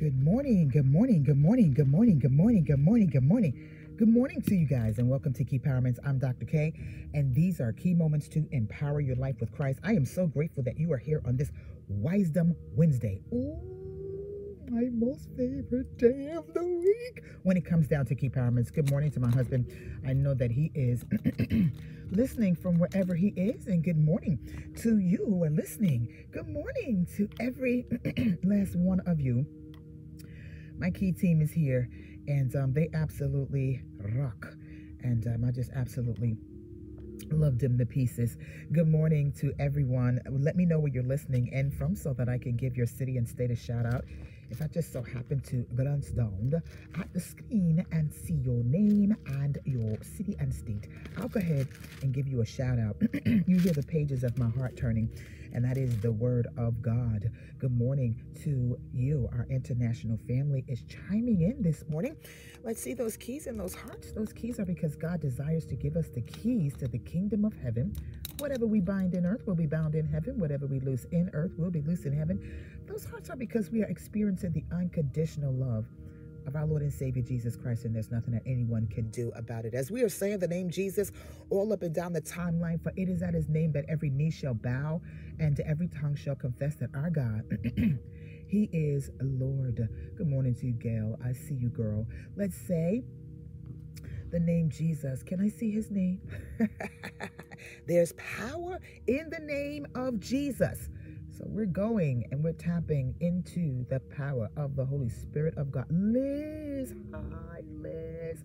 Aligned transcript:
Good 0.00 0.24
morning, 0.24 0.70
good 0.70 0.86
morning, 0.86 1.22
good 1.24 1.36
morning, 1.36 1.74
good 1.74 1.86
morning, 1.86 2.18
good 2.18 2.32
morning, 2.32 2.64
good 2.64 2.78
morning, 2.78 3.08
good 3.08 3.22
morning. 3.22 3.96
Good 3.98 4.08
morning 4.08 4.40
to 4.40 4.54
you 4.54 4.66
guys, 4.66 4.96
and 4.96 5.10
welcome 5.10 5.34
to 5.34 5.44
Key 5.44 5.58
Empowerments. 5.58 5.98
I'm 6.02 6.18
Dr. 6.18 6.46
K, 6.46 6.72
and 7.12 7.34
these 7.34 7.60
are 7.60 7.74
key 7.74 7.92
moments 7.92 8.26
to 8.28 8.48
empower 8.50 9.02
your 9.02 9.16
life 9.16 9.36
with 9.40 9.52
Christ. 9.52 9.78
I 9.84 9.92
am 9.92 10.06
so 10.06 10.26
grateful 10.26 10.62
that 10.62 10.78
you 10.78 10.90
are 10.94 10.96
here 10.96 11.20
on 11.26 11.36
this 11.36 11.52
Wisdom 11.86 12.56
Wednesday. 12.74 13.20
Ooh, 13.34 13.60
my 14.70 14.88
most 14.90 15.28
favorite 15.36 15.98
day 15.98 16.30
of 16.30 16.46
the 16.54 16.64
week 16.64 17.22
when 17.42 17.58
it 17.58 17.66
comes 17.66 17.86
down 17.86 18.06
to 18.06 18.14
Key 18.14 18.30
Empowerments. 18.30 18.72
Good 18.72 18.90
morning 18.90 19.10
to 19.10 19.20
my 19.20 19.30
husband. 19.30 19.66
I 20.08 20.14
know 20.14 20.32
that 20.32 20.50
he 20.50 20.72
is 20.74 21.04
listening 22.10 22.56
from 22.56 22.78
wherever 22.78 23.14
he 23.14 23.34
is, 23.36 23.66
and 23.66 23.84
good 23.84 23.98
morning 23.98 24.38
to 24.78 24.98
you 24.98 25.26
who 25.28 25.44
are 25.44 25.50
listening. 25.50 26.26
Good 26.32 26.48
morning 26.48 27.06
to 27.18 27.28
every 27.38 27.84
last 28.44 28.76
one 28.76 29.00
of 29.00 29.20
you 29.20 29.44
my 30.80 30.90
key 30.90 31.12
team 31.12 31.42
is 31.42 31.52
here 31.52 31.90
and 32.26 32.56
um, 32.56 32.72
they 32.72 32.88
absolutely 32.94 33.82
rock. 34.16 34.54
And 35.02 35.26
um, 35.26 35.44
i 35.46 35.50
just 35.50 35.70
absolutely 35.74 36.36
loved 37.30 37.60
them 37.60 37.78
to 37.78 37.86
pieces. 37.86 38.36
Good 38.72 38.88
morning 38.88 39.32
to 39.40 39.52
everyone. 39.60 40.20
Let 40.30 40.56
me 40.56 40.64
know 40.64 40.78
where 40.78 40.90
you're 40.92 41.02
listening 41.02 41.50
and 41.52 41.72
from 41.72 41.94
so 41.94 42.14
that 42.14 42.28
i 42.28 42.38
can 42.38 42.56
give 42.56 42.76
your 42.76 42.86
city 42.86 43.18
and 43.18 43.28
state 43.28 43.50
a 43.50 43.56
shout 43.56 43.86
out 43.86 44.04
if 44.50 44.60
I 44.60 44.66
just 44.66 44.92
so 44.92 45.02
happen 45.02 45.40
to 45.48 45.64
glance 45.74 46.10
down 46.10 46.60
at 46.98 47.12
the 47.12 47.20
screen 47.20 47.84
and 47.92 48.12
see 48.12 48.34
your 48.34 48.62
name 48.64 49.16
and 49.26 49.58
your 49.64 49.96
city 50.02 50.36
and 50.40 50.52
state, 50.52 50.88
I'll 51.16 51.28
go 51.28 51.38
ahead 51.40 51.68
and 52.02 52.12
give 52.12 52.26
you 52.26 52.40
a 52.40 52.46
shout 52.46 52.78
out. 52.78 52.96
you 53.24 53.58
hear 53.58 53.72
the 53.72 53.84
pages 53.86 54.24
of 54.24 54.36
my 54.38 54.48
heart 54.50 54.76
turning, 54.76 55.08
and 55.52 55.64
that 55.64 55.78
is 55.78 55.98
the 56.00 56.12
word 56.12 56.48
of 56.56 56.82
God. 56.82 57.30
Good 57.58 57.72
morning 57.72 58.20
to 58.42 58.78
you. 58.92 59.28
Our 59.32 59.46
international 59.50 60.18
family 60.28 60.64
is 60.66 60.82
chiming 60.88 61.42
in 61.42 61.62
this 61.62 61.84
morning. 61.88 62.16
Let's 62.64 62.82
see 62.82 62.94
those 62.94 63.16
keys 63.16 63.46
and 63.46 63.58
those 63.58 63.74
hearts. 63.74 64.12
Those 64.12 64.32
keys 64.32 64.58
are 64.58 64.64
because 64.64 64.96
God 64.96 65.20
desires 65.20 65.64
to 65.66 65.76
give 65.76 65.96
us 65.96 66.08
the 66.08 66.22
keys 66.22 66.74
to 66.78 66.88
the 66.88 66.98
kingdom 66.98 67.44
of 67.44 67.54
heaven. 67.62 67.94
Whatever 68.38 68.66
we 68.66 68.80
bind 68.80 69.14
in 69.14 69.26
earth 69.26 69.46
will 69.46 69.54
be 69.54 69.66
bound 69.66 69.94
in 69.94 70.06
heaven. 70.06 70.38
Whatever 70.38 70.66
we 70.66 70.80
loose 70.80 71.04
in 71.12 71.30
earth 71.34 71.52
will 71.58 71.70
be 71.70 71.82
loose 71.82 72.04
in 72.04 72.12
heaven. 72.12 72.40
Those 72.90 73.04
hearts 73.04 73.30
are 73.30 73.36
because 73.36 73.70
we 73.70 73.84
are 73.84 73.88
experiencing 73.88 74.52
the 74.52 74.64
unconditional 74.74 75.54
love 75.54 75.86
of 76.44 76.56
our 76.56 76.66
Lord 76.66 76.82
and 76.82 76.92
Savior 76.92 77.22
Jesus 77.22 77.54
Christ, 77.54 77.84
and 77.84 77.94
there's 77.94 78.10
nothing 78.10 78.34
that 78.34 78.42
anyone 78.46 78.88
can 78.88 79.08
do 79.10 79.30
about 79.36 79.64
it. 79.64 79.74
As 79.74 79.92
we 79.92 80.02
are 80.02 80.08
saying 80.08 80.40
the 80.40 80.48
name 80.48 80.70
Jesus 80.70 81.12
all 81.50 81.72
up 81.72 81.82
and 81.82 81.94
down 81.94 82.12
the 82.12 82.20
timeline, 82.20 82.82
for 82.82 82.92
it 82.96 83.08
is 83.08 83.22
at 83.22 83.32
his 83.32 83.48
name 83.48 83.70
that 83.72 83.84
every 83.88 84.10
knee 84.10 84.32
shall 84.32 84.54
bow 84.54 85.00
and 85.38 85.54
to 85.54 85.64
every 85.68 85.86
tongue 85.86 86.16
shall 86.16 86.34
confess 86.34 86.74
that 86.76 86.90
our 86.92 87.10
God. 87.10 87.44
he 88.48 88.68
is 88.72 89.10
Lord. 89.20 89.88
Good 90.16 90.26
morning 90.26 90.56
to 90.56 90.66
you, 90.66 90.72
Gail. 90.72 91.16
I 91.24 91.32
see 91.32 91.54
you, 91.54 91.68
girl. 91.68 92.08
Let's 92.36 92.56
say 92.56 93.04
the 94.32 94.40
name 94.40 94.68
Jesus. 94.68 95.22
Can 95.22 95.40
I 95.40 95.48
see 95.48 95.70
his 95.70 95.92
name? 95.92 96.20
There's 97.86 98.14
power 98.14 98.80
in 99.06 99.30
the 99.30 99.38
name 99.38 99.86
of 99.94 100.18
Jesus. 100.18 100.88
So 101.40 101.46
we're 101.48 101.64
going 101.64 102.26
and 102.30 102.44
we're 102.44 102.52
tapping 102.52 103.14
into 103.20 103.86
the 103.88 103.98
power 104.14 104.50
of 104.58 104.76
the 104.76 104.84
Holy 104.84 105.08
Spirit 105.08 105.56
of 105.56 105.70
God. 105.72 105.86
Liz, 105.88 106.92
hi, 107.14 107.62
Liz. 107.78 108.44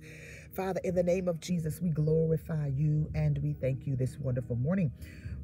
Father, 0.53 0.79
in 0.85 0.95
the 0.95 1.03
name 1.03 1.27
of 1.27 1.41
Jesus, 1.41 1.81
we 1.81 1.89
glorify 1.89 2.67
you 2.67 3.11
and 3.13 3.37
we 3.39 3.51
thank 3.51 3.85
you 3.85 3.97
this 3.97 4.17
wonderful 4.17 4.55
morning. 4.55 4.93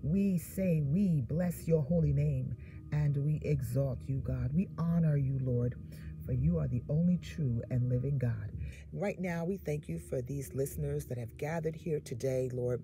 We 0.02 0.38
say 0.38 0.82
we 0.82 1.24
bless 1.28 1.68
your 1.68 1.82
holy 1.84 2.14
name 2.14 2.56
and 2.94 3.18
we 3.18 3.42
exalt 3.44 4.00
you, 4.08 4.20
God. 4.20 4.52
We 4.54 4.70
honor 4.78 5.18
you, 5.18 5.38
Lord, 5.44 5.76
for 6.25 6.33
you 6.33 6.59
are 6.59 6.67
the 6.67 6.83
only 6.89 7.17
true 7.17 7.61
and 7.72 7.89
living 7.89 8.17
God. 8.17 8.52
Right 8.94 9.19
now, 9.19 9.45
we 9.45 9.58
thank 9.58 9.89
you 9.89 10.00
for 10.00 10.22
these 10.22 10.53
listeners 10.53 11.05
that 11.08 11.17
have 11.17 11.38
gathered 11.38 11.75
here 11.75 12.00
today, 12.00 12.49
Lord 12.54 12.83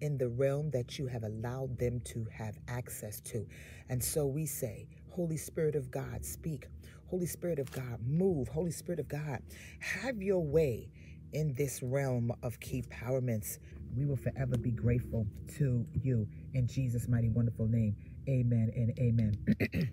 in 0.00 0.18
the 0.18 0.28
realm 0.28 0.70
that 0.70 0.98
you 0.98 1.06
have 1.06 1.24
allowed 1.24 1.78
them 1.78 2.00
to 2.00 2.26
have 2.32 2.58
access 2.68 3.20
to. 3.22 3.46
And 3.88 4.02
so 4.02 4.26
we 4.26 4.46
say, 4.46 4.88
Holy 5.10 5.36
Spirit 5.36 5.74
of 5.74 5.90
God, 5.90 6.24
speak. 6.24 6.66
Holy 7.08 7.26
Spirit 7.26 7.58
of 7.58 7.70
God, 7.72 8.00
move. 8.06 8.48
Holy 8.48 8.70
Spirit 8.70 9.00
of 9.00 9.08
God, 9.08 9.40
have 9.80 10.22
your 10.22 10.40
way 10.44 10.90
in 11.32 11.54
this 11.54 11.82
realm 11.82 12.32
of 12.42 12.60
Key 12.60 12.82
Empowerments. 12.82 13.58
We 13.96 14.06
will 14.06 14.16
forever 14.16 14.56
be 14.58 14.70
grateful 14.70 15.26
to 15.58 15.86
you 15.94 16.28
in 16.54 16.66
Jesus' 16.68 17.08
mighty, 17.08 17.30
wonderful 17.30 17.66
name. 17.68 17.96
Amen 18.28 18.70
and 18.76 18.98
amen. 18.98 19.92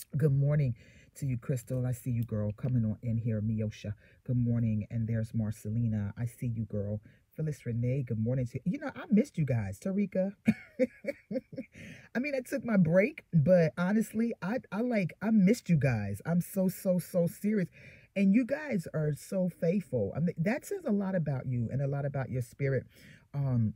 Good 0.16 0.32
morning 0.34 0.74
to 1.16 1.26
you, 1.26 1.38
Crystal. 1.38 1.86
I 1.86 1.92
see 1.92 2.10
you, 2.10 2.24
girl, 2.24 2.52
coming 2.52 2.84
on 2.84 2.98
in 3.02 3.16
here. 3.18 3.40
Miosha. 3.40 3.94
Good 4.24 4.36
morning. 4.36 4.86
And 4.90 5.06
there's 5.08 5.32
Marcelina. 5.34 6.12
I 6.18 6.26
see 6.26 6.46
you, 6.48 6.64
girl. 6.64 7.00
Phyllis 7.36 7.64
Renee, 7.64 8.04
good 8.06 8.18
morning 8.22 8.46
to 8.48 8.60
you. 8.64 8.78
Know, 8.78 8.90
I 8.94 9.04
missed 9.10 9.38
you 9.38 9.46
guys, 9.46 9.78
Tarika. 9.80 10.34
I 12.14 12.18
mean, 12.18 12.34
I 12.36 12.40
took 12.40 12.64
my 12.64 12.76
break, 12.76 13.24
but 13.32 13.72
honestly, 13.78 14.34
I, 14.42 14.58
I 14.70 14.82
like, 14.82 15.14
I 15.22 15.30
missed 15.30 15.70
you 15.70 15.76
guys. 15.76 16.20
I'm 16.26 16.40
so, 16.42 16.68
so, 16.68 16.98
so 16.98 17.26
serious. 17.26 17.68
And 18.14 18.34
you 18.34 18.44
guys 18.44 18.86
are 18.92 19.12
so 19.16 19.48
faithful. 19.60 20.12
I 20.14 20.20
mean, 20.20 20.34
that 20.38 20.66
says 20.66 20.84
a 20.86 20.92
lot 20.92 21.14
about 21.14 21.46
you 21.46 21.68
and 21.72 21.80
a 21.80 21.86
lot 21.86 22.04
about 22.04 22.28
your 22.30 22.42
spirit. 22.42 22.84
Um, 23.32 23.72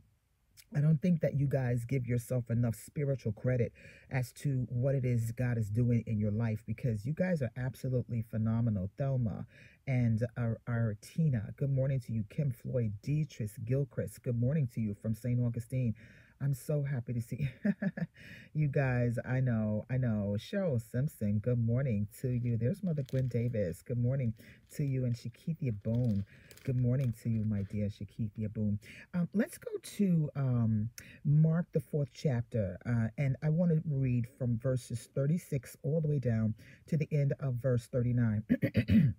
I 0.75 0.81
don't 0.81 1.01
think 1.01 1.21
that 1.21 1.39
you 1.39 1.47
guys 1.47 1.85
give 1.85 2.05
yourself 2.07 2.49
enough 2.49 2.75
spiritual 2.75 3.31
credit 3.31 3.71
as 4.11 4.31
to 4.33 4.67
what 4.69 4.95
it 4.95 5.05
is 5.05 5.31
God 5.31 5.57
is 5.57 5.69
doing 5.69 6.03
in 6.05 6.19
your 6.19 6.31
life 6.31 6.63
because 6.67 7.05
you 7.05 7.13
guys 7.13 7.41
are 7.41 7.51
absolutely 7.57 8.23
phenomenal. 8.29 8.89
Thelma 8.97 9.45
and 9.87 10.25
our, 10.37 10.59
our 10.67 10.95
Tina, 11.01 11.53
good 11.55 11.71
morning 11.71 11.99
to 12.01 12.11
you. 12.11 12.25
Kim 12.29 12.51
Floyd, 12.51 12.93
Dietrich 13.01 13.51
Gilchrist, 13.65 14.21
good 14.23 14.39
morning 14.39 14.67
to 14.73 14.81
you 14.81 14.93
from 14.93 15.15
St. 15.15 15.39
Augustine. 15.39 15.95
I'm 16.41 16.53
so 16.53 16.83
happy 16.83 17.13
to 17.13 17.21
see 17.21 17.49
you 18.53 18.67
guys. 18.67 19.17
I 19.25 19.39
know, 19.39 19.85
I 19.89 19.97
know. 19.97 20.35
Cheryl 20.37 20.81
Simpson, 20.91 21.39
good 21.39 21.57
morning 21.59 22.07
to 22.21 22.29
you. 22.29 22.57
There's 22.57 22.83
Mother 22.83 23.03
Gwen 23.03 23.27
Davis. 23.27 23.81
Good 23.81 23.97
morning 23.97 24.33
to 24.75 24.83
you. 24.83 25.05
And 25.05 25.15
Shakithia 25.15 25.73
Boone, 25.81 26.25
good 26.67 26.81
morning 26.81 27.13
to 27.23 27.29
you, 27.29 27.45
my 27.45 27.61
dear 27.71 27.87
Shakithia 27.87 28.53
Boone. 28.53 28.77
Um, 29.13 29.29
let's 29.33 29.57
go 29.57 29.71
to 29.81 30.29
um, 30.35 30.89
Mark, 31.23 31.65
the 31.71 31.79
fourth 31.79 32.09
chapter. 32.13 32.77
Uh, 32.85 33.07
and 33.17 33.37
I 33.41 33.47
want 33.47 33.71
to 33.71 33.81
read 33.89 34.27
from 34.37 34.59
verses 34.59 35.07
36 35.15 35.77
all 35.83 36.01
the 36.01 36.09
way 36.09 36.19
down 36.19 36.55
to 36.87 36.97
the 36.97 37.07
end 37.09 37.31
of 37.39 37.53
verse 37.53 37.87
39. 37.87 38.43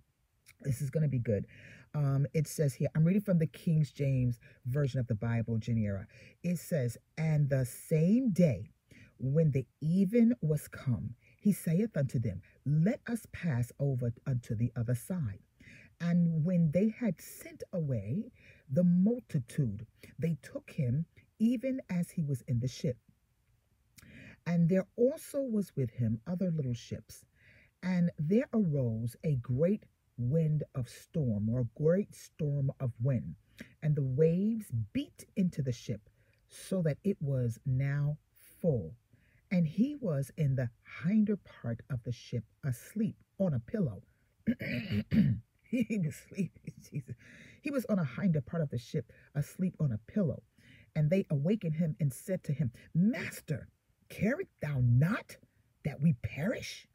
this 0.60 0.82
is 0.82 0.90
going 0.90 1.04
to 1.04 1.08
be 1.08 1.18
good. 1.18 1.46
Um, 1.94 2.26
it 2.34 2.46
says 2.46 2.74
here, 2.74 2.90
I'm 2.94 3.02
reading 3.02 3.22
from 3.22 3.38
the 3.38 3.46
King 3.46 3.86
James 3.94 4.40
Version 4.66 5.00
of 5.00 5.06
the 5.06 5.14
Bible, 5.14 5.56
Genera. 5.56 6.06
It 6.42 6.58
says, 6.58 6.98
And 7.16 7.48
the 7.48 7.64
same 7.64 8.28
day 8.28 8.72
when 9.18 9.52
the 9.52 9.64
even 9.80 10.34
was 10.42 10.68
come, 10.68 11.14
he 11.40 11.52
saith 11.52 11.96
unto 11.96 12.18
them, 12.18 12.42
Let 12.66 13.00
us 13.06 13.26
pass 13.32 13.72
over 13.80 14.12
unto 14.26 14.54
the 14.54 14.70
other 14.76 14.94
side. 14.94 15.38
And 16.00 16.44
when 16.44 16.70
they 16.70 16.88
had 16.88 17.20
sent 17.20 17.62
away 17.72 18.30
the 18.70 18.84
multitude, 18.84 19.86
they 20.18 20.36
took 20.42 20.70
him 20.70 21.06
even 21.38 21.80
as 21.90 22.10
he 22.10 22.22
was 22.22 22.42
in 22.42 22.60
the 22.60 22.68
ship. 22.68 22.96
And 24.46 24.68
there 24.68 24.86
also 24.96 25.42
was 25.42 25.74
with 25.76 25.90
him 25.90 26.20
other 26.26 26.50
little 26.50 26.74
ships. 26.74 27.24
And 27.82 28.10
there 28.18 28.48
arose 28.52 29.16
a 29.24 29.36
great 29.36 29.84
wind 30.16 30.64
of 30.74 30.88
storm 30.88 31.48
or 31.48 31.60
a 31.60 31.80
great 31.82 32.14
storm 32.14 32.72
of 32.80 32.92
wind, 33.00 33.36
and 33.82 33.94
the 33.94 34.02
waves 34.02 34.66
beat 34.92 35.24
into 35.36 35.62
the 35.62 35.72
ship 35.72 36.08
so 36.48 36.82
that 36.82 36.98
it 37.04 37.16
was 37.20 37.58
now 37.66 38.18
full. 38.60 38.94
And 39.50 39.66
he 39.66 39.94
was 39.94 40.30
in 40.36 40.56
the 40.56 40.70
hinder 41.02 41.36
part 41.36 41.80
of 41.90 42.02
the 42.04 42.12
ship 42.12 42.44
asleep 42.64 43.16
on 43.38 43.54
a 43.54 43.60
pillow. 43.60 44.02
he 45.88 45.98
was 45.98 46.14
sleeping, 46.28 46.74
Jesus. 46.90 47.14
He 47.62 47.70
was 47.70 47.84
on 47.86 47.98
a 47.98 48.04
hinder 48.04 48.40
part 48.40 48.62
of 48.62 48.70
the 48.70 48.78
ship 48.78 49.12
asleep 49.34 49.74
on 49.80 49.92
a 49.92 50.12
pillow. 50.12 50.42
And 50.96 51.10
they 51.10 51.26
awakened 51.30 51.74
him 51.74 51.96
and 52.00 52.12
said 52.12 52.42
to 52.44 52.52
him, 52.52 52.72
Master, 52.94 53.68
carest 54.08 54.50
thou 54.62 54.80
not 54.82 55.36
that 55.84 56.00
we 56.00 56.14
perish? 56.22 56.86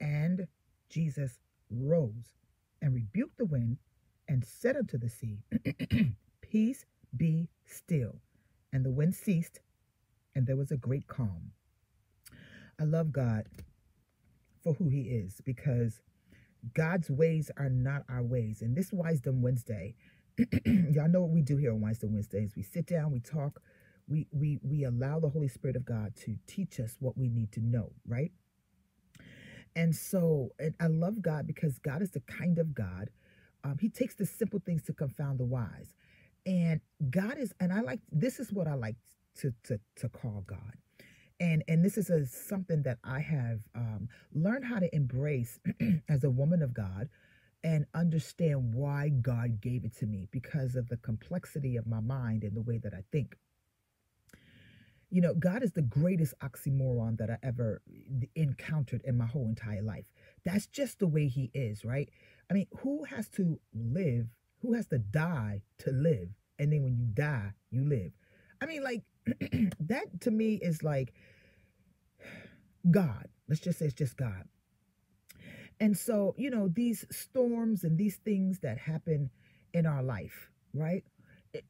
And 0.00 0.46
Jesus 0.90 1.38
rose 1.70 2.34
and 2.82 2.94
rebuked 2.94 3.38
the 3.38 3.46
wind 3.46 3.78
and 4.28 4.44
said 4.44 4.76
unto 4.76 4.98
the 4.98 5.08
sea, 5.08 5.38
Peace 6.40 6.84
be 7.16 7.48
still. 7.66 8.16
And 8.72 8.84
the 8.84 8.90
wind 8.90 9.14
ceased, 9.14 9.60
and 10.34 10.46
there 10.46 10.56
was 10.56 10.72
a 10.72 10.76
great 10.76 11.06
calm. 11.06 11.52
I 12.80 12.84
love 12.84 13.12
God 13.12 13.46
for 14.62 14.74
who 14.74 14.88
he 14.88 15.02
is 15.02 15.40
because 15.44 16.00
God's 16.72 17.10
ways 17.10 17.50
are 17.56 17.68
not 17.68 18.02
our 18.08 18.22
ways. 18.22 18.62
And 18.62 18.76
this 18.76 18.92
Wisdom 18.92 19.42
Wednesday, 19.42 19.94
y'all 20.66 21.08
know 21.08 21.20
what 21.22 21.30
we 21.30 21.42
do 21.42 21.56
here 21.56 21.72
on 21.72 21.80
Wisdom 21.80 22.12
Wednesdays. 22.14 22.54
We 22.56 22.62
sit 22.62 22.86
down, 22.86 23.12
we 23.12 23.20
talk, 23.20 23.60
we 24.08 24.26
we 24.32 24.58
we 24.62 24.84
allow 24.84 25.20
the 25.20 25.28
Holy 25.28 25.48
Spirit 25.48 25.76
of 25.76 25.84
God 25.84 26.14
to 26.24 26.36
teach 26.46 26.80
us 26.80 26.96
what 27.00 27.16
we 27.18 27.28
need 27.28 27.52
to 27.52 27.60
know, 27.60 27.92
right? 28.06 28.32
And 29.76 29.94
so 29.94 30.50
and 30.58 30.74
I 30.80 30.86
love 30.88 31.22
God 31.22 31.46
because 31.46 31.78
God 31.78 32.02
is 32.02 32.12
the 32.12 32.20
kind 32.20 32.58
of 32.58 32.74
God. 32.74 33.10
Um, 33.64 33.78
he 33.80 33.88
takes 33.88 34.14
the 34.14 34.26
simple 34.26 34.60
things 34.64 34.82
to 34.84 34.92
confound 34.92 35.38
the 35.40 35.44
wise. 35.44 35.94
And 36.46 36.80
God 37.10 37.38
is, 37.38 37.54
and 37.60 37.72
I 37.72 37.80
like 37.80 38.00
this 38.12 38.40
is 38.40 38.52
what 38.52 38.68
I 38.68 38.74
like 38.74 38.96
to 39.40 39.54
to 39.64 39.80
to 39.96 40.08
call 40.08 40.44
God. 40.46 40.74
And 41.40 41.64
and 41.68 41.84
this 41.84 41.98
is 41.98 42.10
a, 42.10 42.26
something 42.26 42.82
that 42.82 42.98
I 43.02 43.20
have 43.20 43.60
um, 43.74 44.08
learned 44.32 44.64
how 44.64 44.78
to 44.78 44.94
embrace 44.94 45.58
as 46.08 46.24
a 46.24 46.30
woman 46.30 46.62
of 46.62 46.74
God 46.74 47.08
and 47.64 47.86
understand 47.94 48.74
why 48.74 49.08
God 49.08 49.60
gave 49.60 49.84
it 49.84 49.96
to 49.96 50.06
me 50.06 50.28
because 50.30 50.76
of 50.76 50.88
the 50.88 50.98
complexity 50.98 51.76
of 51.76 51.86
my 51.86 52.00
mind 52.00 52.44
and 52.44 52.54
the 52.54 52.62
way 52.62 52.78
that 52.78 52.92
I 52.92 53.02
think. 53.10 53.36
You 55.10 55.20
know, 55.22 55.34
God 55.34 55.62
is 55.62 55.72
the 55.72 55.82
greatest 55.82 56.34
oxymoron 56.40 57.18
that 57.18 57.30
I 57.30 57.38
ever 57.42 57.80
encountered 58.34 59.02
in 59.04 59.16
my 59.16 59.26
whole 59.26 59.46
entire 59.46 59.82
life. 59.82 60.04
That's 60.44 60.66
just 60.66 60.98
the 60.98 61.06
way 61.06 61.28
He 61.28 61.50
is, 61.54 61.84
right? 61.84 62.10
I 62.50 62.54
mean, 62.54 62.66
who 62.80 63.04
has 63.04 63.28
to 63.30 63.58
live? 63.72 64.26
Who 64.60 64.74
has 64.74 64.86
to 64.88 64.98
die 64.98 65.62
to 65.78 65.90
live? 65.90 66.28
And 66.58 66.72
then 66.72 66.82
when 66.82 66.96
you 66.96 67.06
die, 67.06 67.52
you 67.70 67.84
live. 67.84 68.12
I 68.62 68.66
mean, 68.66 68.82
like, 68.82 69.02
that 69.80 70.20
to 70.22 70.30
me 70.30 70.56
is 70.62 70.82
like 70.82 71.14
God. 72.90 73.28
Let's 73.48 73.60
just 73.60 73.78
say 73.80 73.86
it's 73.86 73.94
just 73.94 74.16
God. 74.16 74.44
And 75.80 75.96
so, 75.96 76.34
you 76.38 76.50
know, 76.50 76.68
these 76.68 77.04
storms 77.10 77.84
and 77.84 77.98
these 77.98 78.16
things 78.16 78.60
that 78.60 78.78
happen 78.78 79.30
in 79.74 79.86
our 79.86 80.02
life, 80.02 80.50
right? 80.74 81.04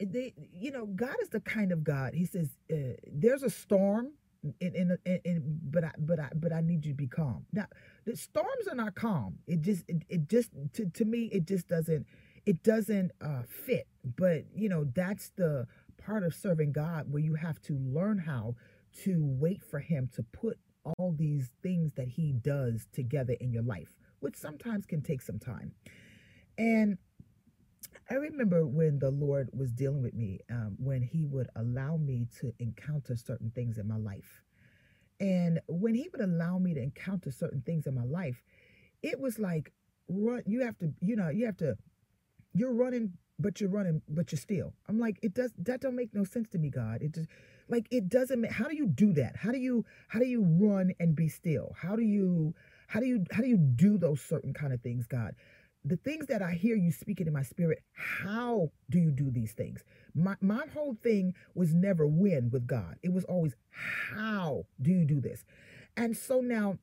They, 0.00 0.34
you 0.52 0.70
know, 0.70 0.86
God 0.86 1.16
is 1.22 1.30
the 1.30 1.40
kind 1.40 1.72
of 1.72 1.84
God. 1.84 2.14
He 2.14 2.26
says, 2.26 2.50
uh, 2.72 2.96
"There's 3.12 3.42
a 3.42 3.50
storm, 3.50 4.12
in, 4.60 4.74
in, 4.74 4.98
in, 5.04 5.20
in, 5.24 5.60
but 5.70 5.84
I, 5.84 5.92
but 5.98 6.20
I, 6.20 6.30
but 6.34 6.52
I 6.52 6.60
need 6.60 6.86
you 6.86 6.92
to 6.92 6.96
be 6.96 7.06
calm." 7.06 7.46
Now, 7.52 7.66
the 8.06 8.16
storms 8.16 8.68
are 8.70 8.74
not 8.76 8.94
calm. 8.94 9.38
It 9.46 9.60
just, 9.62 9.84
it, 9.88 10.02
it 10.08 10.28
just, 10.28 10.50
to, 10.74 10.86
to 10.86 11.04
me, 11.04 11.26
it 11.32 11.46
just 11.46 11.68
doesn't, 11.68 12.06
it 12.46 12.62
doesn't 12.62 13.12
uh, 13.22 13.42
fit. 13.48 13.86
But 14.16 14.44
you 14.54 14.68
know, 14.70 14.84
that's 14.94 15.30
the 15.36 15.66
part 16.04 16.24
of 16.24 16.34
serving 16.34 16.72
God 16.72 17.06
where 17.10 17.22
you 17.22 17.34
have 17.34 17.60
to 17.62 17.78
learn 17.78 18.18
how 18.18 18.54
to 19.04 19.18
wait 19.20 19.62
for 19.62 19.78
Him 19.80 20.08
to 20.14 20.22
put 20.22 20.58
all 20.84 21.14
these 21.16 21.50
things 21.62 21.92
that 21.96 22.08
he 22.08 22.32
does 22.32 22.86
together 22.92 23.34
in 23.40 23.52
your 23.52 23.62
life, 23.62 23.96
which 24.20 24.36
sometimes 24.36 24.86
can 24.86 25.02
take 25.02 25.22
some 25.22 25.38
time. 25.38 25.72
And 26.58 26.98
I 28.10 28.14
remember 28.14 28.66
when 28.66 28.98
the 28.98 29.10
Lord 29.10 29.48
was 29.52 29.72
dealing 29.72 30.02
with 30.02 30.14
me, 30.14 30.40
um, 30.50 30.76
when 30.78 31.02
he 31.02 31.24
would 31.24 31.48
allow 31.56 31.96
me 31.96 32.26
to 32.40 32.52
encounter 32.58 33.16
certain 33.16 33.50
things 33.54 33.78
in 33.78 33.88
my 33.88 33.96
life. 33.96 34.42
And 35.20 35.60
when 35.68 35.94
he 35.94 36.08
would 36.12 36.20
allow 36.20 36.58
me 36.58 36.74
to 36.74 36.82
encounter 36.82 37.30
certain 37.30 37.62
things 37.62 37.86
in 37.86 37.94
my 37.94 38.04
life, 38.04 38.42
it 39.02 39.18
was 39.20 39.38
like, 39.38 39.72
run, 40.08 40.42
you 40.46 40.62
have 40.62 40.76
to, 40.78 40.92
you 41.00 41.16
know, 41.16 41.30
you 41.30 41.46
have 41.46 41.56
to, 41.58 41.76
you're 42.52 42.74
running, 42.74 43.14
but 43.38 43.60
you're 43.60 43.70
running, 43.70 44.02
but 44.08 44.32
you're 44.32 44.38
still. 44.38 44.72
I'm 44.88 44.98
like, 44.98 45.18
it 45.22 45.34
does, 45.34 45.52
that 45.58 45.80
don't 45.80 45.96
make 45.96 46.14
no 46.14 46.24
sense 46.24 46.48
to 46.50 46.58
me, 46.58 46.70
God. 46.70 47.02
It 47.02 47.14
just, 47.14 47.28
like 47.68 47.86
it 47.90 48.08
doesn't 48.08 48.40
make 48.40 48.52
how 48.52 48.68
do 48.68 48.76
you 48.76 48.86
do 48.86 49.12
that? 49.14 49.36
How 49.36 49.50
do 49.50 49.58
you 49.58 49.84
how 50.08 50.18
do 50.18 50.26
you 50.26 50.42
run 50.42 50.92
and 51.00 51.14
be 51.14 51.28
still? 51.28 51.74
How 51.80 51.96
do 51.96 52.02
you 52.02 52.54
how 52.86 53.00
do 53.00 53.06
you 53.06 53.24
how 53.30 53.40
do 53.42 53.48
you 53.48 53.56
do 53.56 53.96
those 53.98 54.20
certain 54.20 54.52
kind 54.52 54.72
of 54.72 54.80
things 54.82 55.06
god? 55.06 55.34
The 55.86 55.96
things 55.96 56.26
that 56.26 56.42
i 56.42 56.52
hear 56.52 56.76
you 56.76 56.92
speaking 56.92 57.26
in 57.26 57.32
my 57.32 57.42
spirit 57.42 57.82
how 57.94 58.70
do 58.90 58.98
you 58.98 59.10
do 59.10 59.30
these 59.30 59.52
things? 59.52 59.82
My 60.14 60.36
my 60.40 60.64
whole 60.72 60.96
thing 61.02 61.34
was 61.54 61.74
never 61.74 62.06
when 62.06 62.50
with 62.50 62.66
god. 62.66 62.96
It 63.02 63.12
was 63.12 63.24
always 63.24 63.54
how 63.70 64.66
do 64.80 64.90
you 64.90 65.04
do 65.04 65.20
this? 65.20 65.44
And 65.96 66.16
so 66.16 66.40
now 66.40 66.78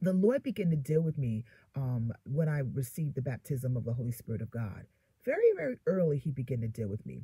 the 0.00 0.12
lord 0.12 0.42
began 0.42 0.70
to 0.70 0.76
deal 0.76 1.00
with 1.00 1.18
me 1.18 1.44
um, 1.74 2.12
when 2.24 2.48
i 2.48 2.60
received 2.60 3.16
the 3.16 3.22
baptism 3.22 3.76
of 3.76 3.84
the 3.84 3.92
holy 3.92 4.12
spirit 4.12 4.40
of 4.40 4.50
god 4.50 4.86
very 5.28 5.52
very 5.56 5.76
early 5.86 6.18
he 6.18 6.32
began 6.32 6.60
to 6.62 6.68
deal 6.68 6.88
with 6.88 7.04
me 7.06 7.22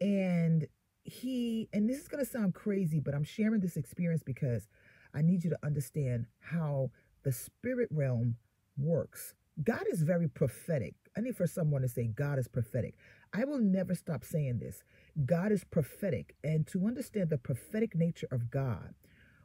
and 0.00 0.66
he, 1.04 1.68
and 1.74 1.90
this 1.90 1.98
is 1.98 2.08
going 2.08 2.24
to 2.24 2.30
sound 2.30 2.54
crazy, 2.54 3.00
but 3.00 3.14
I'm 3.14 3.24
sharing 3.24 3.60
this 3.60 3.78
experience 3.78 4.22
because 4.24 4.68
I 5.14 5.22
need 5.22 5.44
you 5.44 5.50
to 5.50 5.58
understand 5.64 6.26
how 6.40 6.90
the 7.24 7.32
spirit 7.32 7.90
realm 7.92 8.36
works. 8.78 9.34
God 9.64 9.84
is 9.92 10.02
very 10.02 10.28
prophetic. 10.28 10.94
I 11.16 11.22
need 11.22 11.36
for 11.36 11.48
someone 11.48 11.82
to 11.82 11.88
say, 11.88 12.08
God 12.08 12.38
is 12.38 12.48
prophetic. 12.48 12.94
I 13.34 13.44
will 13.44 13.60
never 13.60 13.96
stop 13.96 14.24
saying 14.24 14.60
this. 14.60 14.84
God 15.26 15.52
is 15.52 15.64
prophetic. 15.64 16.36
And 16.44 16.66
to 16.68 16.86
understand 16.86 17.30
the 17.30 17.38
prophetic 17.38 17.96
nature 17.96 18.28
of 18.32 18.50
God 18.50 18.94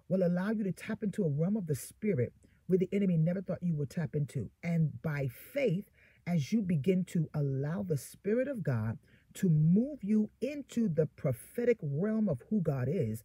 will 0.10 0.24
allow 0.24 0.52
you 0.52 0.64
to 0.66 0.74
tap 0.74 1.04
into 1.04 1.26
a 1.26 1.30
realm 1.30 1.58
of 1.58 1.68
the 1.68 1.76
spirit 1.76 2.34
where 2.68 2.80
the 2.80 2.90
enemy 2.94 3.18
never 3.18 3.42
thought 3.42 3.64
you 3.64 3.76
would 3.76 3.92
tap 3.92 4.16
into. 4.16 4.52
And 4.64 5.02
by 5.04 5.30
faith, 5.54 5.91
as 6.32 6.54
you 6.54 6.62
begin 6.62 7.04
to 7.04 7.30
allow 7.34 7.84
the 7.84 7.98
spirit 7.98 8.48
of 8.48 8.64
God 8.64 8.98
to 9.34 9.50
move 9.50 10.00
you 10.02 10.30
into 10.42 10.88
the 10.88 11.06
prophetic 11.06 11.78
realm 11.82 12.30
of 12.30 12.42
who 12.50 12.62
God 12.62 12.88
is, 12.90 13.24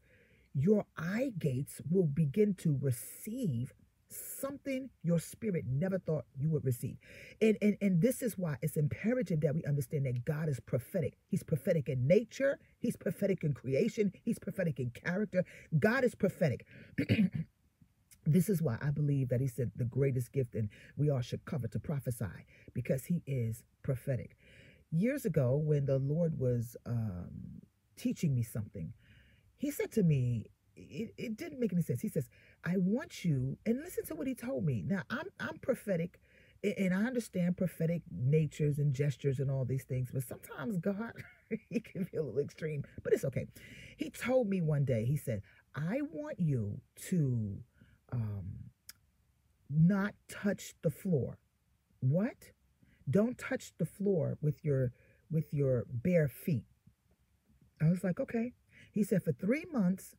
your 0.55 0.87
eye 0.97 1.33
gates 1.39 1.81
will 1.89 2.07
begin 2.07 2.55
to 2.55 2.77
receive 2.81 3.73
something 4.09 4.89
your 5.03 5.19
spirit 5.19 5.65
never 5.69 5.99
thought 5.99 6.25
you 6.39 6.49
would 6.51 6.65
receive. 6.65 6.97
And, 7.41 7.57
and, 7.63 7.77
and 7.81 8.01
this 8.01 8.23
is 8.23 8.39
why 8.39 8.57
it's 8.63 8.77
imperative 8.77 9.41
that 9.43 9.55
we 9.55 9.65
understand 9.65 10.07
that 10.07 10.25
God 10.25 10.49
is 10.49 10.61
prophetic. 10.61 11.15
He's 11.29 11.43
prophetic 11.45 11.89
in 11.89 12.07
nature, 12.07 12.59
He's 12.79 12.97
prophetic 12.97 13.45
in 13.45 13.53
creation, 13.53 14.13
He's 14.25 14.39
prophetic 14.39 14.81
in 14.81 14.91
character. 14.91 15.45
God 15.79 16.05
is 16.05 16.15
prophetic. 16.15 16.67
this 18.27 18.49
is 18.49 18.63
why 18.63 18.79
I 18.83 18.91
believe 18.91 19.29
that 19.31 19.41
He 19.41 19.49
said 19.49 19.73
the 19.77 19.85
greatest 19.85 20.33
gift 20.33 20.55
and 20.55 20.69
we 20.97 21.11
all 21.11 21.21
should 21.23 21.45
cover 21.45 21.69
to 21.69 21.79
prophesy 21.79 22.27
because 22.75 23.07
He 23.07 23.23
is 23.27 23.63
prophetic 23.83 24.37
years 24.91 25.25
ago 25.25 25.57
when 25.57 25.87
the 25.87 25.99
Lord 25.99 26.39
was 26.39 26.77
um, 26.87 27.63
teaching 27.97 28.35
me 28.35 28.43
something, 28.43 28.93
he 29.59 29.71
said 29.71 29.93
to 29.93 30.03
me, 30.03 30.47
it, 30.77 31.15
it 31.17 31.37
didn't 31.37 31.61
make 31.61 31.73
any 31.73 31.83
sense. 31.83 32.01
He 32.03 32.09
says, 32.09 32.29
I 32.65 32.77
want 32.77 33.25
you, 33.25 33.57
and 33.65 33.81
listen 33.81 34.05
to 34.07 34.15
what 34.15 34.27
he 34.27 34.35
told 34.35 34.65
me. 34.65 34.83
Now, 34.87 35.03
I'm, 35.09 35.27
I'm 35.41 35.59
prophetic, 35.59 36.21
and 36.63 36.93
I 36.93 37.05
understand 37.05 37.57
prophetic 37.57 38.03
natures 38.11 38.79
and 38.79 38.93
gestures 38.93 39.39
and 39.39 39.51
all 39.51 39.65
these 39.65 39.85
things, 39.85 40.11
but 40.13 40.23
sometimes 40.23 40.79
God, 40.79 41.13
he 41.71 41.81
can 41.81 42.09
be 42.11 42.19
a 42.19 42.23
little 42.23 42.41
extreme, 42.41 42.85
but 43.03 43.13
it's 43.13 43.25
okay. 43.25 43.47
He 43.97 44.11
told 44.11 44.49
me 44.49 44.61
one 44.61 44.85
day, 44.85 45.05
he 45.05 45.17
said, 45.17 45.43
I 45.75 46.01
want 46.13 46.41
you 46.41 46.81
to 47.09 47.59
um, 48.13 48.71
not 49.71 50.15
touch 50.29 50.75
the 50.83 50.91
floor. 50.91 51.39
What? 52.01 52.53
Don't 53.09 53.39
touch 53.39 53.73
the 53.79 53.87
floor 53.87 54.39
with 54.41 54.65
your 54.65 54.93
with 55.31 55.53
your 55.53 55.85
bare 55.91 56.29
feet. 56.29 56.65
I 57.81 57.89
was 57.89 58.05
like, 58.05 58.21
okay. 58.21 58.53
He 58.93 59.03
said, 59.03 59.23
for 59.23 59.33
three 59.33 59.65
months, 59.73 60.15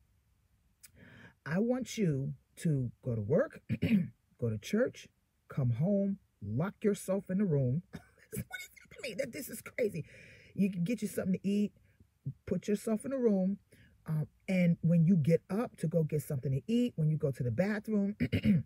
I 1.44 1.58
want 1.58 1.98
you 1.98 2.34
to 2.58 2.90
go 3.04 3.14
to 3.14 3.20
work, 3.20 3.60
go 4.40 4.50
to 4.50 4.58
church, 4.58 5.08
come 5.48 5.70
home, 5.70 6.18
lock 6.42 6.74
yourself 6.82 7.24
in 7.30 7.38
the 7.38 7.44
room. 7.44 7.82
what 7.92 8.02
is 8.32 8.70
that 8.80 9.08
to? 9.08 9.14
That 9.16 9.32
this 9.32 9.48
is 9.48 9.62
crazy. 9.62 10.04
You 10.54 10.70
can 10.70 10.84
get 10.84 11.02
you 11.02 11.08
something 11.08 11.34
to 11.34 11.48
eat, 11.48 11.72
put 12.46 12.68
yourself 12.68 13.04
in 13.04 13.12
a 13.12 13.18
room, 13.18 13.58
um, 14.08 14.26
and 14.48 14.76
when 14.82 15.04
you 15.06 15.16
get 15.16 15.42
up 15.50 15.76
to 15.78 15.86
go 15.86 16.02
get 16.02 16.22
something 16.22 16.52
to 16.52 16.62
eat, 16.66 16.94
when 16.96 17.10
you 17.10 17.16
go 17.18 17.30
to 17.30 17.42
the 17.42 17.50
bathroom, 17.50 18.16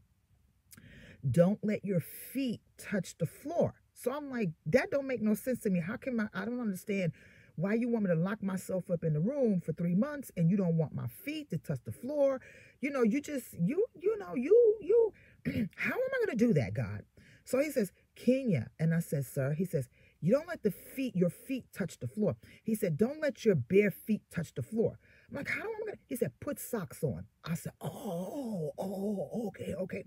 don't 1.31 1.59
let 1.63 1.85
your 1.85 2.01
feet 2.01 2.61
touch 2.79 3.17
the 3.19 3.27
floor. 3.27 3.75
So 3.95 4.13
I'm 4.13 4.31
like, 4.31 4.51
that 4.67 4.91
don't 4.91 5.07
make 5.07 5.21
no 5.21 5.35
sense 5.35 5.61
to 5.61 5.71
me. 5.71 5.81
How 5.81 5.97
can 5.97 6.17
my, 6.17 6.29
I 6.33 6.45
don't 6.45 6.61
understand 6.61 7.13
why 7.57 7.75
you 7.75 7.89
want 7.89 8.05
me 8.05 8.11
to 8.11 8.17
lock 8.17 8.43
myself 8.43 8.91
up 8.91 9.05
in 9.05 9.13
the 9.13 9.21
room 9.21 9.61
for 9.61 9.73
three 9.73 9.95
months 9.95 10.31
and 10.37 10.51
you 10.51 10.57
don't 10.57 10.77
want 10.77 10.95
my 10.95 11.07
feet 11.09 11.51
to 11.51 11.59
touch 11.59 11.81
the 11.85 11.93
floor. 11.93 12.41
You 12.81 12.91
know, 12.91 13.03
you 13.03 13.21
just, 13.21 13.55
you, 13.61 13.85
you 14.01 14.19
know, 14.19 14.35
you, 14.35 14.77
you, 14.81 15.13
how 15.77 15.93
am 15.93 16.01
I 16.01 16.27
going 16.27 16.39
to 16.39 16.47
do 16.47 16.55
that, 16.55 16.75
God? 16.75 17.03
So 17.45 17.59
he 17.61 17.71
says, 17.71 17.93
Kenya. 18.17 18.69
And 18.79 18.95
I 18.95 19.01
said, 19.01 19.27
sir, 19.27 19.55
he 19.57 19.65
says, 19.65 19.89
you 20.21 20.33
don't 20.33 20.49
let 20.49 20.63
the 20.63 20.71
feet, 20.71 21.17
your 21.17 21.31
feet 21.31 21.65
touch 21.77 21.99
the 21.99 22.07
floor. 22.07 22.37
He 22.63 22.75
said, 22.75 22.97
don't 22.97 23.21
let 23.21 23.45
your 23.45 23.55
bare 23.57 23.91
feet 23.91 24.23
touch 24.35 24.55
the 24.55 24.63
floor. 24.63 24.99
I'm 25.31 25.37
like, 25.37 25.49
how 25.49 25.63
am 25.63 25.71
I 25.89 25.93
to, 25.93 25.99
he 26.09 26.17
said, 26.17 26.33
put 26.41 26.61
socks 26.61 27.03
on. 27.03 27.27
I 27.45 27.55
said, 27.55 27.73
oh, 27.81 28.71
oh, 28.79 29.49
okay, 29.49 29.75
okay. 29.75 30.05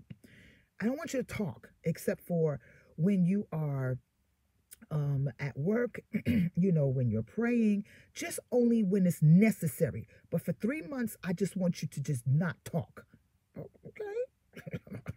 I 0.80 0.86
don't 0.86 0.96
want 0.96 1.12
you 1.14 1.22
to 1.22 1.34
talk 1.34 1.70
except 1.84 2.22
for 2.26 2.60
when 2.96 3.24
you 3.24 3.46
are 3.52 3.98
um, 4.90 5.28
at 5.38 5.56
work, 5.58 6.00
you 6.26 6.72
know, 6.72 6.86
when 6.86 7.10
you're 7.10 7.22
praying, 7.22 7.84
just 8.14 8.38
only 8.52 8.82
when 8.82 9.06
it's 9.06 9.22
necessary. 9.22 10.06
But 10.30 10.42
for 10.42 10.52
three 10.52 10.82
months, 10.82 11.16
I 11.24 11.32
just 11.32 11.56
want 11.56 11.82
you 11.82 11.88
to 11.88 12.00
just 12.00 12.26
not 12.26 12.56
talk. 12.64 13.04
Okay. 13.58 15.00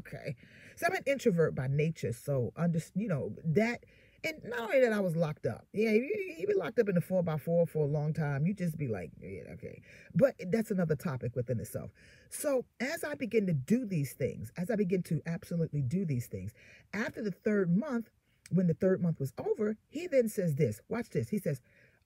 okay. 0.00 0.36
So 0.76 0.86
I'm 0.86 0.94
an 0.94 1.02
introvert 1.06 1.54
by 1.54 1.66
nature. 1.68 2.12
So, 2.12 2.52
under, 2.56 2.80
you 2.94 3.08
know, 3.08 3.32
that 3.44 3.84
And 4.22 4.36
not 4.44 4.60
only 4.60 4.80
that, 4.80 4.92
I 4.92 5.00
was 5.00 5.16
locked 5.16 5.46
up. 5.46 5.66
Yeah, 5.72 5.92
you, 5.92 6.34
you 6.38 6.46
be 6.46 6.54
locked 6.54 6.78
up 6.78 6.88
in 6.90 6.94
the 6.94 7.00
four 7.00 7.22
by 7.22 7.38
four 7.38 7.66
for 7.66 7.84
a 7.84 7.88
long 7.88 8.12
time. 8.12 8.46
You 8.46 8.52
just 8.54 8.76
be 8.76 8.86
like, 8.86 9.10
yeah, 9.20 9.52
okay. 9.54 9.80
But 10.14 10.34
that's 10.50 10.70
another 10.70 10.94
topic 10.96 11.34
within 11.36 11.58
itself. 11.58 11.90
So 12.28 12.66
as 12.80 13.02
I 13.02 13.14
begin 13.14 13.46
to 13.46 13.54
do 13.54 13.86
these 13.86 14.12
things, 14.12 14.52
as 14.58 14.70
I 14.70 14.76
begin 14.76 15.02
to 15.04 15.22
absolutely 15.26 15.82
do 15.82 16.04
these 16.04 16.26
things, 16.26 16.52
after 16.92 17.22
the 17.22 17.30
third 17.30 17.74
month, 17.74 18.10
when 18.50 18.66
the 18.66 18.74
third 18.74 19.00
month 19.02 19.20
was 19.20 19.32
over, 19.38 19.76
he 19.88 20.06
then 20.06 20.28
says 20.28 20.54
this. 20.56 20.80
Watch 20.88 21.10
this. 21.10 21.28
He 21.30 21.38
says, 21.38 21.60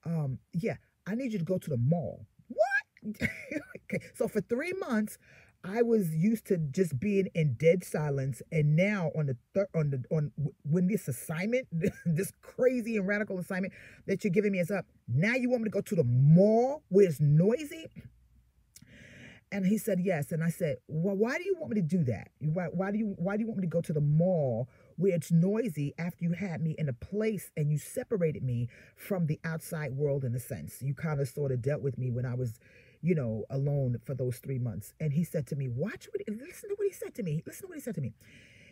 um, 0.05 0.39
yeah, 0.53 0.77
I 1.07 1.15
need 1.15 1.33
you 1.33 1.39
to 1.39 1.45
go 1.45 1.57
to 1.57 1.69
the 1.69 1.77
mall. 1.77 2.25
What? 2.47 3.19
okay. 3.93 4.05
So 4.15 4.27
for 4.27 4.41
three 4.41 4.73
months, 4.73 5.17
I 5.67 5.81
was 5.81 6.13
used 6.15 6.45
to 6.47 6.57
just 6.57 6.99
being 6.99 7.27
in 7.33 7.55
dead 7.55 7.83
silence, 7.83 8.41
and 8.51 8.75
now 8.75 9.11
on 9.17 9.25
the 9.25 9.37
third, 9.53 9.67
on 9.73 9.89
the 9.89 10.03
on 10.15 10.31
when 10.63 10.87
this 10.87 11.07
assignment, 11.07 11.67
this 12.05 12.31
crazy 12.41 12.97
and 12.97 13.07
radical 13.07 13.39
assignment 13.39 13.73
that 14.05 14.23
you're 14.23 14.31
giving 14.31 14.51
me 14.51 14.59
is 14.59 14.69
up, 14.69 14.85
now 15.07 15.33
you 15.33 15.49
want 15.49 15.63
me 15.63 15.69
to 15.69 15.73
go 15.73 15.81
to 15.81 15.95
the 15.95 16.03
mall 16.03 16.83
where 16.89 17.07
it's 17.07 17.19
noisy. 17.19 17.87
And 19.51 19.65
he 19.65 19.77
said 19.77 19.99
yes, 20.01 20.31
and 20.31 20.43
I 20.43 20.49
said, 20.49 20.77
well, 20.87 21.15
why 21.15 21.37
do 21.37 21.43
you 21.45 21.55
want 21.57 21.73
me 21.73 21.81
to 21.81 21.87
do 21.87 22.03
that? 22.05 22.29
Why, 22.39 22.65
why 22.65 22.91
do 22.91 22.97
you 22.97 23.15
why 23.17 23.37
do 23.37 23.41
you 23.41 23.47
want 23.47 23.59
me 23.59 23.67
to 23.67 23.71
go 23.71 23.81
to 23.81 23.93
the 23.93 24.01
mall 24.01 24.67
where 24.97 25.15
it's 25.15 25.31
noisy 25.31 25.93
after 25.97 26.23
you 26.25 26.33
had 26.33 26.61
me 26.61 26.75
in 26.77 26.89
a 26.89 26.93
place 26.93 27.51
and 27.55 27.71
you 27.71 27.77
separated 27.77 28.43
me 28.43 28.67
from 28.95 29.27
the 29.27 29.39
outside 29.43 29.93
world 29.93 30.25
in 30.25 30.35
a 30.35 30.39
sense? 30.39 30.81
You 30.81 30.93
kind 30.93 31.19
of 31.21 31.27
sort 31.27 31.51
of 31.51 31.61
dealt 31.61 31.81
with 31.81 31.97
me 31.97 32.11
when 32.11 32.25
I 32.25 32.33
was 32.35 32.59
you 33.05 33.13
know, 33.13 33.45
alone 33.51 33.99
for 34.03 34.15
those 34.15 34.39
three 34.39 34.57
months. 34.57 34.93
And 34.99 35.13
he 35.13 35.23
said 35.23 35.45
to 35.47 35.55
me, 35.55 35.67
Watch 35.69 36.09
what, 36.11 36.27
listen 36.27 36.69
to 36.69 36.75
what 36.75 36.87
he 36.87 36.91
said 36.91 37.13
to 37.15 37.23
me. 37.23 37.43
Listen 37.45 37.63
to 37.63 37.67
what 37.67 37.75
he 37.75 37.81
said 37.81 37.95
to 37.95 38.01
me. 38.01 38.13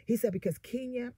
He 0.07 0.17
said, 0.17 0.33
Because 0.33 0.57
Kenya, 0.57 1.13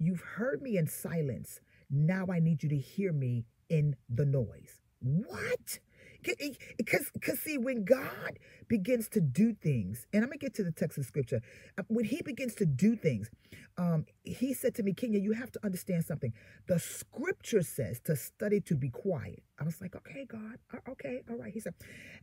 you've 0.00 0.20
heard 0.20 0.60
me 0.60 0.76
in 0.76 0.88
silence. 0.88 1.60
Now 1.88 2.26
I 2.30 2.40
need 2.40 2.64
you 2.64 2.68
to 2.70 2.76
hear 2.76 3.12
me 3.12 3.44
in 3.70 3.94
the 4.08 4.26
noise. 4.26 4.80
What? 5.00 5.78
Because, 6.76 7.08
because 7.14 7.38
see, 7.38 7.56
when 7.56 7.84
God 7.84 8.40
begins 8.66 9.08
to 9.10 9.20
do 9.20 9.54
things, 9.54 10.04
and 10.12 10.24
I'm 10.24 10.30
gonna 10.30 10.38
get 10.38 10.54
to 10.54 10.64
the 10.64 10.72
text 10.72 10.98
of 10.98 11.04
scripture. 11.04 11.40
Uh, 11.78 11.84
when 11.86 12.04
He 12.04 12.20
begins 12.20 12.56
to 12.56 12.66
do 12.66 12.96
things, 12.96 13.30
um, 13.78 14.06
He 14.24 14.54
said 14.54 14.74
to 14.74 14.82
me, 14.82 14.92
Kenya, 14.92 15.20
you 15.20 15.34
have 15.34 15.52
to 15.52 15.60
understand 15.64 16.04
something. 16.04 16.32
The 16.66 16.80
scripture 16.80 17.62
says 17.62 18.00
to 18.06 18.16
study 18.16 18.60
to 18.62 18.74
be 18.74 18.88
quiet. 18.88 19.44
I 19.58 19.64
was 19.64 19.80
like, 19.80 19.96
okay, 19.96 20.26
God, 20.26 20.58
uh, 20.72 20.90
okay, 20.92 21.22
all 21.30 21.36
right. 21.36 21.52
He 21.52 21.60
said, 21.60 21.74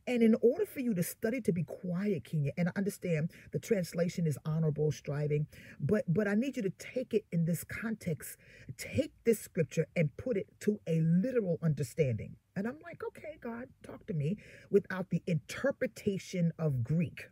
and 0.05 0.21
in 0.21 0.35
order 0.41 0.65
for 0.65 0.81
you 0.81 0.93
to 0.93 1.03
study 1.03 1.41
to 1.41 1.51
be 1.51 1.63
quiet, 1.63 2.25
Kenya, 2.25 2.51
and 2.57 2.69
I 2.69 2.71
understand 2.75 3.31
the 3.51 3.59
translation 3.59 4.27
is 4.27 4.37
honorable, 4.45 4.91
striving, 4.91 5.47
but 5.79 6.03
but 6.07 6.27
I 6.27 6.35
need 6.35 6.57
you 6.57 6.63
to 6.63 6.69
take 6.71 7.13
it 7.13 7.25
in 7.31 7.45
this 7.45 7.63
context. 7.63 8.37
Take 8.77 9.13
this 9.25 9.39
scripture 9.39 9.87
and 9.95 10.15
put 10.17 10.37
it 10.37 10.47
to 10.61 10.79
a 10.87 10.99
literal 11.01 11.57
understanding. 11.63 12.35
And 12.55 12.67
I'm 12.67 12.79
like, 12.83 13.03
okay, 13.07 13.37
God, 13.41 13.67
talk 13.83 14.05
to 14.07 14.13
me 14.13 14.37
without 14.69 15.09
the 15.09 15.23
interpretation 15.25 16.51
of 16.59 16.83
Greek, 16.83 17.29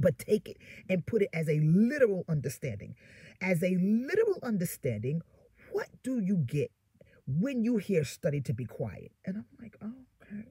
but 0.00 0.18
take 0.18 0.48
it 0.48 0.56
and 0.88 1.06
put 1.06 1.22
it 1.22 1.28
as 1.32 1.48
a 1.48 1.60
literal 1.60 2.24
understanding. 2.28 2.96
As 3.40 3.62
a 3.62 3.76
literal 3.78 4.40
understanding, 4.42 5.22
what 5.70 5.88
do 6.02 6.18
you 6.20 6.36
get 6.36 6.72
when 7.26 7.64
you 7.64 7.76
hear 7.76 8.04
study 8.04 8.40
to 8.42 8.52
be 8.52 8.64
quiet? 8.64 9.12
And 9.24 9.36
I'm 9.36 9.46
like, 9.60 9.76
oh, 9.82 9.92
okay. 10.22 10.48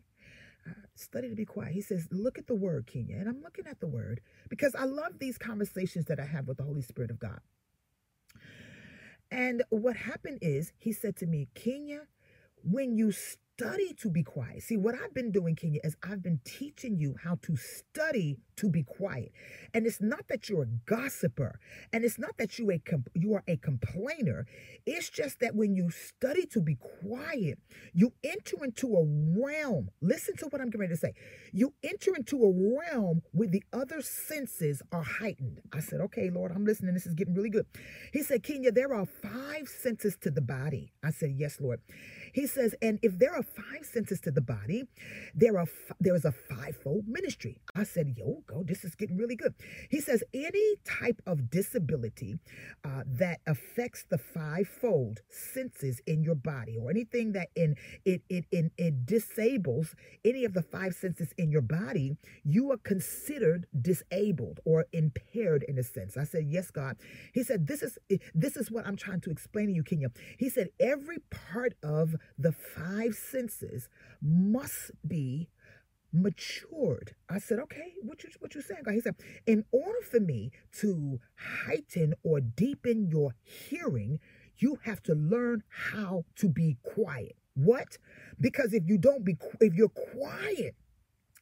Uh, 0.67 0.73
study 0.95 1.29
to 1.29 1.35
be 1.35 1.45
quiet. 1.45 1.73
He 1.73 1.81
says, 1.81 2.07
look 2.11 2.37
at 2.37 2.47
the 2.47 2.55
word, 2.55 2.87
Kenya. 2.87 3.17
And 3.17 3.29
I'm 3.29 3.41
looking 3.41 3.67
at 3.67 3.79
the 3.79 3.87
word 3.87 4.21
because 4.49 4.75
I 4.75 4.85
love 4.85 5.19
these 5.19 5.37
conversations 5.37 6.05
that 6.05 6.19
I 6.19 6.25
have 6.25 6.47
with 6.47 6.57
the 6.57 6.63
Holy 6.63 6.81
Spirit 6.81 7.11
of 7.11 7.19
God. 7.19 7.39
And 9.31 9.63
what 9.69 9.95
happened 9.95 10.39
is, 10.41 10.73
he 10.77 10.91
said 10.93 11.15
to 11.17 11.25
me, 11.25 11.49
Kenya, 11.55 12.01
when 12.63 12.95
you 12.95 13.11
study 13.57 13.93
to 13.93 14.09
be 14.09 14.23
quiet. 14.23 14.63
See, 14.63 14.75
what 14.75 14.95
I've 14.95 15.13
been 15.13 15.31
doing, 15.31 15.55
Kenya, 15.55 15.79
is 15.83 15.95
I've 16.03 16.21
been 16.21 16.41
teaching 16.43 16.97
you 16.97 17.15
how 17.23 17.39
to 17.43 17.55
study 17.55 18.37
to 18.57 18.69
be 18.69 18.83
quiet. 18.83 19.31
And 19.73 19.85
it's 19.85 20.01
not 20.01 20.27
that 20.27 20.49
you're 20.49 20.63
a 20.63 20.65
gossiper, 20.85 21.59
and 21.93 22.03
it's 22.03 22.19
not 22.19 22.37
that 22.37 22.59
you 22.59 22.71
a 22.71 22.81
you 23.13 23.33
are 23.33 23.43
a 23.47 23.57
complainer. 23.57 24.45
It's 24.85 25.09
just 25.09 25.39
that 25.39 25.55
when 25.55 25.75
you 25.75 25.89
study 25.89 26.45
to 26.47 26.61
be 26.61 26.75
quiet, 26.75 27.59
you 27.93 28.13
enter 28.23 28.63
into 28.63 28.87
a 28.95 29.03
realm. 29.39 29.89
Listen 30.01 30.35
to 30.37 30.47
what 30.47 30.61
I'm 30.61 30.67
getting 30.67 30.81
ready 30.81 30.93
to 30.93 30.99
say. 30.99 31.13
You 31.51 31.73
enter 31.83 32.15
into 32.15 32.43
a 32.43 32.51
realm 32.51 33.21
where 33.31 33.47
the 33.47 33.63
other 33.71 34.01
senses 34.01 34.81
are 34.91 35.03
heightened. 35.03 35.61
I 35.73 35.79
said, 35.79 36.01
okay, 36.01 36.29
Lord, 36.29 36.51
I'm 36.53 36.65
listening. 36.65 36.93
This 36.93 37.05
is 37.05 37.13
getting 37.13 37.33
really 37.33 37.49
good. 37.49 37.65
He 38.11 38.21
said, 38.21 38.43
Kenya, 38.43 38.71
there 38.71 38.93
are 38.93 39.05
five 39.05 39.67
senses 39.67 40.17
to 40.21 40.31
the 40.31 40.41
body. 40.41 40.91
I 41.03 41.11
said, 41.11 41.35
yes, 41.37 41.59
Lord. 41.61 41.79
He 42.39 42.45
says, 42.47 42.75
and 42.81 42.99
if 43.01 43.13
there 43.17 43.33
are 43.33 43.43
five 43.43 43.85
senses 43.95 44.19
to 44.25 44.31
the 44.37 44.41
body, 44.41 44.83
there 45.33 45.57
are 45.57 45.67
there 46.01 46.15
is 46.19 46.25
a 46.25 46.33
fivefold 46.33 47.07
ministry. 47.07 47.61
I 47.81 47.83
said, 47.93 48.07
yo, 48.17 48.43
go, 48.45 48.57
this 48.71 48.83
is 48.83 48.93
getting 48.93 49.17
really 49.23 49.37
good. 49.43 49.53
He 49.89 50.01
says, 50.01 50.21
any 50.33 50.67
type 50.83 51.21
of 51.25 51.49
disability 51.49 52.31
uh, 52.83 53.03
that 53.23 53.39
affects 53.47 54.03
the 54.09 54.17
fivefold 54.17 55.21
senses 55.29 56.01
in 56.05 56.23
your 56.27 56.35
body, 56.35 56.75
or 56.77 56.89
anything 56.89 57.31
that 57.37 57.47
in 57.55 57.77
it 58.03 58.21
it 58.29 58.43
it, 58.51 58.65
it 58.77 59.05
disables 59.05 59.95
any 60.25 60.43
of 60.43 60.53
the 60.53 60.61
five 60.75 60.93
senses 60.93 61.29
in 61.37 61.47
your 61.55 61.61
body, 61.61 62.17
you 62.43 62.63
are 62.73 62.81
considered 62.93 63.65
disabled 63.81 64.59
or 64.65 64.87
impaired 64.91 65.63
in 65.69 65.77
a 65.77 65.83
sense. 65.83 66.17
I 66.17 66.25
said, 66.25 66.45
yes, 66.49 66.69
God. 66.69 66.97
He 67.33 67.43
said, 67.43 67.67
this 67.67 67.81
is 67.81 67.97
this 68.33 68.57
is 68.57 68.69
what 68.69 68.85
I'm 68.85 68.97
trying 68.97 69.21
to 69.21 69.31
explain 69.31 69.67
to 69.67 69.73
you, 69.73 69.83
Kenya. 69.83 70.09
He 70.37 70.49
said, 70.49 70.67
every 70.81 71.19
part 71.31 71.75
of 71.81 72.15
the 72.37 72.51
five 72.51 73.15
senses 73.15 73.89
must 74.21 74.91
be 75.07 75.49
matured. 76.11 77.15
I 77.29 77.39
said, 77.39 77.59
okay, 77.59 77.93
what 78.01 78.23
you 78.23 78.29
what 78.39 78.55
you 78.55 78.61
saying? 78.61 78.81
God? 78.85 78.93
He 78.93 79.01
said, 79.01 79.15
in 79.45 79.65
order 79.71 80.01
for 80.09 80.19
me 80.19 80.51
to 80.79 81.19
heighten 81.65 82.13
or 82.23 82.39
deepen 82.39 83.07
your 83.09 83.35
hearing, 83.43 84.19
you 84.57 84.79
have 84.83 85.03
to 85.03 85.13
learn 85.13 85.63
how 85.69 86.25
to 86.37 86.49
be 86.49 86.77
quiet. 86.83 87.35
What? 87.55 87.97
Because 88.39 88.73
if 88.73 88.83
you 88.87 88.97
don't 88.97 89.23
be 89.23 89.37
if 89.61 89.73
you're 89.73 89.89
quiet, 89.89 90.75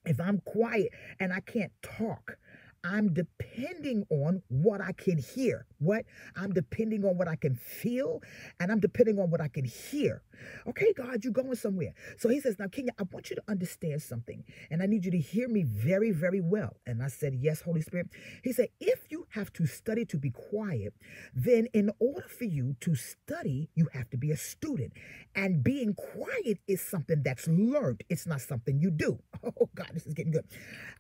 if 0.06 0.20
I'm 0.20 0.40
quiet 0.40 0.90
and 1.20 1.32
I 1.34 1.40
can't 1.40 1.72
talk, 1.82 2.38
I'm 2.84 3.13
depending 3.13 4.06
on 4.10 4.44
what 4.50 4.82
I 4.82 4.92
can 4.92 5.18
hear. 5.18 5.66
What? 5.80 6.06
I'm 6.36 6.54
depending 6.54 7.06
on 7.06 7.18
what 7.18 7.28
I 7.28 7.36
can 7.36 7.56
feel 7.56 8.22
and 8.60 8.72
I'm 8.72 8.80
depending 8.80 9.20
on 9.20 9.32
what 9.32 9.42
I 9.42 9.48
can 9.48 9.66
hear. 9.66 10.24
Okay, 10.68 10.94
God, 10.94 11.24
you're 11.24 11.34
going 11.34 11.56
somewhere. 11.56 11.94
So 12.18 12.30
he 12.30 12.42
says, 12.42 12.58
Now, 12.60 12.68
Kenya, 12.68 12.92
I 13.00 13.04
want 13.12 13.30
you 13.30 13.36
to 13.38 13.44
understand 13.48 14.02
something 14.02 14.44
and 14.72 14.82
I 14.84 14.86
need 14.88 15.06
you 15.06 15.12
to 15.12 15.20
hear 15.20 15.48
me 15.48 15.63
very, 15.63 16.12
very 16.12 16.42
well. 16.42 16.78
And 16.86 17.04
I 17.04 17.08
said, 17.08 17.36
Yes, 17.36 17.62
Holy 17.62 17.82
Spirit. 17.82 18.10
He 18.44 18.52
said, 18.54 18.70
If 18.80 19.06
you 19.10 19.28
have 19.32 19.54
to 19.54 19.66
study 19.66 20.06
to 20.06 20.18
be 20.18 20.32
quiet, 20.32 20.94
then 21.34 21.68
in 21.74 21.92
order 22.00 22.28
for 22.28 22.46
you 22.46 22.75
to 22.82 22.96
study, 22.96 23.70
you 23.75 23.90
have 23.94 24.10
to 24.12 24.18
be 24.18 24.32
a 24.32 24.38
student. 24.38 24.94
And 25.36 25.63
being 25.63 25.94
quiet 25.96 26.60
is 26.68 26.82
something 26.82 27.24
that's 27.24 27.48
learned, 27.48 28.04
it's 28.10 28.28
not 28.28 28.42
something 28.42 28.80
you 28.80 28.92
do. 28.92 29.20
Oh, 29.62 29.70
God, 29.75 29.90
this 29.94 30.06
is 30.08 30.13
getting 30.13 30.32
good. 30.32 30.46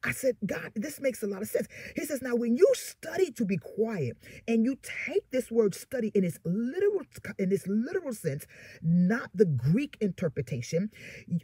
I 0.03 0.11
said, 0.11 0.37
God, 0.45 0.71
this 0.75 0.99
makes 0.99 1.23
a 1.23 1.27
lot 1.27 1.41
of 1.41 1.47
sense. 1.47 1.67
He 1.95 2.05
says, 2.05 2.21
now 2.21 2.35
when 2.35 2.55
you 2.55 2.69
study 2.73 3.31
to 3.31 3.45
be 3.45 3.57
quiet 3.57 4.17
and 4.47 4.63
you 4.65 4.77
take 5.05 5.29
this 5.31 5.51
word 5.51 5.75
study 5.75 6.11
in 6.13 6.23
its 6.23 6.39
literal 6.45 7.01
in 7.39 7.51
its 7.51 7.67
literal 7.67 8.13
sense, 8.13 8.45
not 8.81 9.29
the 9.33 9.45
Greek 9.45 9.97
interpretation, 10.01 10.89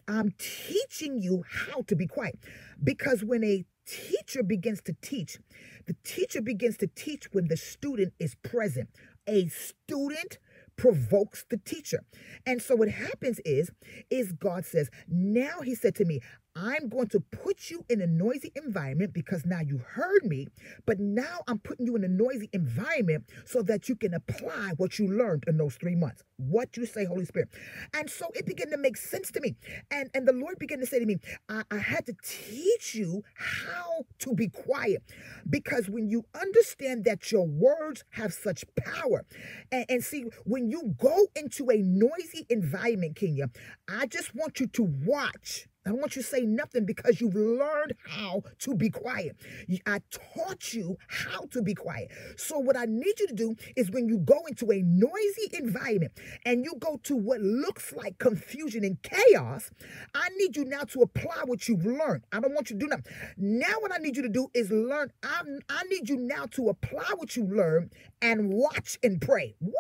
I'm 0.08 0.34
teaching 0.38 1.20
you 1.22 1.44
how 1.48 1.82
to 1.84 1.96
be 1.96 2.08
quiet. 2.08 2.40
Because 2.84 3.24
when 3.24 3.44
a 3.44 3.66
teacher 3.86 4.44
begins 4.44 4.82
to 4.84 4.96
teach, 5.02 5.40
the 5.88 5.96
teacher 6.04 6.42
begins 6.42 6.78
to 6.78 6.88
teach 6.88 7.28
when 7.32 7.48
the 7.48 7.58
student 7.58 8.14
is 8.20 8.36
present. 8.36 8.90
A 9.28 9.48
student 9.48 10.38
provokes 10.76 11.46
the 11.50 11.58
teacher. 11.58 12.04
And 12.46 12.62
so 12.62 12.76
what 12.76 12.90
happens 12.90 13.40
is, 13.44 13.70
is 14.10 14.32
God 14.32 14.66
says, 14.66 14.90
now 15.08 15.62
he 15.62 15.76
said 15.76 15.96
to 15.96 16.06
me, 16.06 16.22
I'm 16.56 16.90
going 16.90 17.08
to 17.10 17.20
put 17.20 17.70
you 17.70 17.86
in 17.90 18.02
a 18.02 18.08
noisy 18.08 18.52
environment 18.56 19.14
because 19.14 19.46
now 19.46 19.62
you 19.62 19.78
heard 19.78 20.26
me, 20.26 20.48
but 20.86 21.00
now 21.00 21.40
I'm 21.48 21.60
putting 21.60 21.86
you 21.86 21.96
in 21.96 22.04
a 22.04 22.08
noisy 22.08 22.50
environment 22.54 23.26
so 23.46 23.62
that 23.64 23.88
you 23.88 23.96
can 23.96 24.14
apply 24.14 24.74
what 24.78 25.00
you 25.00 25.08
learned 25.08 25.44
in 25.48 25.58
those 25.58 25.76
three 25.76 25.96
months. 25.96 26.24
What 26.38 26.76
you 26.76 26.86
say, 26.86 27.06
Holy 27.06 27.26
Spirit. 27.26 27.50
And 27.94 28.10
so 28.10 28.28
it 28.34 28.46
began 28.46 28.70
to 28.72 28.78
make 28.78 28.98
sense 28.98 29.32
to 29.32 29.42
me. 29.42 29.56
And, 29.92 30.10
and 30.14 30.28
the 30.28 30.34
Lord 30.34 30.58
began 30.60 30.80
to 30.80 30.86
say 30.86 31.00
to 31.00 31.06
me, 31.06 31.18
I, 31.48 31.64
I 31.72 31.78
had 31.78 32.06
to 32.08 32.16
teach 32.24 32.96
you 32.96 33.24
how 33.36 34.06
to 34.20 34.34
be 34.34 34.48
quiet 34.48 35.04
because 35.50 35.90
when 35.90 36.10
you 36.10 36.26
understand 36.40 37.06
that 37.06 37.32
your 37.32 37.46
words 37.48 38.04
have 38.12 38.34
such 38.34 38.66
power, 38.76 39.26
and, 39.72 39.86
and 39.90 40.04
see, 40.04 40.26
when 40.46 40.70
you 40.70 40.96
go 40.98 41.28
into 41.36 41.70
a 41.70 41.78
noisy 41.78 42.46
environment, 42.50 43.16
Kenya, 43.16 43.50
I 43.88 44.08
just 44.08 44.36
want 44.36 44.60
you 44.60 44.68
to 44.68 44.84
watch 45.06 45.68
I 45.86 45.92
don't 45.92 46.02
want 46.02 46.16
you 46.16 46.22
to 46.22 46.28
say 46.28 46.42
nothing 46.42 46.86
because 46.86 47.22
you've 47.22 47.36
learned 47.36 47.94
how 48.06 48.44
to 48.60 48.76
be 48.76 48.90
quiet. 48.90 49.38
I 49.86 50.02
taught 50.12 50.74
you 50.74 50.98
how 51.08 51.46
to 51.52 51.62
be 51.62 51.74
quiet. 51.74 52.12
So, 52.36 52.60
what 52.60 52.76
I 52.78 52.86
need 52.86 53.20
you 53.20 53.28
to 53.28 53.34
do 53.34 53.56
is 53.78 53.90
when 53.90 54.10
you 54.10 54.18
go 54.18 54.40
into 54.48 54.72
a 54.72 54.82
noisy 54.84 55.50
environment 55.54 56.12
and 56.46 56.66
you 56.66 56.74
go 56.80 57.00
to 57.04 57.16
what 57.16 57.40
looks 57.40 57.94
like 57.94 58.18
confusion 58.20 58.84
and 58.84 59.02
chaos, 59.02 59.72
I 60.14 60.28
need 60.38 60.58
you 60.58 60.66
now 60.66 60.84
to 60.84 61.02
apply 61.02 61.44
what 61.46 61.68
you've 61.70 61.86
learned. 61.86 62.24
I 62.34 62.42
don't 62.42 62.54
want 62.54 62.70
you 62.70 62.78
to 62.78 62.86
do 62.86 62.88
nothing. 62.88 63.14
Now, 63.38 63.76
what 63.80 63.94
I 63.94 63.98
need 63.98 64.18
you 64.18 64.24
to 64.24 64.30
do 64.30 64.50
is 64.54 64.70
learn. 64.70 65.12
I, 65.24 65.42
I 65.70 65.84
need 65.84 66.10
you 66.10 66.18
now 66.18 66.46
to 66.52 66.70
apply 66.70 67.14
what 67.16 67.38
you 67.38 67.46
learned 67.46 67.94
and 68.22 68.52
watch 68.54 69.00
and 69.02 69.22
pray. 69.22 69.56
What? 69.60 69.74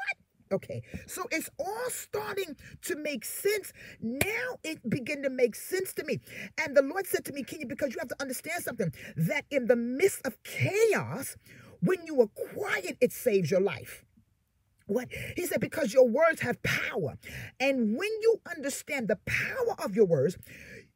Okay, 0.51 0.81
so 1.05 1.25
it's 1.31 1.49
all 1.59 1.89
starting 1.89 2.55
to 2.83 2.95
make 2.95 3.23
sense. 3.23 3.71
Now 4.01 4.57
it 4.63 4.89
began 4.89 5.21
to 5.21 5.29
make 5.29 5.55
sense 5.55 5.93
to 5.93 6.03
me. 6.03 6.19
And 6.57 6.75
the 6.75 6.81
Lord 6.81 7.05
said 7.05 7.23
to 7.25 7.33
me, 7.33 7.43
Kenya, 7.43 7.67
because 7.67 7.93
you 7.93 7.99
have 7.99 8.09
to 8.09 8.21
understand 8.21 8.63
something 8.63 8.91
that 9.15 9.45
in 9.51 9.67
the 9.67 9.75
midst 9.75 10.25
of 10.25 10.41
chaos, 10.43 11.37
when 11.81 12.05
you 12.05 12.19
are 12.21 12.27
quiet, 12.53 12.97
it 12.99 13.11
saves 13.11 13.51
your 13.51 13.61
life. 13.61 14.03
What? 14.87 15.07
He 15.35 15.45
said, 15.45 15.61
because 15.61 15.93
your 15.93 16.07
words 16.07 16.41
have 16.41 16.61
power. 16.63 17.19
And 17.59 17.95
when 17.95 18.09
you 18.21 18.41
understand 18.49 19.07
the 19.07 19.19
power 19.27 19.75
of 19.83 19.95
your 19.95 20.05
words, 20.05 20.35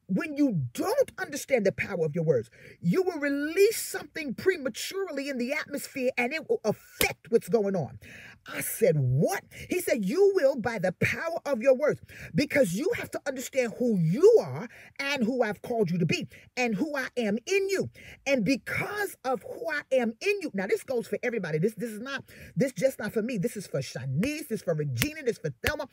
when 0.08 0.38
you 0.38 0.64
don't 0.74 1.12
understand 1.20 1.66
the 1.66 1.72
power 1.72 2.06
of 2.06 2.16
your 2.16 2.24
words, 2.24 2.50
you 2.82 3.04
will 3.04 3.20
release 3.20 3.82
something 3.82 4.34
prematurely 4.36 5.30
in 5.30 5.38
the 5.38 5.54
atmosphere 5.54 6.12
and 6.18 6.34
it 6.34 6.50
will 6.50 6.62
affect 6.64 7.28
what's 7.32 7.50
going 7.50 7.76
on. 7.76 8.00
I 8.48 8.62
said, 8.62 8.96
What? 8.98 9.44
He 9.70 9.80
said, 9.82 10.06
You 10.06 10.34
will 10.36 10.58
by 10.58 10.80
the 10.80 10.94
power 10.94 11.40
of 11.46 11.62
your 11.62 11.76
words, 11.76 12.02
because 12.36 12.74
you 12.74 12.92
have 12.98 13.12
to 13.12 13.22
understand 13.28 13.74
who 13.80 13.98
you 14.00 14.40
are 14.42 14.68
and 15.00 15.24
who 15.24 15.44
I've 15.44 15.62
called 15.62 15.92
you 15.92 15.98
to 16.00 16.06
be 16.06 16.28
and 16.58 16.76
who 16.76 16.96
I 16.96 17.08
am 17.18 17.38
in 17.46 17.70
you. 17.70 17.90
And 18.28 18.44
because 18.46 19.16
of 19.26 19.44
who 19.44 19.72
I 19.72 19.82
am 19.96 20.14
in 20.22 20.42
you, 20.42 20.52
now 20.54 20.68
this 20.68 20.84
goes 20.84 21.08
for 21.08 21.18
everybody. 21.24 21.60
This, 21.60 21.74
this 21.76 21.92
is 21.92 22.02
not, 22.02 22.26
this 22.56 22.74
just 22.74 23.00
not 23.00 23.14
for 23.14 23.22
me. 23.22 23.38
This 23.38 23.58
is 23.58 23.68
for 23.68 23.80
Shanice, 23.80 24.48
this 24.50 24.52
is 24.52 24.62
for 24.64 24.74
Regina, 24.76 25.24
this 25.24 25.38
is 25.38 25.40
for 25.40 25.54
Thelma. 25.66 25.88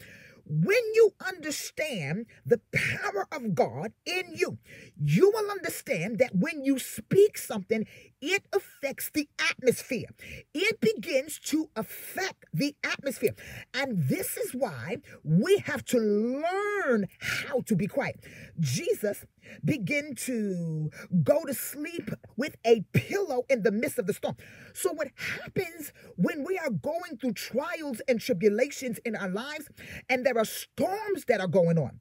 When 0.52 0.82
you 0.94 1.12
understand 1.24 2.26
the 2.44 2.60
power 2.74 3.28
of 3.30 3.54
God 3.54 3.92
in 4.04 4.32
you, 4.34 4.58
you 5.00 5.30
will 5.30 5.48
understand 5.48 6.18
that 6.18 6.34
when 6.34 6.64
you 6.64 6.80
speak 6.80 7.38
something, 7.38 7.86
it 8.20 8.42
affects 8.52 9.10
the 9.14 9.28
atmosphere. 9.38 10.08
It 10.52 10.80
begins 10.80 11.38
to 11.50 11.70
affect 11.76 12.46
the 12.52 12.74
atmosphere. 12.82 13.36
And 13.72 14.08
this 14.08 14.36
is 14.36 14.52
why 14.52 14.96
we 15.22 15.58
have 15.58 15.84
to 15.86 15.98
learn 15.98 17.06
how 17.20 17.60
to 17.66 17.76
be 17.76 17.86
quiet. 17.86 18.18
Jesus 18.58 19.24
began 19.64 20.14
to 20.14 20.90
go 21.22 21.44
to 21.44 21.54
sleep 21.54 22.10
with 22.36 22.56
a 22.66 22.82
pillow 22.92 23.44
in 23.48 23.62
the 23.62 23.72
midst 23.72 23.98
of 23.98 24.06
the 24.06 24.12
storm. 24.12 24.36
So, 24.74 24.92
what 24.92 25.08
happens 25.16 25.92
when 26.16 26.44
we 26.44 26.58
are 26.58 26.70
going 26.70 27.18
through 27.20 27.32
trials 27.32 28.00
and 28.08 28.20
tribulations 28.20 28.98
in 29.04 29.16
our 29.16 29.28
lives 29.28 29.68
and 30.08 30.24
there 30.24 30.36
are 30.38 30.39
storms 30.44 31.24
that 31.28 31.40
are 31.40 31.48
going 31.48 31.78
on? 31.78 32.00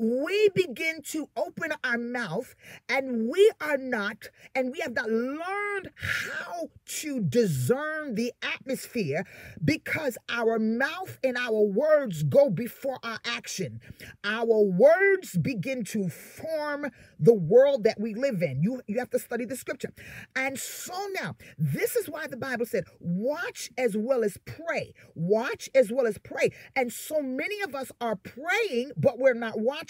We 0.00 0.48
begin 0.54 1.02
to 1.10 1.28
open 1.36 1.72
our 1.84 1.98
mouth 1.98 2.54
and 2.88 3.28
we 3.28 3.50
are 3.60 3.76
not, 3.76 4.30
and 4.54 4.72
we 4.72 4.80
have 4.80 4.94
not 4.94 5.10
learned 5.10 5.90
how 5.96 6.70
to 6.86 7.20
discern 7.20 8.14
the 8.14 8.32
atmosphere 8.42 9.24
because 9.62 10.16
our 10.30 10.58
mouth 10.58 11.18
and 11.22 11.36
our 11.36 11.60
words 11.60 12.22
go 12.22 12.48
before 12.48 12.98
our 13.02 13.18
action. 13.26 13.80
Our 14.24 14.62
words 14.62 15.36
begin 15.36 15.84
to 15.84 16.08
form 16.08 16.90
the 17.18 17.34
world 17.34 17.84
that 17.84 18.00
we 18.00 18.14
live 18.14 18.40
in. 18.40 18.62
You, 18.62 18.80
you 18.86 18.98
have 19.00 19.10
to 19.10 19.18
study 19.18 19.44
the 19.44 19.56
scripture. 19.56 19.92
And 20.34 20.58
so 20.58 20.94
now, 21.20 21.36
this 21.58 21.94
is 21.94 22.08
why 22.08 22.26
the 22.26 22.38
Bible 22.38 22.64
said, 22.64 22.84
watch 23.00 23.70
as 23.76 23.98
well 23.98 24.24
as 24.24 24.38
pray. 24.46 24.94
Watch 25.14 25.68
as 25.74 25.92
well 25.92 26.06
as 26.06 26.16
pray. 26.16 26.50
And 26.74 26.90
so 26.90 27.20
many 27.20 27.60
of 27.60 27.74
us 27.74 27.92
are 28.00 28.16
praying, 28.16 28.92
but 28.96 29.18
we're 29.18 29.34
not 29.34 29.60
watching 29.60 29.89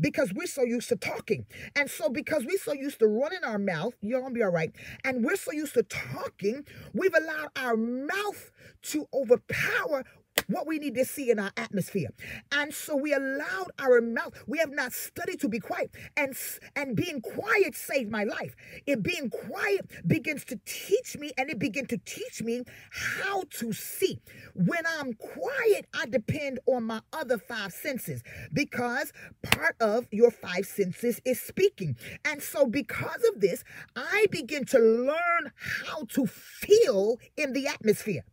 because 0.00 0.32
we're 0.34 0.46
so 0.46 0.62
used 0.62 0.88
to 0.88 0.96
talking. 0.96 1.46
And 1.74 1.90
so, 1.90 2.08
because 2.08 2.44
we're 2.44 2.58
so 2.58 2.72
used 2.72 2.98
to 3.00 3.06
running 3.06 3.44
our 3.44 3.58
mouth, 3.58 3.94
you're 4.00 4.20
going 4.20 4.32
to 4.32 4.38
be 4.38 4.42
all 4.42 4.50
right. 4.50 4.72
And 5.04 5.24
we're 5.24 5.36
so 5.36 5.52
used 5.52 5.74
to 5.74 5.82
talking, 5.82 6.66
we've 6.92 7.14
allowed 7.14 7.48
our 7.56 7.76
mouth 7.76 8.50
to 8.82 9.06
overpower 9.14 10.04
what 10.48 10.66
we 10.66 10.78
need 10.78 10.94
to 10.94 11.04
see 11.04 11.30
in 11.30 11.38
our 11.38 11.50
atmosphere. 11.56 12.08
And 12.52 12.72
so 12.72 12.96
we 12.96 13.12
allowed 13.12 13.70
our 13.78 14.00
mouth, 14.00 14.34
we 14.46 14.58
have 14.58 14.70
not 14.70 14.92
studied 14.92 15.40
to 15.40 15.48
be 15.48 15.58
quiet. 15.58 15.90
And, 16.16 16.34
and 16.74 16.96
being 16.96 17.20
quiet 17.20 17.74
saved 17.74 18.10
my 18.10 18.24
life. 18.24 18.54
It 18.86 19.02
being 19.02 19.30
quiet 19.30 19.90
begins 20.06 20.44
to 20.46 20.58
teach 20.64 21.16
me, 21.16 21.32
and 21.36 21.50
it 21.50 21.58
begins 21.58 21.88
to 21.88 21.98
teach 21.98 22.42
me 22.42 22.62
how 22.90 23.44
to 23.58 23.72
see. 23.72 24.20
When 24.54 24.84
I'm 24.86 25.14
quiet, 25.14 25.86
I 25.94 26.06
depend 26.06 26.60
on 26.66 26.84
my 26.84 27.00
other 27.12 27.38
five 27.38 27.72
senses 27.72 28.22
because 28.52 29.12
part 29.42 29.76
of 29.80 30.06
your 30.10 30.30
five 30.30 30.66
senses 30.66 31.20
is 31.24 31.40
speaking. 31.40 31.96
And 32.24 32.42
so, 32.42 32.66
because 32.66 33.24
of 33.34 33.40
this, 33.40 33.64
I 33.94 34.26
begin 34.30 34.64
to 34.66 34.78
learn 34.78 35.52
how 35.86 36.04
to 36.10 36.26
feel 36.26 37.18
in 37.36 37.52
the 37.52 37.66
atmosphere. 37.66 38.24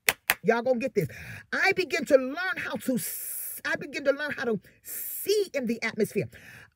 Y'all 0.43 0.61
gonna 0.61 0.79
get 0.79 0.93
this. 0.93 1.07
I 1.53 1.71
begin 1.73 2.05
to 2.05 2.17
learn 2.17 2.57
how 2.57 2.75
to, 2.75 2.99
I 3.65 3.75
begin 3.77 4.03
to 4.05 4.11
learn 4.11 4.31
how 4.31 4.45
to 4.45 4.59
see 4.83 5.47
in 5.53 5.67
the 5.67 5.81
atmosphere. 5.81 6.27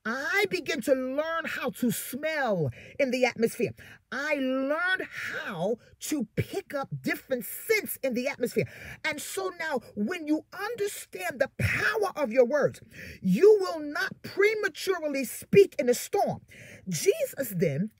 I 0.06 0.46
begin 0.48 0.80
to 0.82 0.94
learn 0.94 1.44
how 1.44 1.70
to 1.70 1.90
smell 1.90 2.70
in 2.98 3.10
the 3.10 3.26
atmosphere. 3.26 3.72
I 4.10 4.36
learned 4.36 5.02
how 5.42 5.76
to 6.00 6.26
pick 6.34 6.72
up 6.72 6.88
different 7.02 7.44
scents 7.44 7.98
in 8.02 8.14
the 8.14 8.28
atmosphere. 8.28 8.64
And 9.04 9.20
so 9.20 9.50
now, 9.60 9.80
when 9.96 10.26
you 10.26 10.46
understand 10.54 11.40
the 11.40 11.50
power 11.58 12.12
of 12.16 12.32
your 12.32 12.46
words, 12.46 12.80
you 13.20 13.58
will 13.60 13.80
not 13.80 14.14
prematurely 14.22 15.24
speak 15.24 15.74
in 15.78 15.90
a 15.90 15.94
storm. 15.94 16.40
Jesus 16.88 17.52
then, 17.54 17.90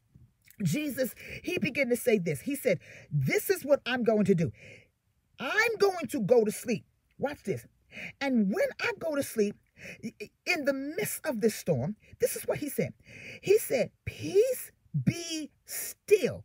Jesus, 0.62 1.14
he 1.42 1.58
began 1.58 1.88
to 1.90 1.96
say 1.96 2.18
this. 2.18 2.40
He 2.40 2.56
said, 2.56 2.80
This 3.12 3.50
is 3.50 3.64
what 3.64 3.80
I'm 3.86 4.02
going 4.02 4.24
to 4.24 4.34
do. 4.34 4.52
I'm 5.38 5.76
going 5.78 6.06
to 6.08 6.20
go 6.20 6.44
to 6.44 6.52
sleep. 6.52 6.84
Watch 7.18 7.42
this. 7.44 7.66
And 8.20 8.52
when 8.52 8.66
I 8.80 8.92
go 8.98 9.14
to 9.14 9.22
sleep, 9.22 9.56
in 10.46 10.64
the 10.64 10.72
midst 10.72 11.24
of 11.24 11.40
this 11.40 11.54
storm, 11.54 11.96
this 12.20 12.36
is 12.36 12.42
what 12.44 12.58
he 12.58 12.68
said. 12.68 12.94
He 13.40 13.58
said, 13.58 13.90
Peace 14.04 14.72
be 15.04 15.50
still. 15.66 16.44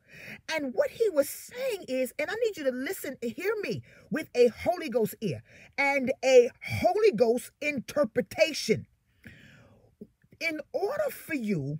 And 0.52 0.74
what 0.74 0.92
he 0.92 1.10
was 1.10 1.30
saying 1.30 1.86
is, 1.88 2.14
and 2.20 2.30
I 2.30 2.36
need 2.46 2.58
you 2.58 2.64
to 2.66 2.72
listen, 2.72 3.18
hear 3.22 3.54
me 3.62 3.82
with 4.12 4.30
a 4.36 4.48
Holy 4.48 4.90
Ghost 4.90 5.16
ear 5.22 5.42
and 5.78 6.12
a 6.24 6.50
Holy 6.64 7.12
Ghost 7.12 7.52
interpretation. 7.62 8.86
In 10.40 10.60
order 10.74 11.10
for 11.10 11.36
you, 11.36 11.80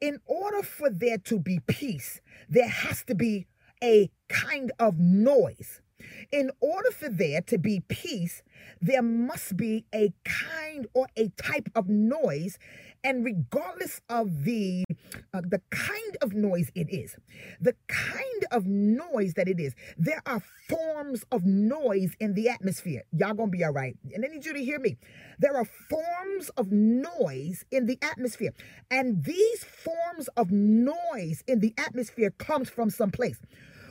in 0.00 0.20
order 0.26 0.62
for 0.62 0.88
there 0.88 1.18
to 1.18 1.38
be 1.38 1.58
peace, 1.66 2.20
there 2.48 2.68
has 2.68 3.02
to 3.04 3.14
be 3.14 3.46
a 3.82 4.10
kind 4.28 4.70
of 4.78 4.98
noise. 4.98 5.80
In 6.32 6.50
order 6.60 6.90
for 6.90 7.08
there 7.08 7.40
to 7.42 7.58
be 7.58 7.80
peace, 7.88 8.42
there 8.80 9.02
must 9.02 9.56
be 9.56 9.84
a 9.94 10.12
kind 10.24 10.86
or 10.94 11.06
a 11.16 11.28
type 11.30 11.68
of 11.74 11.88
noise. 11.88 12.58
And 13.02 13.24
regardless 13.24 14.00
of 14.08 14.44
the 14.44 14.84
uh, 15.34 15.42
the 15.42 15.60
kind 15.70 16.16
of 16.22 16.32
noise 16.32 16.70
it 16.74 16.88
is, 16.90 17.16
the 17.60 17.74
kind 17.86 18.44
of 18.50 18.66
noise 18.66 19.34
that 19.34 19.46
it 19.46 19.60
is, 19.60 19.74
there 19.98 20.22
are 20.24 20.42
forms 20.68 21.24
of 21.30 21.44
noise 21.44 22.16
in 22.18 22.32
the 22.34 22.48
atmosphere. 22.48 23.02
Y'all 23.12 23.34
gonna 23.34 23.50
be 23.50 23.62
all 23.62 23.72
right. 23.72 23.96
And 24.14 24.24
I 24.24 24.28
need 24.28 24.46
you 24.46 24.54
to 24.54 24.64
hear 24.64 24.78
me. 24.78 24.96
There 25.38 25.54
are 25.56 25.66
forms 25.90 26.48
of 26.56 26.72
noise 26.72 27.64
in 27.70 27.86
the 27.86 27.98
atmosphere, 28.00 28.52
and 28.90 29.22
these 29.24 29.64
forms 29.64 30.28
of 30.36 30.50
noise 30.50 31.44
in 31.46 31.60
the 31.60 31.74
atmosphere 31.76 32.30
comes 32.30 32.70
from 32.70 32.88
some 32.88 33.10
place 33.10 33.38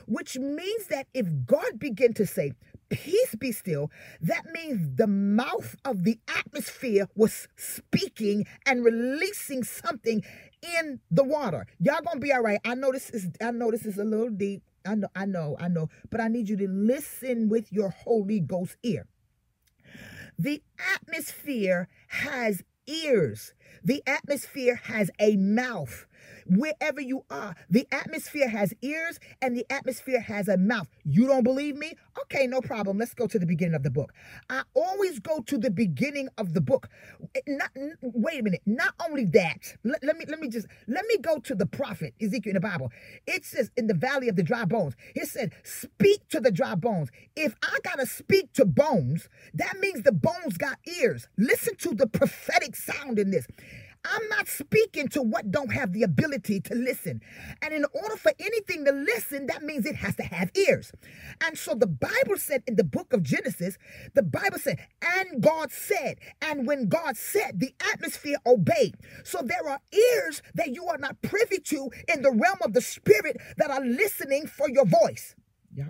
which 0.06 0.36
means 0.38 0.86
that 0.88 1.06
if 1.14 1.26
God 1.46 1.78
begin 1.78 2.14
to 2.14 2.26
say, 2.26 2.52
Peace 2.90 3.34
be 3.34 3.50
still, 3.50 3.90
that 4.20 4.44
means 4.52 4.96
the 4.96 5.06
mouth 5.06 5.74
of 5.84 6.04
the 6.04 6.18
atmosphere 6.28 7.08
was 7.16 7.48
speaking 7.56 8.46
and 8.66 8.84
releasing 8.84 9.64
something 9.64 10.22
in 10.78 11.00
the 11.10 11.24
water. 11.24 11.66
Y'all 11.80 12.02
gonna 12.04 12.20
be 12.20 12.32
all 12.32 12.42
right. 12.42 12.60
I 12.64 12.74
know 12.74 12.92
this 12.92 13.10
is 13.10 13.28
I 13.40 13.50
know 13.50 13.70
this 13.70 13.86
is 13.86 13.98
a 13.98 14.04
little 14.04 14.30
deep. 14.30 14.62
I 14.86 14.94
know, 14.96 15.08
I 15.16 15.24
know, 15.24 15.56
I 15.58 15.68
know, 15.68 15.88
but 16.10 16.20
I 16.20 16.28
need 16.28 16.48
you 16.48 16.56
to 16.58 16.68
listen 16.68 17.48
with 17.48 17.72
your 17.72 17.88
Holy 17.88 18.38
Ghost 18.38 18.76
ear. 18.82 19.06
The 20.38 20.62
atmosphere 20.94 21.88
has 22.08 22.62
ears. 22.86 23.54
The 23.82 24.02
atmosphere 24.06 24.76
has 24.84 25.10
a 25.18 25.36
mouth. 25.36 26.06
Wherever 26.46 27.00
you 27.00 27.24
are. 27.30 27.56
The 27.70 27.86
atmosphere 27.92 28.48
has 28.48 28.74
ears 28.82 29.18
and 29.42 29.56
the 29.56 29.66
atmosphere 29.70 30.20
has 30.20 30.48
a 30.48 30.56
mouth. 30.56 30.88
You 31.04 31.26
don't 31.26 31.44
believe 31.44 31.76
me? 31.76 31.94
Okay, 32.22 32.46
no 32.46 32.60
problem. 32.60 32.98
Let's 32.98 33.14
go 33.14 33.26
to 33.26 33.38
the 33.38 33.46
beginning 33.46 33.74
of 33.74 33.82
the 33.82 33.90
book. 33.90 34.12
I 34.50 34.62
always 34.74 35.18
go 35.20 35.40
to 35.40 35.58
the 35.58 35.70
beginning 35.70 36.28
of 36.38 36.54
the 36.54 36.60
book. 36.60 36.88
Not, 37.46 37.70
wait 38.02 38.40
a 38.40 38.42
minute. 38.42 38.62
Not 38.66 38.94
only 39.08 39.24
that, 39.26 39.76
let, 39.84 40.02
let 40.04 40.16
me 40.16 40.24
let 40.28 40.40
me 40.40 40.48
just 40.48 40.66
let 40.88 41.06
me 41.06 41.18
go 41.18 41.38
to 41.38 41.54
the 41.54 41.66
prophet 41.66 42.14
Ezekiel 42.20 42.50
in 42.50 42.54
the 42.54 42.60
Bible. 42.60 42.90
It 43.26 43.44
says 43.44 43.70
in 43.76 43.86
the 43.86 43.94
valley 43.94 44.28
of 44.28 44.36
the 44.36 44.42
dry 44.42 44.64
bones. 44.64 44.94
It 45.14 45.28
said, 45.28 45.52
"Speak 45.64 46.28
to 46.30 46.40
the 46.40 46.50
dry 46.52 46.74
bones." 46.74 47.10
If 47.36 47.54
I 47.62 47.78
gotta 47.84 48.06
speak 48.06 48.52
to 48.54 48.64
bones, 48.64 49.28
that 49.54 49.78
means 49.80 50.02
the 50.02 50.12
bones 50.12 50.56
got 50.58 50.78
ears. 51.00 51.28
Listen 51.38 51.76
to 51.76 51.94
the 51.94 52.06
prophetic 52.06 52.76
sound 52.76 53.18
in 53.18 53.30
this. 53.30 53.46
I'm 54.04 54.28
not 54.28 54.48
speaking 54.48 55.08
to 55.08 55.22
what 55.22 55.50
don't 55.50 55.72
have 55.72 55.92
the 55.92 56.02
ability 56.02 56.60
to 56.60 56.74
listen. 56.74 57.22
And 57.62 57.72
in 57.72 57.86
order 57.92 58.16
for 58.16 58.32
anything 58.38 58.84
to 58.84 58.92
listen, 58.92 59.46
that 59.46 59.62
means 59.62 59.86
it 59.86 59.96
has 59.96 60.14
to 60.16 60.22
have 60.22 60.50
ears. 60.54 60.92
And 61.42 61.56
so 61.56 61.74
the 61.74 61.86
Bible 61.86 62.36
said 62.36 62.62
in 62.66 62.76
the 62.76 62.84
book 62.84 63.12
of 63.12 63.22
Genesis, 63.22 63.78
the 64.14 64.22
Bible 64.22 64.58
said, 64.58 64.78
and 65.02 65.42
God 65.42 65.70
said, 65.70 66.18
and 66.42 66.66
when 66.66 66.88
God 66.88 67.16
said, 67.16 67.60
the 67.60 67.74
atmosphere 67.92 68.36
obeyed. 68.46 68.96
So 69.24 69.42
there 69.42 69.68
are 69.68 69.80
ears 69.92 70.42
that 70.54 70.74
you 70.74 70.86
are 70.86 70.98
not 70.98 71.22
privy 71.22 71.58
to 71.58 71.90
in 72.12 72.22
the 72.22 72.30
realm 72.30 72.58
of 72.62 72.74
the 72.74 72.82
spirit 72.82 73.38
that 73.56 73.70
are 73.70 73.84
listening 73.84 74.46
for 74.46 74.68
your 74.68 74.86
voice. 74.86 75.34
Y'all 75.74 75.88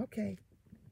okay. 0.00 0.38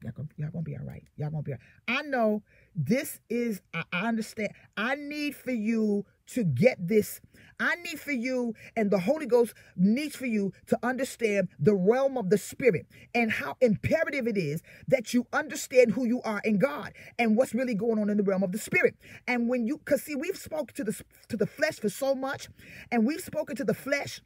Y'all 0.03 0.13
gonna, 0.15 0.29
y'all 0.37 0.49
gonna 0.51 0.63
be 0.63 0.77
all 0.77 0.85
right. 0.85 1.03
Y'all 1.17 1.29
gonna 1.29 1.43
be 1.43 1.51
all 1.51 1.57
right. 1.87 1.99
I 1.99 2.01
know 2.03 2.41
this 2.75 3.19
is, 3.29 3.61
I, 3.73 3.83
I 3.91 4.07
understand. 4.07 4.49
I 4.77 4.95
need 4.95 5.35
for 5.35 5.51
you 5.51 6.05
to 6.33 6.43
get 6.43 6.87
this. 6.87 7.21
I 7.59 7.75
need 7.75 7.99
for 7.99 8.11
you, 8.11 8.53
and 8.77 8.89
the 8.89 8.99
Holy 8.99 9.25
Ghost 9.25 9.53
needs 9.75 10.15
for 10.15 10.25
you 10.25 10.53
to 10.67 10.79
understand 10.81 11.49
the 11.59 11.75
realm 11.75 12.17
of 12.17 12.29
the 12.29 12.37
Spirit 12.37 12.85
and 13.13 13.31
how 13.31 13.55
imperative 13.59 14.27
it 14.27 14.37
is 14.37 14.61
that 14.87 15.13
you 15.13 15.27
understand 15.33 15.91
who 15.91 16.05
you 16.05 16.21
are 16.23 16.41
in 16.45 16.57
God 16.57 16.93
and 17.17 17.35
what's 17.35 17.53
really 17.53 17.75
going 17.75 17.99
on 17.99 18.09
in 18.09 18.17
the 18.17 18.23
realm 18.23 18.43
of 18.43 18.53
the 18.53 18.59
Spirit. 18.59 18.95
And 19.27 19.49
when 19.49 19.67
you, 19.67 19.77
because 19.77 20.03
see, 20.03 20.15
we've 20.15 20.37
spoken 20.37 20.75
to 20.75 20.83
the 20.85 21.01
to 21.29 21.37
the 21.37 21.47
flesh 21.47 21.75
for 21.79 21.89
so 21.89 22.15
much, 22.15 22.47
and 22.91 23.05
we've 23.05 23.21
spoken 23.21 23.55
to 23.57 23.65
the 23.65 23.73
flesh 23.73 24.21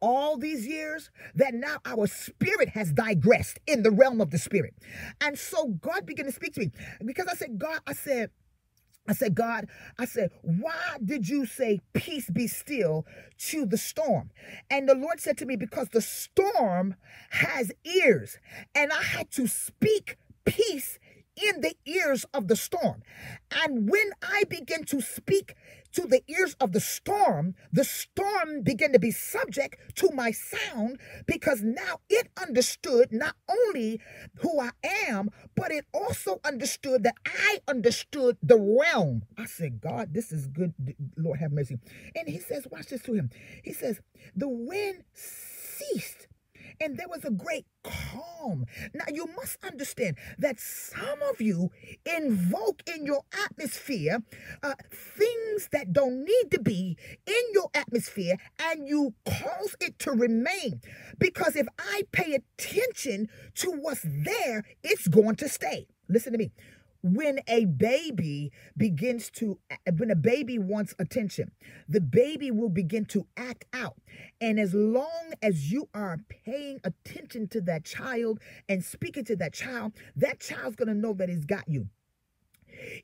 all 0.00 0.36
these 0.36 0.66
years 0.66 1.10
that 1.34 1.54
now 1.54 1.78
our 1.84 2.06
spirit 2.06 2.68
has 2.70 2.92
digressed 2.92 3.58
in 3.66 3.82
the 3.82 3.90
realm 3.90 4.20
of 4.20 4.30
the 4.30 4.38
spirit. 4.38 4.74
And 5.20 5.38
so 5.38 5.68
God 5.80 6.06
began 6.06 6.26
to 6.26 6.32
speak 6.32 6.54
to 6.54 6.60
me 6.60 6.70
because 7.04 7.26
I 7.26 7.34
said, 7.34 7.58
God, 7.58 7.80
I 7.86 7.94
said, 7.94 8.30
I 9.08 9.12
said, 9.12 9.34
God, 9.34 9.68
I 9.98 10.04
said, 10.04 10.30
why 10.42 10.96
did 11.04 11.28
you 11.28 11.46
say, 11.46 11.80
peace 11.92 12.28
be 12.30 12.46
still 12.46 13.06
to 13.50 13.66
the 13.66 13.78
storm? 13.78 14.30
And 14.70 14.88
the 14.88 14.94
Lord 14.94 15.20
said 15.20 15.38
to 15.38 15.46
me, 15.46 15.56
because 15.56 15.88
the 15.90 16.00
storm 16.00 16.96
has 17.30 17.72
ears, 17.84 18.38
and 18.74 18.92
I 18.92 19.02
had 19.02 19.30
to 19.32 19.46
speak 19.46 20.16
peace 20.44 20.98
in 21.36 21.60
the 21.60 21.74
ears 21.86 22.24
of 22.32 22.48
the 22.48 22.56
storm. 22.56 23.02
And 23.50 23.88
when 23.90 24.12
I 24.22 24.44
begin 24.48 24.84
to 24.84 25.00
speak 25.00 25.54
to 25.92 26.06
the 26.06 26.22
ears 26.28 26.56
of 26.60 26.72
the 26.72 26.80
storm, 26.80 27.54
the 27.72 27.84
storm 27.84 28.62
began 28.62 28.92
to 28.92 28.98
be 28.98 29.10
subject 29.10 29.96
to 29.96 30.10
my 30.12 30.30
sound 30.30 30.98
because 31.26 31.62
now 31.62 32.00
it 32.10 32.28
understood 32.40 33.12
not 33.12 33.34
only 33.48 34.00
who 34.36 34.60
I 34.60 34.70
am, 35.08 35.30
but 35.54 35.70
it 35.70 35.86
also 35.94 36.40
understood 36.44 37.02
that 37.04 37.16
I 37.24 37.60
understood 37.66 38.36
the 38.42 38.58
realm. 38.58 39.22
I 39.38 39.46
said, 39.46 39.80
God, 39.80 40.12
this 40.12 40.32
is 40.32 40.46
good. 40.46 40.74
Lord 41.16 41.38
have 41.40 41.52
mercy. 41.52 41.78
And 42.14 42.28
he 42.28 42.38
says, 42.40 42.66
watch 42.70 42.88
this 42.88 43.02
to 43.04 43.14
him. 43.14 43.30
He 43.62 43.72
says, 43.72 44.00
the 44.34 44.48
wind 44.48 45.04
ceased 45.14 46.28
and 46.80 46.96
there 46.96 47.08
was 47.08 47.24
a 47.24 47.30
great 47.30 47.66
calm. 47.82 48.66
Now, 48.94 49.04
you 49.12 49.26
must 49.36 49.58
understand 49.64 50.16
that 50.38 50.58
some 50.60 51.22
of 51.22 51.40
you 51.40 51.70
invoke 52.04 52.82
in 52.86 53.06
your 53.06 53.22
atmosphere 53.44 54.22
uh, 54.62 54.74
things 54.90 55.68
that 55.72 55.92
don't 55.92 56.24
need 56.24 56.50
to 56.50 56.60
be 56.60 56.96
in 57.26 57.42
your 57.52 57.68
atmosphere 57.74 58.36
and 58.58 58.86
you 58.86 59.14
cause 59.24 59.76
it 59.80 59.98
to 60.00 60.12
remain. 60.12 60.80
Because 61.18 61.56
if 61.56 61.66
I 61.78 62.02
pay 62.12 62.34
attention 62.34 63.28
to 63.56 63.70
what's 63.70 64.04
there, 64.04 64.64
it's 64.82 65.08
going 65.08 65.36
to 65.36 65.48
stay. 65.48 65.86
Listen 66.08 66.32
to 66.32 66.38
me 66.38 66.52
when 67.14 67.40
a 67.46 67.64
baby 67.66 68.50
begins 68.76 69.30
to 69.30 69.58
when 69.96 70.10
a 70.10 70.16
baby 70.16 70.58
wants 70.58 70.94
attention 70.98 71.50
the 71.88 72.00
baby 72.00 72.50
will 72.50 72.68
begin 72.68 73.04
to 73.04 73.26
act 73.36 73.64
out. 73.72 73.96
And 74.40 74.58
as 74.58 74.74
long 74.74 75.32
as 75.42 75.70
you 75.70 75.88
are 75.94 76.18
paying 76.28 76.80
attention 76.84 77.48
to 77.48 77.60
that 77.62 77.84
child 77.84 78.40
and 78.68 78.84
speaking 78.84 79.24
to 79.26 79.36
that 79.36 79.52
child 79.52 79.92
that 80.16 80.40
child's 80.40 80.76
going 80.76 80.88
to 80.88 80.94
know 80.94 81.12
that 81.14 81.28
he's 81.28 81.44
got 81.44 81.68
you. 81.68 81.88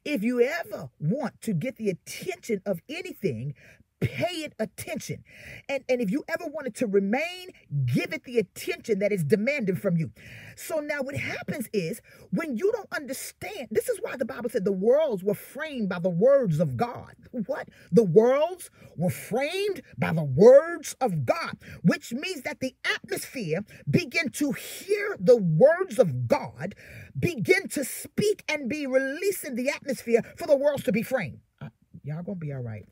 If 0.05 0.23
you 0.23 0.41
ever 0.41 0.91
want 1.01 1.41
to 1.43 1.55
get 1.55 1.77
the 1.77 1.89
attention 1.91 2.61
of 2.67 2.81
anything, 2.89 3.55
pay 4.03 4.45
it 4.45 4.55
attention. 4.59 5.25
And, 5.69 5.85
and 5.89 6.03
if 6.03 6.11
you 6.11 6.25
ever 6.29 6.47
wanted 6.49 6.75
to 6.77 6.89
remain, 6.89 7.51
give 7.87 8.13
it 8.13 8.25
the 8.25 8.39
attention 8.39 8.99
that 9.01 9.13
is 9.13 9.25
demanded 9.25 9.81
from 9.81 9.97
you. 9.97 10.11
So 10.57 10.81
now 10.81 11.03
what 11.03 11.17
happens 11.17 11.69
is 11.73 12.03
when 12.33 12.57
you 12.57 12.73
don't 12.73 12.89
understand, 12.93 13.69
this 13.71 13.89
is 13.89 14.01
why 14.03 14.17
the 14.17 14.27
Bible 14.27 14.51
said 14.51 14.65
the 14.65 14.73
worlds 14.73 15.25
were 15.25 15.35
framed 15.35 15.89
by 15.89 16.01
the 16.01 16.11
words 16.11 16.61
of 16.61 16.77
God. 16.77 17.15
What? 17.47 17.69
The 17.93 18.03
worlds 18.05 18.71
were 18.97 19.11
framed 19.11 19.83
by 19.99 20.13
the 20.13 20.25
words 20.25 20.97
of 21.01 21.25
God, 21.25 21.59
which 21.83 22.13
means 22.13 22.43
that 22.43 22.61
the 22.61 22.75
atmosphere 22.85 23.65
begin 23.91 24.31
to 24.31 24.53
hear 24.53 25.17
the 25.21 25.39
words 25.39 25.99
of 25.99 26.29
God, 26.29 26.75
begin 27.19 27.69
to 27.71 27.85
speak 27.85 28.45
and 28.49 28.69
be 28.69 28.87
released 28.87 29.45
in 29.45 29.57
the 29.57 29.71
atmosphere 29.71 30.23
for 30.37 30.47
the 30.47 30.57
worlds 30.57 30.85
to 30.85 30.93
be 30.93 31.03
framed. 31.03 31.41
Uh, 31.63 31.69
y'all 32.05 32.23
gonna 32.25 32.37
be 32.37 32.53
all 32.53 32.63
right 32.63 32.87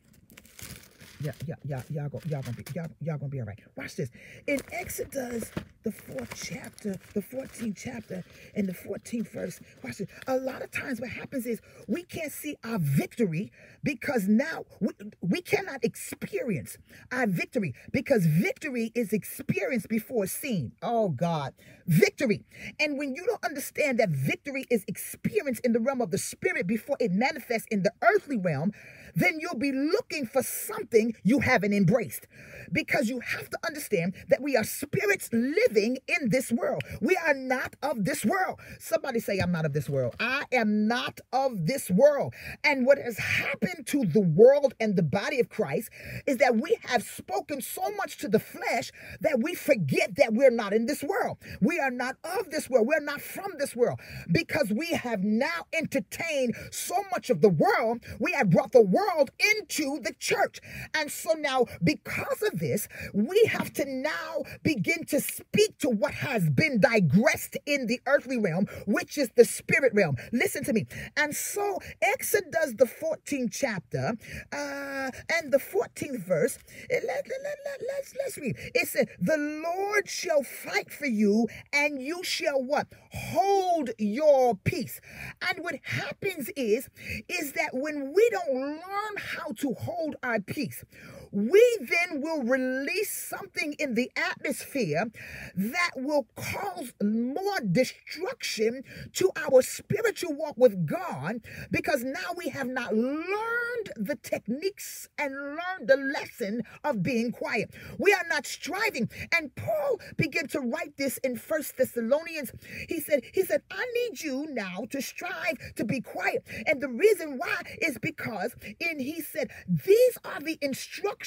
yeah, 1.20 1.32
yeah, 1.46 1.54
yeah, 1.64 1.82
y'all 1.90 2.08
go, 2.08 2.20
y'all 2.28 2.42
gonna 2.42 2.56
be, 2.56 2.64
y'all, 2.74 2.88
y'all 3.02 3.18
gonna 3.18 3.28
be 3.28 3.40
all 3.40 3.46
right. 3.46 3.58
Watch 3.76 3.96
this. 3.96 4.10
In 4.46 4.60
Exodus, 4.72 5.50
the 5.82 5.92
fourth 5.92 6.32
chapter, 6.34 6.96
the 7.14 7.20
14th 7.22 7.76
chapter, 7.76 8.24
and 8.54 8.68
the 8.68 8.72
14th 8.74 9.30
verse. 9.30 9.60
Watch 9.84 9.98
this. 9.98 10.08
A 10.26 10.36
lot 10.36 10.62
of 10.62 10.70
times, 10.70 11.00
what 11.00 11.10
happens 11.10 11.46
is 11.46 11.60
we 11.88 12.02
can't 12.04 12.32
see 12.32 12.56
our 12.64 12.78
victory 12.78 13.52
because 13.82 14.28
now 14.28 14.64
we, 14.80 14.90
we 15.20 15.42
cannot 15.42 15.84
experience 15.84 16.78
our 17.12 17.26
victory 17.26 17.74
because 17.92 18.26
victory 18.26 18.92
is 18.94 19.12
experienced 19.12 19.88
before 19.88 20.26
seen. 20.26 20.72
Oh 20.82 21.10
God, 21.10 21.54
victory. 21.86 22.44
And 22.80 22.98
when 22.98 23.14
you 23.14 23.24
don't 23.26 23.44
understand 23.44 23.98
that 24.00 24.10
victory 24.10 24.66
is 24.70 24.84
experienced 24.88 25.64
in 25.64 25.72
the 25.72 25.80
realm 25.80 26.00
of 26.00 26.10
the 26.10 26.18
spirit 26.18 26.66
before 26.66 26.96
it 27.00 27.12
manifests 27.12 27.66
in 27.70 27.82
the 27.82 27.92
earthly 28.02 28.38
realm, 28.38 28.72
then 29.14 29.38
you'll 29.40 29.58
be 29.58 29.72
looking 29.72 30.26
for 30.26 30.42
something 30.42 31.14
you 31.22 31.40
haven't 31.40 31.72
embraced. 31.72 32.26
Because 32.72 33.08
you 33.08 33.20
have 33.20 33.50
to 33.50 33.58
understand 33.66 34.14
that 34.28 34.40
we 34.40 34.56
are 34.56 34.64
spirits 34.64 35.28
living 35.32 35.98
in 36.06 36.30
this 36.30 36.52
world. 36.52 36.82
We 37.00 37.16
are 37.26 37.34
not 37.34 37.74
of 37.82 38.04
this 38.04 38.24
world. 38.24 38.60
Somebody 38.78 39.18
say, 39.20 39.38
I'm 39.38 39.52
not 39.52 39.64
of 39.64 39.72
this 39.72 39.88
world. 39.88 40.14
I 40.20 40.44
am 40.52 40.86
not 40.86 41.20
of 41.32 41.66
this 41.66 41.90
world. 41.90 42.34
And 42.62 42.86
what 42.86 42.98
has 42.98 43.18
happened 43.18 43.86
to 43.88 44.04
the 44.04 44.20
world 44.20 44.74
and 44.78 44.96
the 44.96 45.02
body 45.02 45.40
of 45.40 45.48
Christ 45.48 45.90
is 46.26 46.36
that 46.38 46.56
we 46.56 46.78
have 46.84 47.02
spoken 47.02 47.60
so 47.60 47.82
much 47.96 48.18
to 48.18 48.28
the 48.28 48.38
flesh 48.38 48.92
that 49.20 49.40
we 49.42 49.54
forget 49.54 50.16
that 50.16 50.32
we're 50.32 50.50
not 50.50 50.72
in 50.72 50.86
this 50.86 51.02
world. 51.02 51.38
We 51.60 51.78
are 51.78 51.90
not 51.90 52.16
of 52.24 52.50
this 52.50 52.68
world. 52.70 52.86
We're 52.86 53.00
not 53.00 53.20
from 53.20 53.52
this 53.58 53.74
world 53.74 53.98
because 54.30 54.70
we 54.70 54.88
have 54.92 55.22
now 55.22 55.66
entertained 55.72 56.54
so 56.70 56.96
much 57.10 57.30
of 57.30 57.40
the 57.40 57.48
world. 57.48 58.04
We 58.18 58.32
have 58.32 58.50
brought 58.50 58.72
the 58.72 58.82
world 58.82 58.99
world 59.00 59.30
into 59.56 60.00
the 60.00 60.14
church. 60.18 60.60
And 60.94 61.10
so 61.10 61.32
now, 61.32 61.66
because 61.82 62.42
of 62.42 62.58
this, 62.58 62.88
we 63.14 63.42
have 63.50 63.72
to 63.74 63.84
now 63.86 64.42
begin 64.62 65.04
to 65.06 65.20
speak 65.20 65.78
to 65.78 65.88
what 65.88 66.14
has 66.14 66.48
been 66.50 66.80
digressed 66.80 67.56
in 67.66 67.86
the 67.86 68.00
earthly 68.06 68.38
realm, 68.38 68.66
which 68.86 69.18
is 69.18 69.30
the 69.36 69.44
spirit 69.44 69.92
realm. 69.94 70.16
Listen 70.32 70.64
to 70.64 70.72
me. 70.72 70.86
And 71.16 71.34
so, 71.34 71.78
Exodus, 72.02 72.74
the 72.76 72.86
14th 72.86 73.52
chapter, 73.52 74.12
uh, 74.52 75.10
and 75.32 75.52
the 75.52 75.58
14th 75.58 76.24
verse, 76.26 76.58
let, 76.90 77.02
let, 77.04 77.26
let, 77.26 77.80
let's, 77.88 78.14
let's 78.18 78.38
read. 78.38 78.56
It 78.74 78.88
said, 78.88 79.08
The 79.20 79.36
Lord 79.36 80.08
shall 80.08 80.42
fight 80.42 80.90
for 80.92 81.06
you, 81.06 81.48
and 81.72 82.00
you 82.02 82.22
shall 82.22 82.62
what? 82.62 82.88
Hold 83.12 83.90
your 83.98 84.56
peace. 84.56 85.00
And 85.48 85.62
what 85.62 85.76
happens 85.82 86.50
is, 86.56 86.88
is 87.28 87.52
that 87.52 87.70
when 87.72 88.12
we 88.14 88.30
don't 88.30 88.54
learn 88.54 88.80
how 89.16 89.52
to 89.58 89.74
hold 89.74 90.16
our 90.22 90.40
peace, 90.40 90.84
we 91.32 91.78
then 91.80 92.20
will 92.20 92.42
release 92.42 93.10
something 93.12 93.74
in 93.78 93.94
the 93.94 94.10
atmosphere 94.16 95.10
that 95.54 95.90
will 95.96 96.26
cause 96.34 96.92
more 97.02 97.60
destruction 97.70 98.82
to 99.14 99.30
our 99.36 99.62
spiritual 99.62 100.34
walk 100.34 100.54
with 100.56 100.86
God 100.86 101.40
because 101.70 102.02
now 102.04 102.32
we 102.36 102.48
have 102.48 102.66
not 102.68 102.94
learned 102.94 103.90
the 103.96 104.18
techniques 104.22 105.08
and 105.18 105.32
learned 105.34 105.86
the 105.86 105.96
lesson 105.96 106.62
of 106.84 107.02
being 107.02 107.30
quiet. 107.32 107.70
We 107.98 108.12
are 108.12 108.24
not 108.28 108.46
striving. 108.46 109.08
And 109.32 109.54
Paul 109.54 110.00
began 110.16 110.48
to 110.48 110.60
write 110.60 110.96
this 110.96 111.18
in 111.18 111.36
First 111.36 111.76
Thessalonians. 111.76 112.52
He 112.88 113.00
said, 113.00 113.22
he 113.32 113.42
said, 113.42 113.62
I 113.70 113.84
need 113.94 114.20
you 114.20 114.46
now 114.50 114.86
to 114.90 115.00
strive 115.00 115.74
to 115.76 115.84
be 115.84 116.00
quiet. 116.00 116.44
And 116.66 116.80
the 116.80 116.88
reason 116.88 117.38
why 117.38 117.62
is 117.80 117.98
because 117.98 118.54
in 118.80 118.98
he 118.98 119.20
said, 119.20 119.50
these 119.68 120.18
are 120.24 120.40
the 120.40 120.58
instructions 120.60 121.19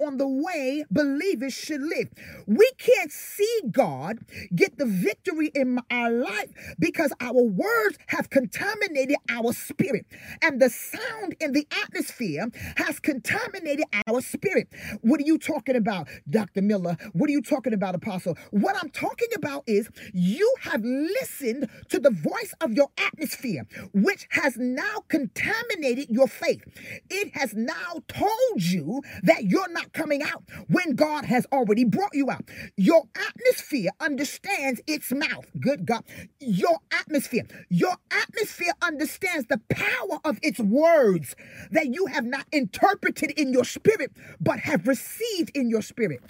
on 0.00 0.16
the 0.16 0.26
way 0.26 0.84
believers 0.90 1.52
should 1.52 1.82
live. 1.82 2.08
We 2.46 2.70
can't 2.78 3.12
see 3.12 3.60
God 3.70 4.18
get 4.54 4.78
the 4.78 4.86
victory 4.86 5.50
in 5.54 5.78
our 5.90 6.10
life 6.10 6.50
because 6.78 7.12
our 7.20 7.42
words 7.42 7.98
have 8.08 8.30
contaminated 8.30 9.16
our 9.28 9.52
spirit. 9.52 10.06
And 10.42 10.60
the 10.60 10.70
sound 10.70 11.36
in 11.40 11.52
the 11.52 11.66
atmosphere 11.82 12.48
has 12.76 12.98
contaminated 12.98 13.84
our 14.06 14.20
spirit. 14.20 14.68
What 15.02 15.20
are 15.20 15.24
you 15.24 15.38
talking 15.38 15.76
about, 15.76 16.08
Dr. 16.28 16.62
Miller? 16.62 16.96
What 17.12 17.28
are 17.28 17.32
you 17.32 17.42
talking 17.42 17.74
about, 17.74 17.94
Apostle? 17.94 18.36
What 18.50 18.76
I'm 18.80 18.90
talking 18.90 19.28
about 19.34 19.64
is 19.66 19.90
you 20.14 20.54
have 20.62 20.82
listened 20.82 21.68
to 21.90 21.98
the 21.98 22.10
voice 22.10 22.54
of 22.60 22.72
your 22.72 22.88
atmosphere, 22.98 23.66
which 23.92 24.26
has 24.30 24.56
now 24.56 25.04
contaminated 25.08 26.08
your 26.08 26.26
faith. 26.26 26.62
It 27.10 27.34
has 27.34 27.54
now 27.54 28.02
told 28.08 28.30
you 28.62 29.02
that 29.26 29.44
you're 29.44 29.70
not 29.72 29.92
coming 29.92 30.22
out 30.22 30.44
when 30.68 30.96
God 30.96 31.26
has 31.26 31.46
already 31.52 31.84
brought 31.84 32.14
you 32.14 32.30
out. 32.30 32.44
Your 32.76 33.04
atmosphere 33.16 33.90
understands 34.00 34.80
its 34.88 35.12
mouth. 35.12 35.46
Good 35.60 35.86
God. 35.86 36.04
Your 36.40 36.78
atmosphere. 36.92 37.44
Your 37.68 37.96
atmosphere 38.10 38.72
understands 38.82 39.46
the 39.48 39.60
power 39.70 40.20
of 40.24 40.38
its 40.42 40.60
words 40.60 41.36
that 41.72 41.88
you 41.94 42.06
have 42.06 42.24
not 42.24 42.46
interpreted 42.52 43.32
in 43.32 43.52
your 43.52 43.64
spirit, 43.64 44.12
but 44.40 44.60
have 44.60 44.88
received 44.88 45.50
in 45.54 45.70
your 45.70 45.82
spirit. 45.82 46.20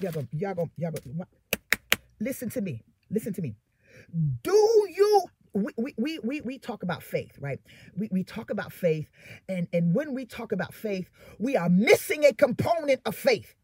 Y'all 0.00 0.12
go, 0.12 0.26
y'all 0.32 0.54
go, 0.54 0.70
y'all 0.78 0.92
go. 0.92 1.24
Listen 2.20 2.50
to 2.50 2.60
me. 2.60 2.82
Listen 3.10 3.32
to 3.34 3.42
me. 3.42 3.54
Do 4.42 4.88
you 4.96 5.22
we, 5.54 5.94
we, 5.98 6.18
we, 6.20 6.40
we 6.42 6.58
talk 6.58 6.82
about 6.82 7.02
faith, 7.02 7.36
right? 7.40 7.60
We, 7.96 8.08
we 8.12 8.24
talk 8.24 8.50
about 8.50 8.72
faith, 8.72 9.08
and, 9.48 9.68
and 9.72 9.94
when 9.94 10.14
we 10.14 10.26
talk 10.26 10.52
about 10.52 10.74
faith, 10.74 11.10
we 11.38 11.56
are 11.56 11.68
missing 11.70 12.24
a 12.24 12.34
component 12.34 13.00
of 13.06 13.16
faith. 13.16 13.54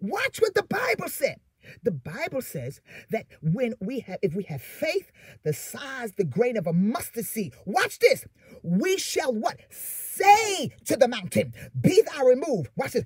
Watch 0.00 0.40
what 0.40 0.54
the 0.54 0.64
Bible 0.64 1.08
said. 1.08 1.40
The 1.84 1.92
Bible 1.92 2.42
says 2.42 2.80
that 3.10 3.26
when 3.42 3.74
we 3.80 4.00
have, 4.00 4.18
if 4.22 4.34
we 4.34 4.44
have 4.44 4.62
faith 4.62 5.12
the 5.44 5.52
size, 5.52 6.12
the 6.16 6.24
grain 6.24 6.56
of 6.56 6.66
a 6.66 6.72
mustard 6.72 7.26
seed, 7.26 7.54
watch 7.66 7.98
this, 7.98 8.26
we 8.62 8.96
shall 8.98 9.34
what? 9.34 9.58
Say 10.20 10.70
to 10.86 10.96
the 10.96 11.08
mountain, 11.08 11.54
be 11.80 12.02
thou 12.02 12.24
removed, 12.24 12.70
watch 12.76 12.92
this, 12.92 13.04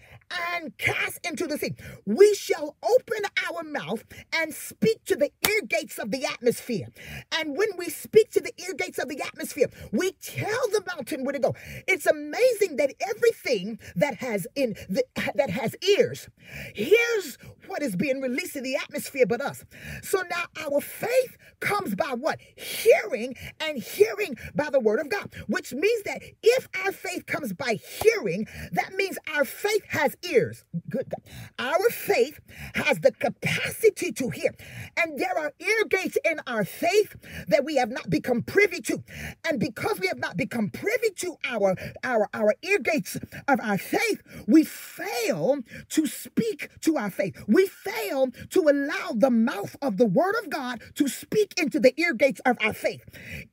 and 0.55 0.77
cast 0.79 1.25
into 1.27 1.46
the 1.46 1.59
sea. 1.59 1.75
We 2.07 2.35
shall 2.35 2.77
open 2.83 3.22
our 3.51 3.62
mouth 3.64 4.05
and 4.35 4.55
speak 4.55 5.05
to 5.07 5.16
the 5.16 5.31
ear 5.48 5.62
gates 5.68 5.98
of 5.98 6.11
the 6.11 6.25
atmosphere. 6.25 6.88
And 7.33 7.57
when 7.57 7.68
we 7.79 7.90
speak 7.90 8.31
to 8.33 8.40
the 8.40 8.53
ear 8.62 8.75
gates 8.75 8.98
of 8.98 9.09
the 9.09 9.20
atmosphere, 9.22 9.68
we 9.92 10.12
tell 10.22 10.68
the 10.72 10.85
mountain 10.96 11.25
where 11.25 11.33
to 11.33 11.38
go. 11.38 11.55
It's 11.87 12.07
amazing 12.07 12.77
that 12.77 12.94
everything 13.01 13.79
that 13.96 14.16
has 14.16 14.46
in 14.55 14.75
the, 14.88 15.05
that 15.35 15.51
has 15.51 15.77
ears 15.98 16.29
hears 16.75 17.38
what 17.66 17.83
is 17.83 17.96
being 17.96 18.20
released 18.20 18.57
in 18.57 18.64
the 18.64 18.77
atmosphere 18.77 19.27
but 19.27 19.40
us. 19.40 19.64
So 20.03 20.22
now 20.31 20.44
our 20.64 20.81
faith 20.81 21.37
comes 21.61 21.94
by 21.94 22.14
what? 22.18 22.38
Hearing 22.57 23.35
and 23.61 23.83
hearing 23.83 24.37
by 24.55 24.70
the 24.70 24.81
word 24.81 25.01
of 25.01 25.09
God, 25.09 25.33
which 25.48 25.72
means 25.72 26.03
that 26.05 26.22
if 26.42 26.68
our 26.85 26.92
faith 27.02 27.26
comes 27.26 27.52
by 27.52 27.78
hearing, 28.00 28.46
that 28.72 28.94
means 28.94 29.18
our 29.34 29.44
faith 29.44 29.82
has 29.88 30.16
ears. 30.22 30.64
Good. 30.88 31.12
Our 31.58 31.90
faith 31.90 32.40
has 32.74 33.00
the 33.00 33.12
capacity 33.12 34.12
to 34.12 34.30
hear. 34.30 34.54
And 34.96 35.18
there 35.18 35.36
are 35.38 35.52
ear 35.60 35.84
gates 35.88 36.16
in 36.24 36.40
our 36.46 36.64
faith 36.64 37.16
that 37.48 37.64
we 37.64 37.76
have 37.76 37.90
not 37.90 38.08
become 38.10 38.42
privy 38.42 38.80
to. 38.82 39.02
And 39.48 39.58
because 39.58 40.00
we 40.00 40.06
have 40.06 40.18
not 40.18 40.36
become 40.36 40.70
privy 40.70 41.10
to 41.16 41.36
our, 41.44 41.76
our, 42.04 42.28
our 42.32 42.54
ear 42.62 42.78
gates 42.78 43.16
of 43.48 43.60
our 43.60 43.78
faith, 43.78 44.22
we 44.46 44.64
fail 44.64 45.58
to 45.90 46.06
speak 46.06 46.68
to 46.82 46.96
our 46.96 47.10
faith. 47.10 47.42
We 47.46 47.66
fail 47.66 48.28
to 48.50 48.60
allow 48.60 49.12
the 49.14 49.30
mouth 49.30 49.76
of 49.82 49.96
the 49.96 50.06
word 50.06 50.34
of 50.42 50.50
God 50.50 50.82
to 50.94 51.08
speak 51.08 51.54
into 51.56 51.80
the 51.80 51.98
ear 52.00 52.14
gates 52.14 52.40
of 52.46 52.56
our 52.60 52.72
faith. 52.72 53.04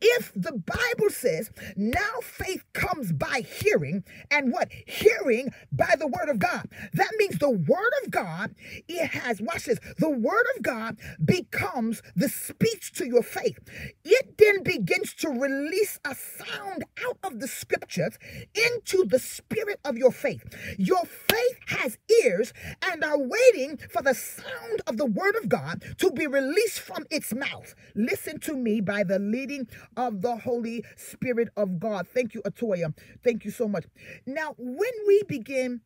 If 0.02 0.32
the 0.36 0.54
Bible 0.54 1.10
says 1.10 1.52
now 1.76 2.20
faith 2.22 2.64
comes 2.74 3.12
by 3.12 3.39
hearing, 3.42 4.04
and 4.32 4.52
what? 4.52 4.70
Hearing 4.86 5.52
by 5.72 5.96
the 5.98 6.08
word 6.08 6.30
of 6.30 6.40
God. 6.40 6.70
That 6.94 7.12
means 7.18 7.38
the 7.38 7.50
word 7.50 7.92
of 8.04 8.12
God, 8.12 8.56
it 8.88 9.08
has, 9.12 9.42
watch 9.42 9.66
this, 9.66 9.80
the 9.98 10.10
word 10.10 10.46
of 10.56 10.64
God 10.64 10.98
becomes 11.24 12.02
the 12.16 12.30
speech 12.30 12.92
to 12.94 13.08
your 13.08 13.24
faith. 13.24 13.60
It 14.04 14.38
then 14.38 14.64
begins 14.64 15.14
to 15.16 15.30
release 15.30 16.00
a 16.06 16.16
sound 16.16 16.84
out 17.06 17.18
of 17.24 17.40
the 17.40 17.48
scriptures 17.48 18.18
into 18.56 19.06
the 19.06 19.20
spirit 19.20 19.80
of 19.84 19.98
your 19.98 20.12
faith. 20.12 20.44
Your 20.78 21.06
faith 21.06 21.58
has 21.68 21.98
ears 22.24 22.54
and 22.82 23.04
are 23.04 23.18
waiting 23.18 23.78
for 23.92 24.02
the 24.02 24.14
sound 24.14 24.82
of 24.88 24.98
the 24.98 25.06
word 25.06 25.36
of 25.36 25.50
God 25.50 25.84
to 26.00 26.12
be 26.12 26.28
released 26.28 26.80
from 26.80 27.06
its 27.10 27.34
mouth. 27.34 27.76
Listen 27.96 28.40
to 28.42 28.56
me 28.56 28.82
by 28.82 29.04
the 29.04 29.20
leading 29.20 29.68
of 29.96 30.22
the 30.22 30.38
Holy 30.38 30.84
Spirit 30.96 31.50
of 31.58 31.80
God. 31.80 32.08
Thank 32.08 32.34
you, 32.34 32.42
Atoya. 32.44 32.94
Thank 33.24 33.29
you 33.46 33.52
so 33.52 33.68
much. 33.68 33.86
Now, 34.26 34.56
when 34.58 34.92
we 35.08 35.24
begin 35.28 35.82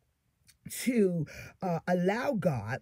to 0.82 1.26
uh, 1.62 1.80
allow 1.86 2.32
God 2.32 2.80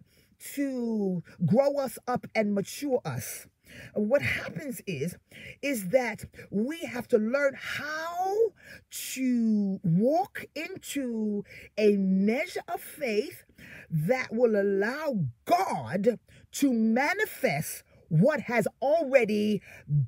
to 0.55 1.23
grow 1.47 1.77
us 1.79 1.99
up 2.07 2.27
and 2.35 2.55
mature 2.55 3.01
us, 3.05 3.47
what 3.95 4.21
happens 4.21 4.83
is 4.87 5.17
is 5.63 5.89
that 5.89 6.25
we 6.51 6.79
have 6.81 7.09
to 7.09 7.19
learn 7.19 7.57
how 7.59 8.53
to 8.91 9.81
walk 9.83 10.45
into 10.55 11.43
a 11.79 11.97
measure 11.97 12.61
of 12.69 12.81
faith 12.81 13.45
that 13.91 14.29
will 14.31 14.61
allow 14.61 15.19
God 15.47 16.19
to 16.53 16.73
manifest 16.73 17.83
what 18.09 18.41
has 18.43 18.69
already 18.83 19.63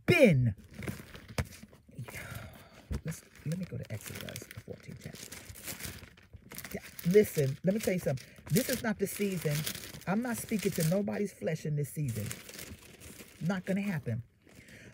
been 0.05 0.55
Let's, 3.05 3.23
let 3.47 3.59
me 3.59 3.67
go 3.71 3.77
to 3.77 3.93
Exodus, 3.93 4.45
14 4.67 4.97
chapter. 5.03 5.31
Yeah, 6.73 6.81
listen, 7.13 7.57
let 7.65 7.75
me 7.75 7.81
tell 7.81 7.95
you 7.95 8.01
something. 8.01 8.27
This 8.51 8.69
is 8.69 8.83
not 8.83 8.99
the 8.99 9.07
season. 9.07 9.57
I'm 10.07 10.23
not 10.23 10.37
speaking 10.37 10.73
to 10.73 10.89
nobody's 10.89 11.33
flesh 11.33 11.67
in 11.67 11.77
this 11.77 11.91
season. 11.91 12.27
Not 13.41 13.65
going 13.65 13.77
to 13.77 13.83
happen. 13.83 14.23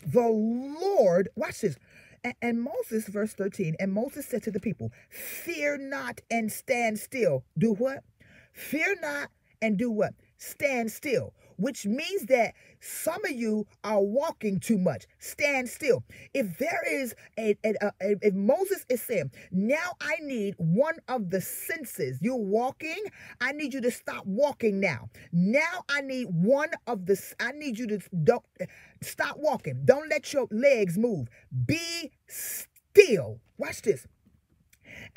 The 0.07 0.27
Lord, 0.27 1.29
watch 1.37 1.61
this. 1.61 1.77
And, 2.25 2.35
and 2.43 2.63
Moses, 2.63 3.07
verse 3.09 3.33
13, 3.33 3.77
and 3.79 3.93
Moses 3.93 4.27
said 4.27 4.43
to 4.45 4.51
the 4.51 4.61
people, 4.61 4.93
Fear 5.11 5.79
not 5.79 6.21
and 6.31 6.51
stand 6.51 6.99
still. 6.99 7.45
Do 7.57 7.75
what? 7.75 8.05
Fear 8.53 8.97
not 9.01 9.31
and 9.63 9.79
do 9.79 9.91
what? 9.91 10.15
Stand 10.39 10.91
still 10.91 11.33
which 11.61 11.87
means 11.87 12.27
that 12.27 12.55
some 12.81 13.25
of 13.25 13.33
you 13.33 13.67
are 13.85 14.03
walking 14.03 14.59
too 14.59 14.79
much. 14.79 15.07
Stand 15.19 15.69
still. 15.69 16.03
If 16.35 16.59
there 16.59 16.81
is 16.91 17.15
a, 17.39 17.57
a, 17.65 17.75
a, 17.83 17.93
if 18.23 18.35
Moses 18.35 18.85
is 18.89 19.03
saying, 19.03 19.31
now 19.53 19.95
I 20.01 20.17
need 20.23 20.55
one 20.57 20.97
of 21.09 21.31
the 21.31 21.41
senses. 21.41 22.19
You're 22.21 22.37
walking. 22.37 23.05
I 23.41 23.53
need 23.53 23.75
you 23.75 23.81
to 23.83 23.91
stop 23.91 24.25
walking 24.27 24.81
now. 24.81 25.11
Now 25.33 25.85
I 25.89 26.01
need 26.01 26.29
one 26.31 26.71
of 26.87 27.07
the. 27.07 27.21
I 27.39 27.53
need 27.53 27.79
you 27.79 27.87
to 27.89 28.01
don't 28.25 28.45
stop 29.03 29.37
walking. 29.39 29.83
Don't 29.85 30.09
let 30.09 30.33
your 30.33 30.47
legs 30.51 30.97
move. 30.97 31.29
Be 31.67 32.11
still. 32.27 33.41
Watch 33.59 33.83
this 33.83 34.07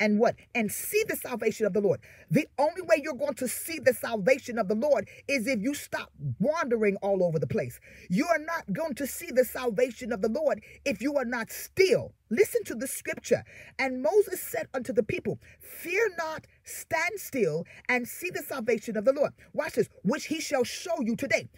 and 0.00 0.18
what? 0.18 0.36
And 0.54 0.70
see 0.70 1.02
the 1.08 1.16
salvation 1.16 1.66
of 1.66 1.72
the 1.72 1.80
Lord. 1.80 2.00
The 2.30 2.48
only 2.58 2.82
way 2.82 3.00
you're 3.02 3.14
going 3.14 3.34
to 3.34 3.48
see 3.48 3.78
the 3.78 3.94
salvation 3.94 4.58
of 4.58 4.68
the 4.68 4.74
Lord 4.74 5.08
is 5.28 5.46
if 5.46 5.60
you 5.60 5.74
stop 5.74 6.10
wandering 6.40 6.96
all 7.02 7.22
over 7.24 7.38
the 7.38 7.46
place. 7.46 7.80
You 8.10 8.26
are 8.28 8.38
not 8.38 8.72
going 8.72 8.94
to 8.96 9.06
see 9.06 9.30
the 9.30 9.44
salvation 9.44 10.12
of 10.12 10.22
the 10.22 10.28
Lord 10.28 10.62
if 10.84 11.00
you 11.02 11.16
are 11.16 11.24
not 11.24 11.50
still. 11.50 12.12
Listen 12.30 12.64
to 12.64 12.74
the 12.74 12.86
scripture. 12.88 13.44
And 13.78 14.02
Moses 14.02 14.40
said 14.40 14.66
unto 14.74 14.92
the 14.92 15.02
people, 15.02 15.38
Fear 15.60 16.10
not, 16.18 16.46
stand 16.64 17.12
still 17.16 17.64
and 17.88 18.08
see 18.08 18.30
the 18.30 18.42
salvation 18.42 18.96
of 18.96 19.04
the 19.04 19.12
Lord. 19.12 19.32
Watch 19.52 19.74
this, 19.74 19.88
which 20.02 20.26
he 20.26 20.40
shall 20.40 20.64
show 20.64 21.00
you 21.00 21.16
today. 21.16 21.48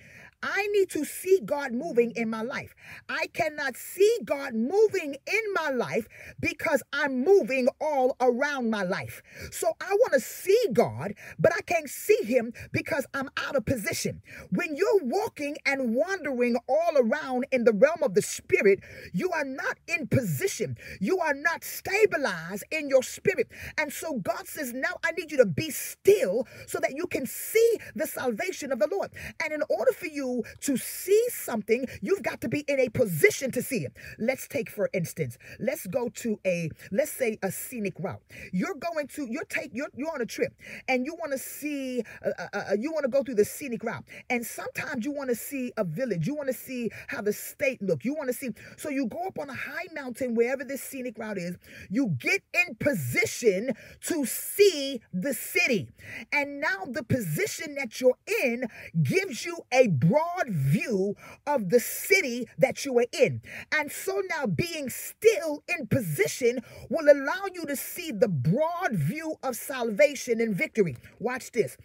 I 0.42 0.68
need 0.72 0.90
to 0.90 1.04
see 1.04 1.40
God 1.44 1.72
moving 1.72 2.12
in 2.12 2.30
my 2.30 2.42
life. 2.42 2.74
I 3.08 3.26
cannot 3.32 3.76
see 3.76 4.18
God 4.24 4.54
moving 4.54 5.16
in 5.26 5.52
my 5.54 5.70
life 5.70 6.08
because 6.40 6.82
I'm 6.92 7.24
moving 7.24 7.68
all 7.80 8.16
around 8.20 8.70
my 8.70 8.82
life. 8.82 9.22
So 9.50 9.72
I 9.80 9.92
want 9.92 10.12
to 10.14 10.20
see 10.20 10.58
God, 10.72 11.14
but 11.38 11.52
I 11.54 11.62
can't 11.62 11.88
see 11.88 12.18
him 12.24 12.52
because 12.72 13.06
I'm 13.14 13.28
out 13.36 13.56
of 13.56 13.64
position. 13.64 14.22
When 14.50 14.76
you're 14.76 15.00
walking 15.02 15.56
and 15.66 15.94
wandering 15.94 16.56
all 16.68 16.92
around 16.96 17.46
in 17.52 17.64
the 17.64 17.72
realm 17.72 18.02
of 18.02 18.14
the 18.14 18.22
spirit, 18.22 18.80
you 19.12 19.30
are 19.32 19.44
not 19.44 19.78
in 19.88 20.06
position. 20.06 20.76
You 21.00 21.18
are 21.20 21.34
not 21.34 21.64
stabilized 21.64 22.64
in 22.70 22.88
your 22.88 23.02
spirit. 23.02 23.48
And 23.78 23.92
so 23.92 24.18
God 24.18 24.46
says, 24.46 24.72
now 24.72 24.96
I 25.04 25.12
need 25.12 25.30
you 25.30 25.38
to 25.38 25.46
be 25.46 25.70
still 25.70 26.46
so 26.66 26.78
that 26.80 26.94
you 26.94 27.06
can 27.06 27.26
see 27.26 27.78
the 27.94 28.06
salvation 28.06 28.72
of 28.72 28.78
the 28.78 28.88
Lord. 28.90 29.10
And 29.42 29.52
in 29.52 29.62
order 29.68 29.92
for 29.92 30.06
you 30.06 30.25
to 30.60 30.76
see 30.76 31.22
something, 31.28 31.86
you've 32.02 32.22
got 32.22 32.40
to 32.40 32.48
be 32.48 32.64
in 32.68 32.78
a 32.80 32.88
position 32.88 33.50
to 33.52 33.62
see 33.62 33.80
it. 33.86 33.92
Let's 34.18 34.46
take, 34.48 34.68
for 34.70 34.88
instance, 34.92 35.38
let's 35.58 35.86
go 35.86 36.08
to 36.22 36.38
a, 36.46 36.70
let's 36.90 37.12
say 37.12 37.38
a 37.42 37.50
scenic 37.50 37.94
route. 37.98 38.22
You're 38.52 38.74
going 38.74 39.06
to, 39.08 39.26
you're 39.30 39.44
take, 39.44 39.70
you're, 39.72 39.88
you're 39.94 40.12
on 40.12 40.20
a 40.20 40.26
trip 40.26 40.52
and 40.88 41.06
you 41.06 41.14
want 41.14 41.32
to 41.32 41.38
see, 41.38 42.02
uh, 42.24 42.30
uh, 42.38 42.46
uh, 42.52 42.76
you 42.78 42.92
want 42.92 43.04
to 43.04 43.10
go 43.10 43.22
through 43.22 43.36
the 43.36 43.44
scenic 43.44 43.82
route. 43.84 44.04
And 44.30 44.44
sometimes 44.44 45.04
you 45.04 45.12
want 45.12 45.30
to 45.30 45.36
see 45.36 45.72
a 45.76 45.84
village. 45.84 46.26
You 46.26 46.34
want 46.34 46.48
to 46.48 46.54
see 46.54 46.90
how 47.08 47.22
the 47.22 47.32
state 47.32 47.80
look. 47.82 48.04
You 48.04 48.14
want 48.14 48.28
to 48.28 48.34
see, 48.34 48.50
so 48.76 48.88
you 48.88 49.06
go 49.06 49.26
up 49.26 49.38
on 49.38 49.50
a 49.50 49.54
high 49.54 49.88
mountain, 49.94 50.34
wherever 50.34 50.64
this 50.64 50.82
scenic 50.82 51.18
route 51.18 51.38
is, 51.38 51.56
you 51.90 52.16
get 52.18 52.42
in 52.54 52.74
position 52.76 53.72
to 54.08 54.24
see 54.24 55.00
the 55.12 55.34
city. 55.34 55.88
And 56.32 56.60
now 56.60 56.84
the 56.88 57.02
position 57.02 57.74
that 57.76 58.00
you're 58.00 58.18
in 58.44 58.66
gives 59.02 59.44
you 59.44 59.58
a 59.72 59.88
broad 59.88 60.15
view 60.48 61.16
of 61.46 61.70
the 61.70 61.80
city 61.80 62.48
that 62.58 62.84
you 62.84 62.98
are 62.98 63.06
in. 63.12 63.42
And 63.72 63.90
so 63.90 64.22
now 64.28 64.46
being 64.46 64.90
still 64.90 65.62
in 65.68 65.86
position 65.86 66.60
will 66.88 67.10
allow 67.10 67.46
you 67.52 67.66
to 67.66 67.76
see 67.76 68.12
the 68.12 68.28
broad 68.28 68.92
view 68.92 69.36
of 69.42 69.56
salvation 69.56 70.40
and 70.40 70.54
victory. 70.54 70.96
Watch 71.18 71.52
this. 71.52 71.76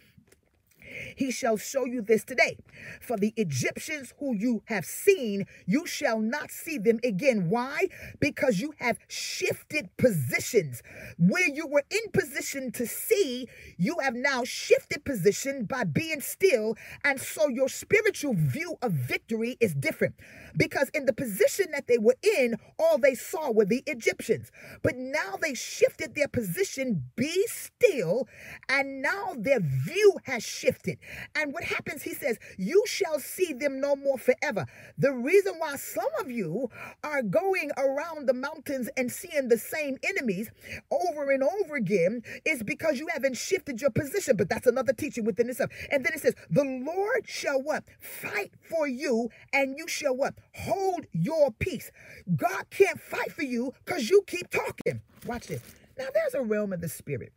He 1.16 1.30
shall 1.30 1.56
show 1.56 1.84
you 1.84 2.02
this 2.02 2.24
today. 2.24 2.56
For 3.00 3.16
the 3.16 3.32
Egyptians 3.36 4.14
who 4.18 4.34
you 4.34 4.62
have 4.66 4.84
seen, 4.84 5.46
you 5.66 5.86
shall 5.86 6.20
not 6.20 6.50
see 6.50 6.78
them 6.78 7.00
again. 7.04 7.48
Why? 7.48 7.88
Because 8.20 8.60
you 8.60 8.74
have 8.78 8.98
shifted 9.08 9.96
positions. 9.96 10.82
Where 11.18 11.48
you 11.48 11.66
were 11.66 11.84
in 11.90 12.10
position 12.12 12.72
to 12.72 12.86
see, 12.86 13.48
you 13.76 13.98
have 14.02 14.14
now 14.14 14.44
shifted 14.44 15.04
position 15.04 15.64
by 15.64 15.84
being 15.84 16.20
still. 16.20 16.76
And 17.04 17.20
so 17.20 17.48
your 17.48 17.68
spiritual 17.68 18.34
view 18.34 18.76
of 18.82 18.92
victory 18.92 19.56
is 19.60 19.74
different. 19.74 20.14
Because 20.56 20.90
in 20.94 21.06
the 21.06 21.12
position 21.12 21.66
that 21.72 21.86
they 21.86 21.98
were 21.98 22.16
in, 22.22 22.56
all 22.78 22.98
they 22.98 23.14
saw 23.14 23.50
were 23.50 23.64
the 23.64 23.82
Egyptians. 23.86 24.50
But 24.82 24.96
now 24.96 25.36
they 25.40 25.54
shifted 25.54 26.14
their 26.14 26.28
position, 26.28 27.04
be 27.16 27.46
still, 27.48 28.28
and 28.68 29.02
now 29.02 29.34
their 29.36 29.60
view 29.60 30.18
has 30.24 30.42
shifted. 30.42 30.98
And 31.34 31.52
what 31.52 31.64
happens, 31.64 32.02
he 32.02 32.14
says, 32.14 32.38
you 32.58 32.82
shall 32.86 33.18
see 33.18 33.52
them 33.52 33.80
no 33.80 33.96
more 33.96 34.18
forever. 34.18 34.66
The 34.98 35.12
reason 35.12 35.54
why 35.58 35.76
some 35.76 36.08
of 36.20 36.30
you 36.30 36.70
are 37.02 37.22
going 37.22 37.70
around 37.76 38.28
the 38.28 38.34
mountains 38.34 38.88
and 38.96 39.10
seeing 39.10 39.48
the 39.48 39.58
same 39.58 39.98
enemies 40.02 40.50
over 40.90 41.30
and 41.30 41.42
over 41.42 41.76
again 41.76 42.22
is 42.44 42.62
because 42.62 42.98
you 42.98 43.08
haven't 43.12 43.36
shifted 43.36 43.80
your 43.80 43.90
position. 43.90 44.36
But 44.36 44.48
that's 44.48 44.66
another 44.66 44.92
teaching 44.92 45.24
within 45.24 45.48
itself. 45.50 45.70
And 45.90 46.04
then 46.04 46.12
it 46.14 46.20
says, 46.20 46.34
the 46.50 46.64
Lord 46.64 47.28
shall 47.28 47.60
what? 47.62 47.84
Fight 48.00 48.52
for 48.68 48.86
you, 48.86 49.30
and 49.52 49.76
you 49.76 49.88
shall 49.88 50.16
what? 50.16 50.34
Hold 50.54 51.06
your 51.12 51.52
peace. 51.52 51.90
God 52.36 52.66
can't 52.70 53.00
fight 53.00 53.32
for 53.32 53.44
you 53.44 53.72
because 53.84 54.10
you 54.10 54.22
keep 54.26 54.50
talking. 54.50 55.02
Watch 55.26 55.48
this. 55.48 55.62
Now, 55.98 56.08
there's 56.14 56.34
a 56.34 56.42
realm 56.42 56.72
of 56.72 56.80
the 56.80 56.88
spirit 56.88 57.32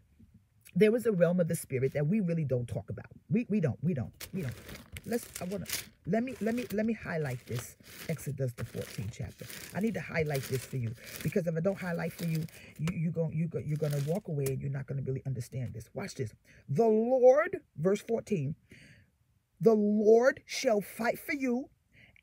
there 0.75 0.95
is 0.95 1.05
a 1.05 1.11
realm 1.11 1.39
of 1.39 1.47
the 1.47 1.55
spirit 1.55 1.93
that 1.93 2.07
we 2.07 2.19
really 2.21 2.45
don't 2.45 2.67
talk 2.67 2.89
about. 2.89 3.07
We 3.29 3.45
we 3.49 3.59
don't. 3.61 3.79
We 3.83 3.93
don't. 3.93 4.11
We 4.33 4.41
don't. 4.43 4.53
Let's 5.05 5.25
I 5.41 5.45
wanna 5.45 5.65
let 6.07 6.23
me 6.23 6.35
let 6.41 6.55
me 6.55 6.65
let 6.73 6.85
me 6.85 6.93
highlight 6.93 7.45
this. 7.47 7.77
Exodus 8.09 8.53
the 8.53 8.65
14th 8.65 9.11
chapter. 9.11 9.45
I 9.75 9.81
need 9.81 9.93
to 9.95 10.01
highlight 10.01 10.43
this 10.43 10.65
for 10.65 10.77
you. 10.77 10.93
Because 11.23 11.47
if 11.47 11.55
I 11.55 11.61
don't 11.61 11.79
highlight 11.79 12.13
for 12.13 12.25
you, 12.25 12.43
you 12.79 12.89
you 12.93 13.11
go 13.11 13.29
you 13.33 13.47
go 13.47 13.59
you're 13.59 13.77
gonna 13.77 14.01
walk 14.07 14.27
away 14.29 14.45
and 14.47 14.61
you're 14.61 14.71
not 14.71 14.87
gonna 14.87 15.03
really 15.03 15.23
understand 15.25 15.73
this. 15.73 15.89
Watch 15.93 16.15
this. 16.15 16.33
The 16.69 16.85
Lord, 16.87 17.59
verse 17.77 18.01
14, 18.01 18.55
the 19.61 19.73
Lord 19.73 20.41
shall 20.45 20.81
fight 20.81 21.19
for 21.19 21.33
you, 21.33 21.69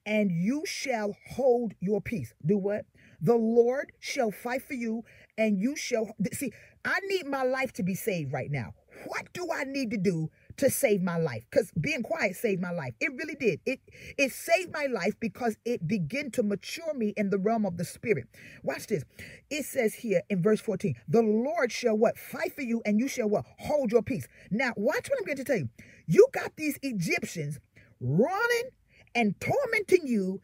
and 0.07 0.31
you 0.31 0.62
shall 0.67 1.17
hold 1.31 1.75
your 1.81 2.01
peace. 2.01 2.35
Do 2.45 2.59
what? 2.59 2.87
The 3.21 3.37
Lord 3.37 3.93
shall 4.01 4.31
fight 4.31 4.62
for 4.62 4.75
you, 4.75 5.05
and 5.38 5.61
you 5.61 5.77
shall 5.77 6.15
see. 6.33 6.53
I 6.85 6.99
need 7.07 7.27
my 7.27 7.45
life 7.45 7.73
to 7.75 7.83
be 7.83 7.95
saved 7.95 8.33
right 8.33 8.51
now. 8.51 8.75
What 9.07 9.33
do 9.33 9.49
I 9.53 9.65
need 9.65 9.91
to 9.93 9.97
do 9.97 10.31
to 10.57 10.69
save 10.69 11.03
my 11.03 11.17
life? 11.17 11.45
Because 11.51 11.71
being 11.81 12.03
quiet 12.03 12.37
saved 12.37 12.61
my 12.61 12.73
life. 12.73 12.95
It 13.01 13.12
really 13.17 13.37
did. 13.37 13.61
It 13.65 13.81
it 14.19 14.33
saved 14.33 14.73
my 14.73 14.87
life 14.87 15.15
because 15.21 15.57
it 15.65 15.87
began 15.87 16.31
to 16.33 16.43
mature 16.43 16.93
me 16.95 17.15
in 17.17 17.31
the 17.31 17.38
realm 17.38 17.65
of 17.65 17.77
the 17.77 17.85
spirit. 17.85 18.27
Watch 18.62 18.88
this. 18.88 19.05
It 19.51 19.65
says 19.65 19.95
here 19.95 20.23
in 20.29 20.43
verse 20.43 20.61
14, 20.61 20.95
the 21.09 21.23
Lord 21.23 21.71
shall 21.73 21.97
what? 21.97 22.19
Fight 22.19 22.55
for 22.55 22.62
you, 22.62 22.83
and 22.85 22.99
you 22.99 23.09
shall 23.09 23.29
what? 23.29 23.45
Hold 23.61 23.93
your 23.93 24.03
peace. 24.03 24.27
Now, 24.51 24.73
watch 24.77 25.09
what 25.09 25.19
I'm 25.21 25.27
going 25.27 25.38
to 25.38 25.45
tell 25.45 25.59
you. 25.59 25.69
You 26.07 26.27
got 26.33 26.57
these 26.57 26.79
Egyptians 26.83 27.59
running 28.01 28.71
and 29.14 29.35
tormenting 29.40 30.07
you 30.07 30.40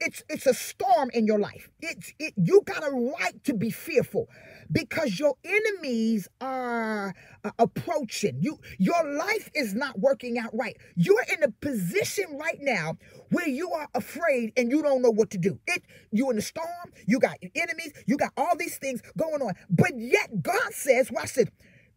it's 0.00 0.24
it's 0.28 0.46
a 0.46 0.54
storm 0.54 1.10
in 1.14 1.26
your 1.26 1.38
life. 1.38 1.68
It's 1.80 2.12
it 2.18 2.34
you 2.36 2.62
got 2.64 2.82
a 2.82 2.90
right 2.90 3.42
to 3.44 3.54
be 3.54 3.70
fearful 3.70 4.28
because 4.70 5.18
your 5.18 5.34
enemies 5.44 6.28
are 6.40 7.14
uh, 7.44 7.50
approaching. 7.58 8.38
You 8.40 8.58
your 8.78 9.16
life 9.16 9.50
is 9.54 9.74
not 9.74 10.00
working 10.00 10.38
out 10.38 10.50
right. 10.52 10.76
You're 10.96 11.24
in 11.32 11.44
a 11.44 11.50
position 11.50 12.36
right 12.38 12.58
now 12.60 12.96
where 13.30 13.48
you 13.48 13.70
are 13.70 13.88
afraid 13.94 14.52
and 14.56 14.70
you 14.70 14.82
don't 14.82 15.02
know 15.02 15.12
what 15.12 15.30
to 15.30 15.38
do. 15.38 15.60
It 15.66 15.82
you 16.10 16.28
in 16.30 16.36
the 16.36 16.42
storm, 16.42 16.92
you 17.06 17.20
got 17.20 17.36
enemies, 17.54 17.92
you 18.06 18.16
got 18.16 18.32
all 18.36 18.56
these 18.56 18.78
things 18.78 19.02
going 19.16 19.42
on. 19.42 19.54
But 19.70 19.92
yet 19.96 20.42
God 20.42 20.72
says, 20.72 21.12
watch 21.12 21.34
this. 21.34 21.48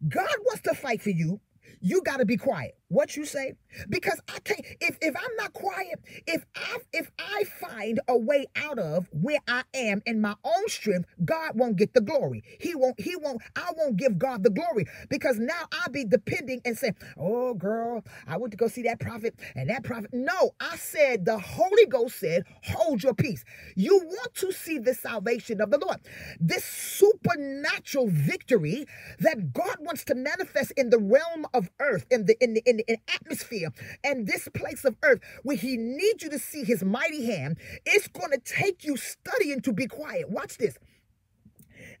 God 0.08 0.36
wants 0.44 0.62
to 0.62 0.74
fight 0.74 1.02
for 1.02 1.10
you 1.10 1.40
you 1.80 2.02
got 2.02 2.18
to 2.18 2.24
be 2.24 2.36
quiet. 2.36 2.76
What 2.88 3.16
you 3.16 3.26
say? 3.26 3.54
Because 3.90 4.20
I 4.28 4.38
can't 4.40 4.60
if 4.80 4.98
if 5.02 5.16
I'm 5.16 5.36
not 5.38 5.54
quiet, 5.54 6.00
if 6.26 6.44
I 6.56 6.78
if 6.92 7.10
I 7.18 7.44
find 7.44 8.00
a 8.08 8.16
way 8.16 8.46
out 8.56 8.78
of 8.78 9.08
where 9.12 9.40
I 9.48 9.64
am 9.74 10.02
in 10.06 10.20
my 10.20 10.36
own 10.44 10.68
strength, 10.68 11.08
God 11.24 11.52
won't 11.56 11.76
get 11.78 11.94
the 11.94 12.02
glory. 12.02 12.44
He 12.60 12.76
won't 12.76 13.00
he 13.00 13.16
won't 13.16 13.42
I 13.56 13.72
won't 13.76 13.96
give 13.96 14.18
God 14.20 14.44
the 14.44 14.50
glory 14.50 14.86
because 15.10 15.38
now 15.40 15.64
I'll 15.72 15.92
be 15.92 16.04
depending 16.04 16.62
and 16.64 16.78
saying, 16.78 16.96
"Oh 17.18 17.54
girl, 17.54 18.04
I 18.28 18.38
went 18.38 18.52
to 18.52 18.58
go 18.58 18.68
see 18.68 18.82
that 18.84 19.00
prophet 19.00 19.34
and 19.56 19.70
that 19.70 19.84
prophet." 19.84 20.10
No, 20.14 20.52
I 20.60 20.76
said 20.76 21.24
the 21.26 21.38
Holy 21.40 21.86
Ghost 21.86 22.20
said, 22.20 22.44
"Hold 22.64 23.02
your 23.02 23.14
peace." 23.14 23.44
You 23.76 23.98
want 24.04 24.34
to 24.36 24.52
see 24.52 24.78
the 24.78 24.94
salvation 24.94 25.60
of 25.60 25.70
the 25.72 25.78
Lord. 25.78 25.98
This 26.40 26.64
supernatural 26.64 28.08
victory 28.08 28.86
that 29.20 29.52
God 29.52 29.76
wants 29.80 30.04
to 30.06 30.14
manifest 30.14 30.72
in 30.76 30.90
the 30.90 30.98
realm 30.98 31.46
of 31.54 31.70
earth, 31.80 32.06
in 32.10 32.26
the 32.26 32.36
in 32.42 32.54
the 32.54 32.62
in 32.66 32.75
the 32.78 32.98
atmosphere, 33.14 33.70
and 34.04 34.26
this 34.26 34.48
place 34.54 34.84
of 34.84 34.96
earth 35.02 35.20
where 35.42 35.56
He 35.56 35.76
needs 35.76 36.22
you 36.22 36.30
to 36.30 36.38
see 36.38 36.64
His 36.64 36.84
mighty 36.84 37.26
hand. 37.26 37.58
It's 37.84 38.08
going 38.08 38.30
to 38.32 38.38
take 38.38 38.84
you 38.84 38.96
studying 38.96 39.60
to 39.62 39.72
be 39.72 39.86
quiet. 39.86 40.30
Watch 40.30 40.58
this. 40.58 40.78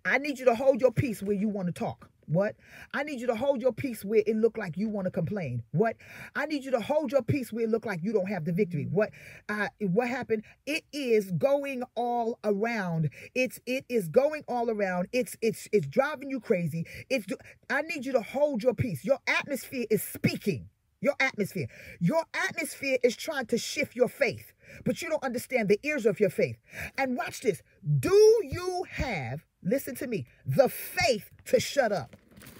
I 0.04 0.18
need 0.18 0.38
you 0.38 0.44
to 0.46 0.54
hold 0.54 0.80
your 0.80 0.92
peace 0.92 1.22
where 1.22 1.36
you 1.36 1.48
want 1.48 1.68
to 1.68 1.72
talk. 1.72 2.10
What? 2.26 2.56
I 2.94 3.02
need 3.04 3.20
you 3.20 3.26
to 3.28 3.34
hold 3.36 3.60
your 3.62 3.72
peace 3.72 4.04
where 4.04 4.22
it 4.26 4.36
look 4.36 4.58
like 4.58 4.76
you 4.76 4.88
want 4.88 5.06
to 5.06 5.10
complain. 5.10 5.62
What? 5.72 5.96
I 6.34 6.46
need 6.46 6.64
you 6.64 6.70
to 6.72 6.80
hold 6.80 7.12
your 7.12 7.22
peace 7.22 7.52
where 7.52 7.64
it 7.64 7.70
look 7.70 7.86
like 7.86 8.00
you 8.02 8.12
don't 8.12 8.28
have 8.28 8.44
the 8.44 8.52
victory. 8.52 8.88
What? 8.90 9.10
Uh, 9.48 9.68
what 9.80 10.08
happened? 10.08 10.44
It 10.66 10.84
is 10.92 11.30
going 11.32 11.82
all 11.94 12.38
around. 12.44 13.10
It's 13.34 13.60
it 13.66 13.84
is 13.88 14.08
going 14.08 14.44
all 14.48 14.70
around. 14.70 15.08
It's 15.12 15.36
it's 15.42 15.68
it's 15.72 15.86
driving 15.86 16.30
you 16.30 16.40
crazy. 16.40 16.86
It's 17.10 17.26
I 17.70 17.82
need 17.82 18.04
you 18.04 18.12
to 18.12 18.22
hold 18.22 18.62
your 18.62 18.74
peace. 18.74 19.04
Your 19.04 19.18
atmosphere 19.26 19.86
is 19.90 20.02
speaking. 20.02 20.68
Your 21.00 21.14
atmosphere. 21.20 21.66
Your 22.00 22.24
atmosphere 22.34 22.98
is 23.02 23.16
trying 23.16 23.46
to 23.46 23.58
shift 23.58 23.94
your 23.94 24.08
faith, 24.08 24.52
but 24.84 25.02
you 25.02 25.08
don't 25.08 25.22
understand 25.22 25.68
the 25.68 25.80
ears 25.82 26.06
of 26.06 26.20
your 26.20 26.30
faith. 26.30 26.56
And 26.96 27.16
watch 27.16 27.40
this. 27.40 27.62
Do 28.00 28.40
you 28.44 28.84
have 28.90 29.44
listen 29.66 29.94
to 29.96 30.06
me, 30.06 30.26
the 30.46 30.68
faith 30.68 31.30
to 31.46 31.60
shut 31.60 31.92
up. 31.92 32.16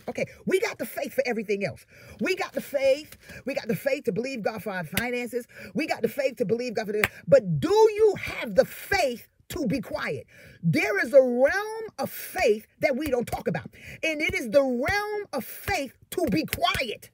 Okay, 0.09 0.27
we 0.45 0.61
got 0.61 0.79
the 0.79 0.87
faith 0.87 1.15
for 1.15 1.23
everything 1.27 1.65
else. 1.65 1.85
We 2.21 2.37
got 2.37 2.53
the 2.53 2.61
faith. 2.61 3.17
We 3.45 3.55
got 3.55 3.67
the 3.67 3.75
faith 3.75 4.05
to 4.05 4.13
believe 4.13 4.43
God 4.43 4.63
for 4.63 4.71
our 4.71 4.85
finances. 4.85 5.47
We 5.75 5.87
got 5.87 6.03
the 6.03 6.09
faith 6.09 6.37
to 6.37 6.45
believe 6.45 6.75
God 6.75 6.87
for 6.87 6.93
this. 6.93 7.07
But 7.27 7.61
do 7.61 7.71
you 7.71 8.15
have 8.21 8.55
the 8.55 8.65
faith 8.65 9.27
to 9.49 9.67
be 9.67 9.81
quiet? 9.81 10.27
There 10.63 11.05
is 11.05 11.13
a 11.13 11.23
realm 11.23 11.85
of 11.99 12.11
faith 12.11 12.67
that 12.81 12.97
we 12.97 13.09
don't 13.09 13.27
talk 13.27 13.49
about. 13.49 13.69
And 14.03 14.21
it 14.21 14.35
is 14.35 14.51
the 14.51 14.63
realm 14.63 15.27
of 15.33 15.45
faith 15.45 15.97
to 16.11 16.27
be 16.31 16.45
quiet. 16.45 17.11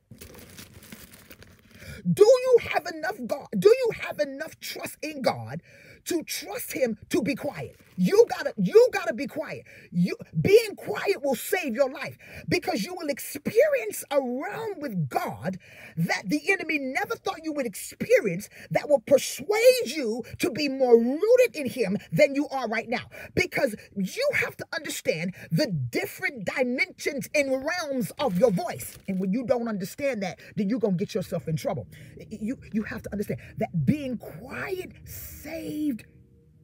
Do 2.11 2.25
you 2.25 2.59
have 2.71 2.87
enough 2.87 3.17
God? 3.27 3.49
Do 3.59 3.69
you 3.69 3.91
have 4.03 4.21
enough 4.21 4.59
trust 4.61 4.99
in 5.03 5.23
God 5.23 5.63
to 6.07 6.23
trust 6.23 6.73
him 6.73 6.99
to 7.11 7.23
be 7.23 7.35
quiet? 7.35 7.77
You 7.97 8.27
gotta, 8.29 8.55
you 8.57 8.89
gotta 8.93 9.13
be 9.13 9.27
quiet. 9.27 9.67
You 9.91 10.17
being 10.41 10.75
quiet 10.77 11.23
will 11.23 11.35
save 11.35 11.75
your 11.75 11.91
life 11.91 12.17
because 12.49 12.85
you 12.85 12.95
will 12.95 13.09
experience 13.09 14.05
a 14.11 14.19
realm 14.21 14.81
with 14.81 15.09
God 15.09 15.59
that 15.97 16.23
the 16.27 16.41
enemy 16.51 16.79
never 16.79 17.15
thought 17.17 17.45
you 17.45 17.53
would 17.53 17.67
experience 17.67 18.49
that 18.71 18.89
will 18.89 19.01
persuade 19.01 19.87
you 19.87 20.25
to 20.39 20.51
be 20.51 20.69
more 20.69 20.97
rooted 20.97 21.55
in 21.55 21.69
him 21.69 21.99
than 22.11 22.35
you 22.35 22.49
are 22.49 22.67
right 22.69 22.89
now. 22.89 23.05
Because 23.35 23.77
you 23.95 24.31
have 24.35 24.57
to 24.57 24.67
understand 24.75 25.35
the 25.51 25.67
different 25.67 26.47
dimensions 26.47 27.29
and 27.35 27.65
realms 27.65 28.11
of 28.19 28.39
your 28.39 28.51
voice. 28.51 28.99
And 29.07 29.21
when 29.21 29.33
you 29.33 29.45
don't 29.45 29.69
understand 29.69 30.23
that, 30.23 30.39
then 30.57 30.69
you're 30.69 30.81
gonna 30.81 30.97
get 30.97 31.15
yourself 31.15 31.47
in 31.47 31.57
trouble. 31.57 31.87
You 32.31 32.59
you 32.73 32.83
have 32.85 33.03
to 33.03 33.13
understand 33.13 33.41
that 33.59 33.85
being 33.85 34.17
quiet 34.17 34.93
saved 35.05 35.92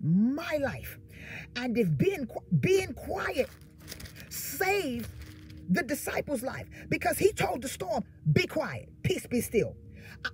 my 0.03 0.59
life. 0.63 0.99
And 1.57 1.77
if 1.77 1.97
being 1.97 2.29
being 2.61 2.93
quiet 2.95 3.49
saved 4.31 5.11
the 5.69 5.83
disciples' 5.83 6.43
life 6.43 6.67
because 6.89 7.19
he 7.19 7.33
told 7.33 7.63
the 7.63 7.69
storm, 7.69 8.05
be 8.33 8.47
quiet, 8.47 8.89
peace 9.03 9.27
be 9.27 9.41
still. 9.41 9.77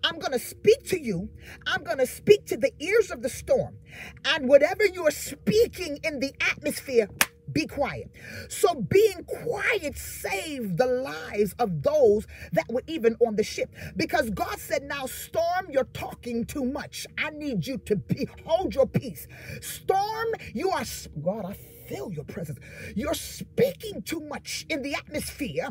I'm 0.03 0.19
going 0.19 0.33
to 0.33 0.39
speak 0.39 0.85
to 0.89 1.01
you. 1.01 1.29
I'm 1.67 1.83
going 1.83 1.99
to 1.99 2.07
speak 2.07 2.47
to 2.47 2.57
the 2.57 2.73
ears 2.81 3.11
of 3.11 3.23
the 3.23 3.29
storm. 3.29 3.77
And 4.25 4.49
whatever 4.49 4.85
you 4.85 5.07
are 5.07 5.11
speaking 5.11 5.99
in 6.05 6.21
the 6.21 6.33
atmosphere, 6.41 7.09
be 7.53 7.67
quiet. 7.67 8.11
So 8.49 8.75
being 8.75 9.25
quiet 9.25 9.97
saved 9.99 10.79
the 10.79 10.87
lives 10.87 11.55
of 11.59 11.83
those 11.83 12.27
that 12.53 12.67
were 12.71 12.83
even 12.87 13.17
on 13.27 13.37
the 13.37 13.45
ship. 13.45 13.71
Because 13.97 14.31
God 14.31 14.59
said, 14.59 14.83
now 14.85 15.07
storm, 15.07 15.67
you're 15.71 15.89
talking 15.95 16.45
too 16.45 16.65
much. 16.65 17.07
I 17.19 17.31
need 17.31 17.67
you 17.67 17.79
to 17.87 17.97
be, 17.97 18.29
hold 18.45 18.75
your 18.75 18.87
peace. 18.87 19.27
Storm, 19.61 20.29
you 20.55 20.71
are, 20.71 20.85
God, 21.23 21.47
I 21.47 21.53
feel 21.87 22.11
your 22.13 22.25
presence. 22.25 22.59
You're 22.95 23.15
speaking 23.15 24.03
too 24.03 24.21
much 24.21 24.67
in 24.69 24.83
the 24.83 24.95
atmosphere 24.95 25.69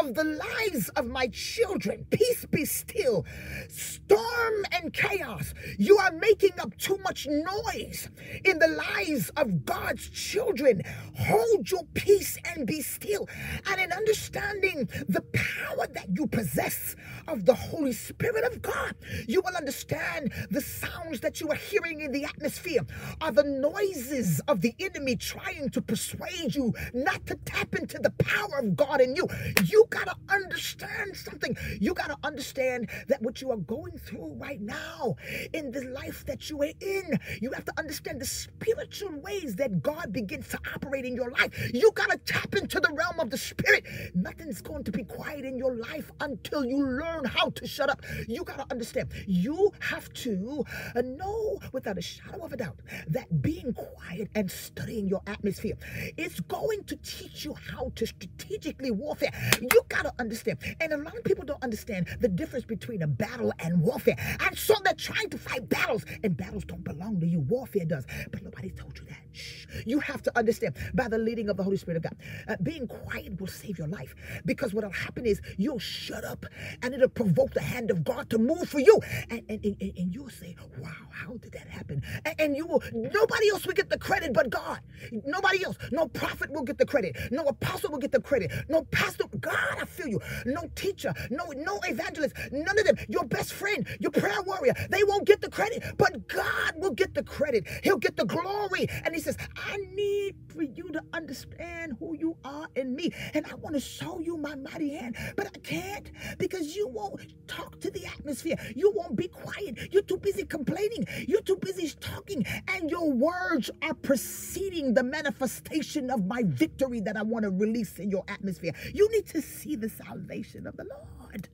of 0.00 0.14
the 0.14 0.24
lives 0.24 0.88
of 0.90 1.06
my 1.06 1.28
children. 1.28 2.06
Peace 2.10 2.46
be 2.50 2.64
still. 2.64 3.24
Storm 3.68 4.64
and 4.72 4.92
chaos. 4.92 5.54
You 5.78 5.98
are 5.98 6.12
making 6.12 6.58
up 6.60 6.76
too 6.78 6.98
much 7.04 7.26
noise 7.26 8.08
in 8.44 8.58
the 8.58 8.68
lives 8.68 9.30
of 9.36 9.64
God's 9.64 10.08
children. 10.10 10.82
Hold 11.18 11.70
your 11.70 11.84
peace 11.94 12.36
and 12.54 12.66
be 12.66 12.80
still. 12.80 13.28
And 13.70 13.80
in 13.80 13.92
understanding 13.92 14.88
the 15.08 15.22
power 15.32 15.86
that 15.94 16.08
you 16.16 16.26
possess 16.26 16.96
of 17.28 17.44
the 17.44 17.54
Holy 17.54 17.92
Spirit 17.92 18.44
of 18.44 18.60
God, 18.62 18.94
you 19.26 19.40
will 19.40 19.56
understand 19.56 20.32
the 20.50 20.60
sounds 20.60 21.20
that 21.20 21.40
you 21.40 21.48
are 21.50 21.56
hearing 21.56 22.00
in 22.00 22.12
the 22.12 22.24
atmosphere 22.24 22.82
are 23.20 23.32
the 23.32 23.44
noises 23.44 24.40
of 24.48 24.60
the 24.60 24.74
enemy 24.80 25.16
trying 25.16 25.43
trying 25.44 25.70
to 25.70 25.82
persuade 25.82 26.54
you 26.54 26.72
not 26.92 27.24
to 27.26 27.34
tap 27.44 27.74
into 27.74 27.98
the 27.98 28.10
power 28.10 28.58
of 28.58 28.76
God 28.76 29.00
in 29.00 29.16
you. 29.16 29.26
You 29.64 29.86
got 29.90 30.06
to 30.06 30.16
understand 30.28 31.16
something. 31.16 31.56
You 31.80 31.94
got 31.94 32.08
to 32.08 32.16
understand 32.24 32.90
that 33.08 33.22
what 33.22 33.40
you 33.40 33.50
are 33.50 33.56
going 33.56 33.98
through 33.98 34.34
right 34.34 34.60
now 34.60 35.16
in 35.52 35.70
the 35.70 35.82
life 35.88 36.24
that 36.26 36.50
you 36.50 36.62
are 36.62 36.72
in, 36.80 37.18
you 37.40 37.50
have 37.52 37.64
to 37.66 37.72
understand 37.78 38.20
the 38.20 38.26
spiritual 38.26 39.18
ways 39.20 39.56
that 39.56 39.82
God 39.82 40.12
begins 40.12 40.48
to 40.48 40.58
operate 40.74 41.04
in 41.04 41.14
your 41.14 41.30
life. 41.30 41.50
You 41.72 41.90
got 41.94 42.10
to 42.10 42.18
tap 42.18 42.54
into 42.54 42.80
the 42.80 42.92
realm 42.92 43.20
of 43.20 43.30
the 43.30 43.38
spirit. 43.38 43.84
Nothing's 44.14 44.60
going 44.62 44.84
to 44.84 44.92
be 44.92 45.04
quiet 45.04 45.44
in 45.44 45.56
your 45.58 45.76
life 45.76 46.10
until 46.20 46.64
you 46.64 46.78
learn 46.78 47.24
how 47.24 47.50
to 47.50 47.66
shut 47.66 47.90
up. 47.90 48.02
You 48.28 48.44
got 48.44 48.58
to 48.58 48.66
understand. 48.70 49.10
You 49.26 49.72
have 49.80 50.12
to 50.14 50.64
uh, 50.94 51.02
know 51.02 51.58
without 51.72 51.98
a 51.98 52.02
shadow 52.02 52.44
of 52.44 52.52
a 52.52 52.56
doubt 52.56 52.80
that 53.08 53.42
being 53.42 53.72
quiet 53.72 54.28
and 54.34 54.50
studying 54.50 55.08
your 55.08 55.22
atmosphere. 55.34 55.76
It's 56.16 56.40
going 56.40 56.84
to 56.84 56.96
teach 56.96 57.44
you 57.44 57.54
how 57.70 57.92
to 57.96 58.06
strategically 58.06 58.90
warfare. 58.90 59.32
You 59.60 59.68
got 59.88 60.02
to 60.02 60.12
understand. 60.18 60.58
And 60.80 60.92
a 60.92 60.98
lot 60.98 61.16
of 61.16 61.24
people 61.24 61.44
don't 61.44 61.62
understand 61.62 62.06
the 62.20 62.28
difference 62.28 62.64
between 62.64 63.02
a 63.02 63.06
battle 63.06 63.52
and 63.58 63.80
warfare. 63.82 64.16
And 64.40 64.56
so 64.56 64.74
they're 64.84 64.94
trying 64.94 65.30
to 65.30 65.38
fight 65.38 65.68
battles, 65.68 66.04
and 66.22 66.36
battles 66.36 66.64
don't 66.64 66.84
belong 66.84 67.20
to 67.20 67.26
you. 67.26 67.40
Warfare 67.40 67.84
does. 67.84 68.06
But 68.30 68.42
nobody 68.42 68.70
told 68.70 68.98
you 68.98 69.04
that. 69.06 69.23
Shh. 69.34 69.66
You 69.86 70.00
have 70.00 70.22
to 70.24 70.38
understand 70.38 70.76
by 70.94 71.08
the 71.08 71.18
leading 71.18 71.50
of 71.50 71.58
the 71.58 71.64
Holy 71.64 71.78
Spirit 71.78 71.98
of 71.98 72.04
God. 72.04 72.16
Uh, 72.48 72.56
being 72.62 72.88
quiet 72.88 73.40
will 73.40 73.48
save 73.48 73.78
your 73.78 73.88
life 73.88 74.14
because 74.46 74.74
what'll 74.74 74.90
happen 74.90 75.26
is 75.26 75.42
you'll 75.58 75.80
shut 75.80 76.24
up 76.24 76.46
and 76.82 76.94
it'll 76.94 77.08
provoke 77.10 77.54
the 77.54 77.62
hand 77.62 77.90
of 77.90 78.04
God 78.04 78.30
to 78.30 78.38
move 78.38 78.68
for 78.68 78.80
you. 78.80 78.98
And, 79.30 79.42
and, 79.48 79.64
and, 79.64 79.76
and 79.80 80.14
you'll 80.14 80.30
say, 80.30 80.56
wow, 80.78 80.90
how 81.10 81.34
did 81.34 81.52
that 81.52 81.68
happen? 81.68 82.02
And, 82.24 82.36
and 82.40 82.56
you 82.56 82.66
will, 82.66 82.82
nobody 82.94 83.50
else 83.50 83.66
will 83.66 83.74
get 83.74 83.90
the 83.90 83.98
credit 83.98 84.32
but 84.34 84.50
God. 84.50 84.80
Nobody 85.26 85.64
else. 85.64 85.76
No 85.92 86.08
prophet 86.08 86.50
will 86.52 86.64
get 86.64 86.78
the 86.78 86.86
credit. 86.86 87.16
No 87.30 87.44
apostle 87.44 87.90
will 87.92 87.98
get 87.98 88.12
the 88.12 88.20
credit. 88.20 88.52
No 88.68 88.82
pastor. 88.84 89.24
God, 89.40 89.78
I 89.80 89.84
feel 89.84 90.08
you. 90.08 90.20
No 90.46 90.70
teacher. 90.76 91.12
No, 91.30 91.46
no 91.56 91.80
evangelist. 91.84 92.34
None 92.52 92.78
of 92.78 92.84
them. 92.84 92.96
Your 93.08 93.24
best 93.24 93.52
friend, 93.52 93.86
your 94.00 94.10
prayer 94.10 94.42
warrior. 94.46 94.74
They 94.90 95.04
won't 95.04 95.26
get 95.26 95.40
the 95.40 95.50
credit, 95.50 95.82
but 95.98 96.28
God 96.28 96.74
will 96.76 96.92
get 96.92 97.14
the 97.14 97.22
credit. 97.22 97.66
He'll 97.82 97.98
get 97.98 98.16
the 98.16 98.24
glory. 98.24 98.88
And 99.04 99.14
he 99.14 99.20
I 99.26 99.76
need 99.94 100.36
for 100.48 100.62
you 100.62 100.90
to 100.92 101.02
understand 101.12 101.96
who 101.98 102.16
you 102.16 102.36
are 102.44 102.68
in 102.76 102.94
me. 102.94 103.12
And 103.32 103.46
I 103.46 103.54
want 103.54 103.74
to 103.74 103.80
show 103.80 104.20
you 104.20 104.36
my 104.36 104.54
mighty 104.54 104.94
hand, 104.94 105.16
but 105.36 105.46
I 105.46 105.58
can't 105.60 106.10
because 106.38 106.76
you 106.76 106.88
won't 106.88 107.34
talk 107.48 107.80
to 107.80 107.90
the 107.90 108.06
atmosphere. 108.06 108.56
You 108.74 108.92
won't 108.94 109.16
be 109.16 109.28
quiet. 109.28 109.92
You're 109.92 110.02
too 110.02 110.18
busy 110.18 110.44
complaining. 110.44 111.06
You're 111.26 111.42
too 111.42 111.56
busy 111.56 111.88
talking. 112.00 112.44
And 112.68 112.90
your 112.90 113.10
words 113.10 113.70
are 113.82 113.94
preceding 113.94 114.94
the 114.94 115.02
manifestation 115.02 116.10
of 116.10 116.26
my 116.26 116.42
victory 116.46 117.00
that 117.00 117.16
I 117.16 117.22
want 117.22 117.44
to 117.44 117.50
release 117.50 117.98
in 117.98 118.10
your 118.10 118.24
atmosphere. 118.28 118.72
You 118.92 119.10
need 119.10 119.26
to 119.28 119.40
see 119.40 119.76
the 119.76 119.88
salvation 119.88 120.66
of 120.66 120.76
the 120.76 120.84
Lord. 120.84 121.48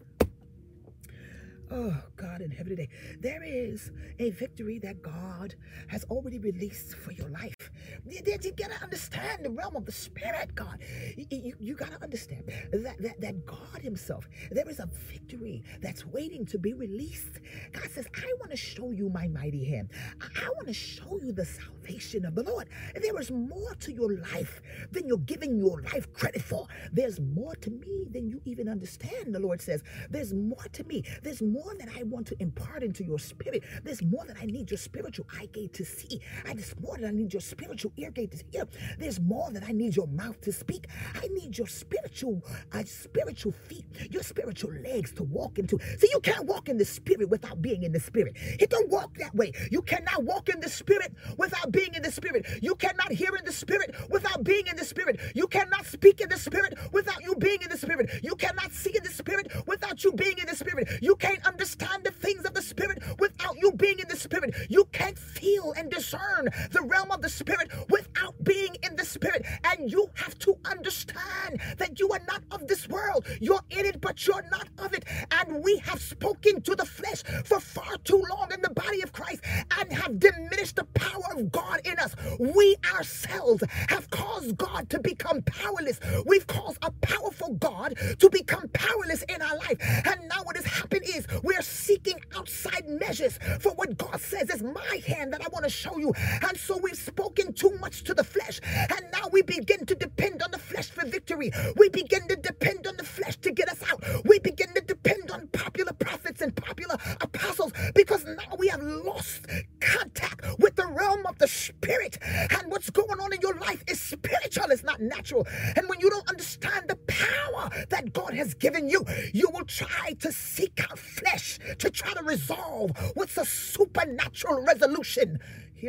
Oh, 1.72 1.96
God 2.16 2.40
in 2.40 2.50
heaven 2.50 2.70
today. 2.70 2.88
There 3.20 3.42
is 3.44 3.92
a 4.18 4.30
victory 4.30 4.80
that 4.80 5.02
God 5.02 5.54
has 5.86 6.04
already 6.10 6.38
released 6.38 6.96
for 6.96 7.12
your 7.12 7.28
life. 7.28 7.70
You, 8.04 8.20
you 8.40 8.52
got 8.52 8.70
to 8.72 8.82
understand 8.82 9.44
the 9.44 9.50
realm 9.50 9.76
of 9.76 9.86
the 9.86 9.92
Spirit, 9.92 10.54
God. 10.56 10.78
You, 11.16 11.26
you, 11.30 11.54
you 11.60 11.74
got 11.76 11.92
to 11.92 12.02
understand 12.02 12.44
that, 12.72 13.00
that, 13.00 13.20
that 13.20 13.46
God 13.46 13.80
Himself, 13.82 14.28
there 14.50 14.68
is 14.68 14.80
a 14.80 14.88
victory 15.12 15.62
that's 15.80 16.04
waiting 16.04 16.44
to 16.46 16.58
be 16.58 16.74
released. 16.74 17.38
God 17.72 17.88
says, 17.92 18.06
I 18.16 18.32
want 18.40 18.50
to 18.50 18.56
show 18.56 18.90
you 18.90 19.08
my 19.08 19.28
mighty 19.28 19.64
hand. 19.64 19.90
I, 20.20 20.46
I 20.46 20.48
want 20.50 20.66
to 20.66 20.74
show 20.74 21.18
you 21.22 21.32
the 21.32 21.44
salvation 21.44 22.24
of 22.24 22.34
the 22.34 22.42
Lord. 22.42 22.68
There 23.00 23.18
is 23.20 23.30
more 23.30 23.74
to 23.80 23.92
your 23.92 24.16
life 24.18 24.60
than 24.90 25.06
you're 25.06 25.18
giving 25.18 25.56
your 25.56 25.82
life 25.82 26.12
credit 26.12 26.42
for. 26.42 26.66
There's 26.92 27.20
more 27.20 27.54
to 27.56 27.70
me 27.70 28.06
than 28.10 28.28
you 28.28 28.40
even 28.44 28.68
understand, 28.68 29.34
the 29.34 29.40
Lord 29.40 29.60
says. 29.60 29.84
There's 30.10 30.34
more 30.34 30.64
to 30.72 30.84
me. 30.84 31.04
There's 31.22 31.42
more 31.42 31.59
more 31.64 31.74
that 31.78 31.88
I 31.98 32.04
want 32.04 32.26
to 32.28 32.36
impart 32.42 32.82
into 32.82 33.04
your 33.04 33.18
spirit. 33.18 33.64
There's 33.84 34.02
more 34.02 34.24
that 34.26 34.36
I 34.40 34.46
need 34.46 34.70
your 34.70 34.78
spiritual 34.78 35.26
eye 35.38 35.48
gate 35.52 35.74
to 35.74 35.84
see. 35.84 36.20
I 36.46 36.54
there's 36.54 36.74
more 36.80 36.96
that 36.98 37.08
I 37.08 37.12
need 37.12 37.32
your 37.32 37.40
spiritual 37.42 37.92
ear 37.96 38.10
gate 38.10 38.32
to 38.32 38.44
hear. 38.50 38.66
There's 38.98 39.20
more 39.20 39.50
that 39.52 39.64
I 39.64 39.72
need 39.72 39.96
your 39.96 40.06
mouth 40.08 40.40
to 40.42 40.52
speak. 40.52 40.86
I 41.14 41.28
need 41.28 41.58
your 41.58 41.66
spiritual, 41.66 42.42
uh, 42.72 42.84
spiritual 42.84 43.52
feet, 43.52 43.86
your 44.10 44.22
spiritual 44.22 44.72
legs 44.72 45.12
to 45.14 45.24
walk 45.24 45.58
into. 45.58 45.78
See, 45.98 46.08
you 46.12 46.20
can't 46.20 46.46
walk 46.46 46.68
in 46.68 46.78
the 46.78 46.84
spirit 46.84 47.28
without 47.30 47.62
being 47.62 47.82
in 47.84 47.92
the 47.92 48.00
spirit. 48.00 48.36
It 48.38 48.70
don't 48.70 48.90
walk 48.90 49.16
that 49.18 49.34
way. 49.34 49.52
You 49.70 49.82
cannot 49.82 50.24
walk 50.24 50.48
in 50.48 50.60
the 50.60 50.68
spirit 50.68 51.14
without 51.38 51.72
being 51.72 51.94
in 51.94 52.02
the 52.02 52.12
spirit. 52.12 52.46
You 52.62 52.74
cannot 52.76 53.12
hear 53.12 53.34
in 53.36 53.44
the 53.44 53.52
spirit 53.52 53.94
without 54.10 54.44
being 54.44 54.66
in 54.66 54.76
the 54.76 54.84
spirit. 54.84 55.20
You 55.34 55.46
cannot 55.46 55.86
speak 55.86 56.20
in 56.20 56.28
the 56.28 56.38
spirit 56.38 56.78
without 56.92 57.22
you 57.22 57.34
being 57.36 57.58
in 57.62 57.70
the 57.70 57.78
spirit. 57.78 58.10
You 58.22 58.36
cannot 58.36 58.72
see 58.72 58.96
in 58.96 59.02
the 59.04 59.10
spirit 59.10 59.52
without 59.66 60.04
you 60.04 60.12
being 60.12 60.38
in 60.38 60.46
the 60.46 60.56
spirit. 60.56 60.88
You 61.02 61.16
can't 61.16 61.40
understand 61.50 62.04
the 62.04 62.12
things 62.12 62.44
of 62.44 62.54
the 62.54 62.62
Spirit 62.62 63.02
without 63.18 63.56
you 63.58 63.72
being 63.72 63.98
in 63.98 64.08
the 64.08 64.16
Spirit. 64.16 64.54
You 64.68 64.84
can't 64.92 65.18
feel 65.18 65.72
and 65.76 65.90
discern 65.90 66.48
the 66.70 66.82
realm 66.82 67.10
of 67.10 67.22
the 67.22 67.28
Spirit 67.28 67.70
without 67.90 68.34
being 68.44 68.76
in 68.82 68.96
the 68.96 69.04
Spirit. 69.04 69.44
And 69.64 69.90
you 69.90 70.08
have 70.14 70.38
to 70.40 70.56
understand 70.64 71.60
that 71.78 71.98
you 71.98 72.10
are 72.12 72.22
not 72.28 72.42
of 72.52 72.68
this 72.68 72.88
world. 72.88 73.26
You're 73.40 73.64
in 73.70 73.84
it, 73.86 74.00
but 74.00 74.26
you're 74.26 74.48
not 74.50 74.68
of 74.78 74.94
it. 74.94 75.04
And 75.32 75.64
we 75.64 75.78
have 75.78 76.00
spoken 76.00 76.62
to 76.62 76.76
the 76.76 76.86
flesh 76.86 77.22
for 77.44 77.60
far 77.60 77.96
too 78.04 78.22
long 78.30 78.52
in 78.52 78.62
the 78.62 78.70
body 78.70 79.02
of 79.02 79.12
Christ 79.12 79.42
and 79.78 79.92
have 79.92 80.18
diminished 80.20 80.76
the 80.76 80.84
power 80.94 81.24
of 81.36 81.50
God 81.50 81.80
in 81.84 81.98
us. 81.98 82.14
We 82.38 82.76
ourselves 82.94 83.64
have 83.88 84.08
caused 84.10 84.56
God 84.56 84.88
to 84.90 85.00
become 85.00 85.42
powerless. 85.42 86.00
We've 86.26 86.46
caused 86.46 86.78
a 86.82 86.90
powerful 87.02 87.54
God 87.54 87.94
to 88.18 88.30
become 88.30 88.68
powerless 88.72 89.22
in 89.28 89.42
our 89.42 89.56
life. 89.56 89.78
And 89.80 90.28
now 90.28 90.42
what 90.44 90.56
has 90.56 90.66
happened 90.66 91.02
is 91.06 91.26
we're 91.42 91.62
seeking 91.62 92.20
outside 92.36 92.88
measures 92.88 93.38
for 93.60 93.72
what 93.72 93.96
God 93.96 94.20
says 94.20 94.50
is 94.50 94.62
my 94.62 95.02
hand 95.06 95.32
that 95.32 95.42
I 95.44 95.48
want 95.52 95.64
to 95.64 95.70
show 95.70 95.98
you. 95.98 96.12
And 96.48 96.56
so 96.56 96.78
we've 96.78 96.96
spoken 96.96 97.52
too 97.52 97.76
much 97.80 98.04
to 98.04 98.14
the 98.14 98.24
flesh. 98.24 98.60
And 98.64 99.06
now 99.12 99.28
we 99.32 99.42
begin 99.42 99.86
to 99.86 99.94
depend 99.94 100.42
on 100.42 100.50
the 100.50 100.58
flesh 100.58 100.88
for 100.90 101.06
victory. 101.06 101.50
We 101.76 101.88
begin 101.88 102.28
to 102.28 102.36
depend 102.36 102.86
on 102.86 102.96
the 102.96 103.04
flesh 103.04 103.36
to 103.38 103.52
get 103.52 103.68
us 103.68 103.82
out. 103.90 104.02
We 104.24 104.38
begin 104.38 104.74
to 104.74 104.80
depend 104.80 105.30
on 105.30 105.48
popular 105.48 105.92
prophets 105.92 106.10
prophets 106.20 106.42
and 106.42 106.54
popular 106.56 106.96
apostles 107.20 107.72
because 107.94 108.24
now 108.24 108.56
we 108.58 108.68
have 108.68 108.82
lost 108.82 109.46
contact 109.80 110.44
with 110.58 110.76
the 110.76 110.86
realm 110.86 111.24
of 111.26 111.38
the 111.38 111.48
spirit. 111.48 112.18
And 112.22 112.70
what's 112.70 112.90
going 112.90 113.20
on 113.20 113.32
in 113.32 113.40
your 113.40 113.54
life 113.58 113.82
is 113.88 114.00
spiritual, 114.00 114.70
it's 114.70 114.84
not 114.84 115.00
natural. 115.00 115.46
And 115.76 115.88
when 115.88 116.00
you 116.00 116.10
don't 116.10 116.28
understand 116.28 116.88
the 116.88 116.96
power 116.96 117.70
that 117.88 118.12
God 118.12 118.34
has 118.34 118.54
given 118.54 118.88
you, 118.88 119.04
you 119.32 119.48
will 119.52 119.64
try 119.64 120.14
to 120.20 120.32
seek 120.32 120.80
out 120.90 120.98
flesh 120.98 121.58
to 121.78 121.90
try 121.90 122.12
to 122.12 122.22
resolve 122.22 122.90
what's 123.14 123.36
a 123.36 123.44
supernatural 123.44 124.64
resolution. 124.64 125.38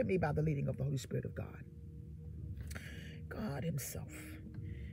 Hear 0.01 0.07
me 0.07 0.17
by 0.17 0.31
the 0.31 0.41
leading 0.41 0.67
of 0.67 0.77
the 0.77 0.83
Holy 0.83 0.97
Spirit 0.97 1.25
of 1.25 1.35
God. 1.35 1.63
God 3.29 3.63
Himself 3.63 4.11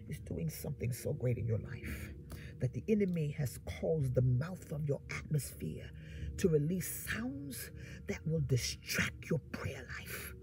is 0.07 0.19
doing 0.19 0.51
something 0.51 0.93
so 0.93 1.15
great 1.15 1.39
in 1.39 1.47
your 1.47 1.61
life 1.61 2.13
that 2.61 2.75
the 2.75 2.85
enemy 2.91 3.35
has 3.39 3.59
caused 3.81 4.15
the 4.15 4.21
mouth 4.21 4.71
of 4.71 4.87
your 4.87 5.01
atmosphere 5.11 5.91
to 6.37 6.51
release 6.51 7.07
sounds 7.11 7.71
that 8.07 8.19
will 8.27 8.43
distract 8.49 9.31
your 9.31 9.39
prayer 9.51 9.87
life. 9.99 10.35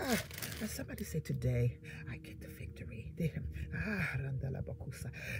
Ah, 0.00 0.16
somebody 0.66 1.04
say 1.04 1.20
today, 1.20 1.76
I 2.10 2.16
get 2.16 2.37
Ah, 3.74 4.08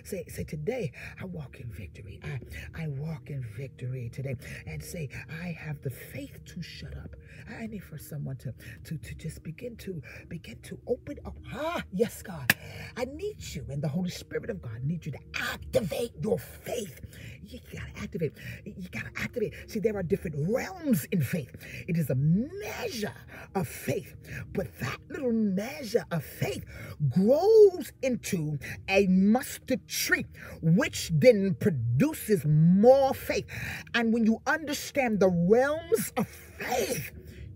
say, 0.05 0.24
say 0.29 0.45
today, 0.45 0.93
I 1.20 1.24
walk 1.24 1.61
in 1.61 1.70
victory. 1.70 2.20
I, 2.24 2.41
I 2.85 2.89
walk 2.89 3.31
in 3.31 3.45
victory 3.57 4.11
today. 4.12 4.37
And 4.66 4.83
say, 4.83 5.09
I 5.43 5.49
have 5.59 5.81
the 5.83 5.91
faith 5.91 6.45
to 6.47 6.62
shut 6.62 6.97
up. 6.97 7.16
I 7.59 7.66
need 7.66 7.85
for 7.85 7.99
someone 7.99 8.37
to, 8.39 8.53
to, 8.85 8.99
to 8.99 9.14
just 9.14 9.43
begin 9.43 9.76
to 9.76 10.03
begin 10.29 10.59
to 10.62 10.79
open 10.87 11.18
up. 11.24 11.37
Ah, 11.53 11.83
yes, 11.93 12.22
God. 12.22 12.55
I 12.97 13.05
need 13.07 13.37
you 13.55 13.64
and 13.70 13.83
the 13.83 13.89
Holy 13.89 14.11
Spirit 14.11 14.51
of 14.51 14.61
God 14.61 14.83
need 14.85 15.07
you 15.07 15.12
to 15.12 15.18
activate 15.53 16.12
your 16.20 16.39
faith. 16.39 17.01
You 17.43 17.61
gotta 17.72 18.03
activate. 18.03 18.33
You 18.64 18.89
gotta 18.91 19.11
activate. 19.16 19.55
See, 19.68 19.81
there 19.81 19.97
are 19.97 20.03
different 20.03 20.37
realms 20.49 21.07
in 21.12 21.22
faith. 21.22 21.57
It 21.87 21.97
is 21.97 22.11
a 22.11 22.14
measure 22.14 23.14
of 23.55 23.66
faith, 23.68 24.14
but 24.53 24.66
that 24.81 24.99
little 25.09 25.33
measure 25.33 26.05
of 26.11 26.24
faith 26.24 26.64
grows 27.11 27.68
into 28.03 28.59
a 28.89 29.07
mustard 29.07 29.87
tree, 29.89 30.27
which 30.62 31.11
then 31.12 31.57
produces 31.59 32.45
more 32.45 33.14
faith. 33.14 33.47
And 33.95 34.12
when 34.12 34.25
you 34.25 34.39
understand 34.47 35.21
the 35.21 35.29
realms 35.29 36.12
of 36.16 36.29
faith, 36.29 37.11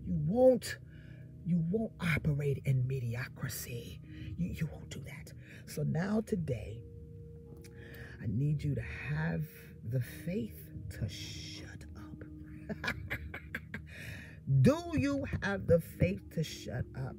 you 0.05 0.15
won't 0.25 0.77
you 1.45 1.61
won't 1.69 1.91
operate 1.99 2.61
in 2.65 2.87
mediocrity. 2.87 3.99
You, 4.37 4.53
you 4.53 4.69
won't 4.71 4.89
do 4.89 5.01
that. 5.01 5.33
So 5.65 5.83
now 5.83 6.21
today, 6.25 6.81
I 8.21 8.27
need 8.27 8.63
you 8.63 8.75
to 8.75 8.81
have 8.81 9.43
the 9.89 9.99
faith 9.99 10.69
to 10.91 11.09
shut 11.09 11.83
up. 11.97 12.93
do 14.61 14.77
you 14.93 15.25
have 15.41 15.67
the 15.67 15.79
faith 15.99 16.21
to 16.35 16.43
shut 16.43 16.85
up? 16.95 17.15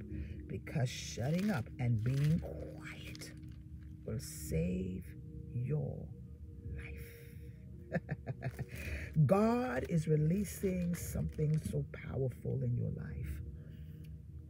Because 0.46 0.88
shutting 0.88 1.50
up 1.50 1.68
and 1.78 2.02
being 2.02 2.40
will 4.14 4.20
save 4.20 5.04
your 5.52 6.06
life. 6.76 8.00
God 9.26 9.86
is 9.88 10.06
releasing 10.06 10.94
something 10.94 11.60
so 11.70 11.84
powerful 11.92 12.60
in 12.62 12.76
your 12.76 12.90
life 12.90 13.42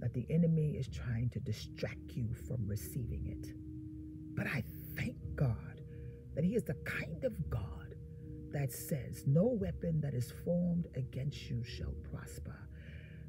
that 0.01 0.13
the 0.13 0.27
enemy 0.29 0.73
is 0.73 0.87
trying 0.89 1.31
to 1.31 1.41
distract 1.41 2.13
you 2.13 2.29
from 2.47 2.67
receiving 2.67 3.27
it. 3.27 3.55
But 4.35 4.47
I 4.49 4.63
thank 4.97 5.17
God 5.35 5.81
that 6.35 6.45
He 6.45 6.57
is 6.57 6.65
the 6.65 6.77
kind 6.85 7.25
of 7.25 7.33
God 7.49 7.95
that 8.53 8.71
says, 8.71 9.25
No 9.27 9.45
weapon 9.45 9.99
that 10.03 10.13
is 10.13 10.33
formed 10.45 10.89
against 10.95 11.49
you 11.49 11.65
shall 11.65 11.95
prosper. 12.13 12.59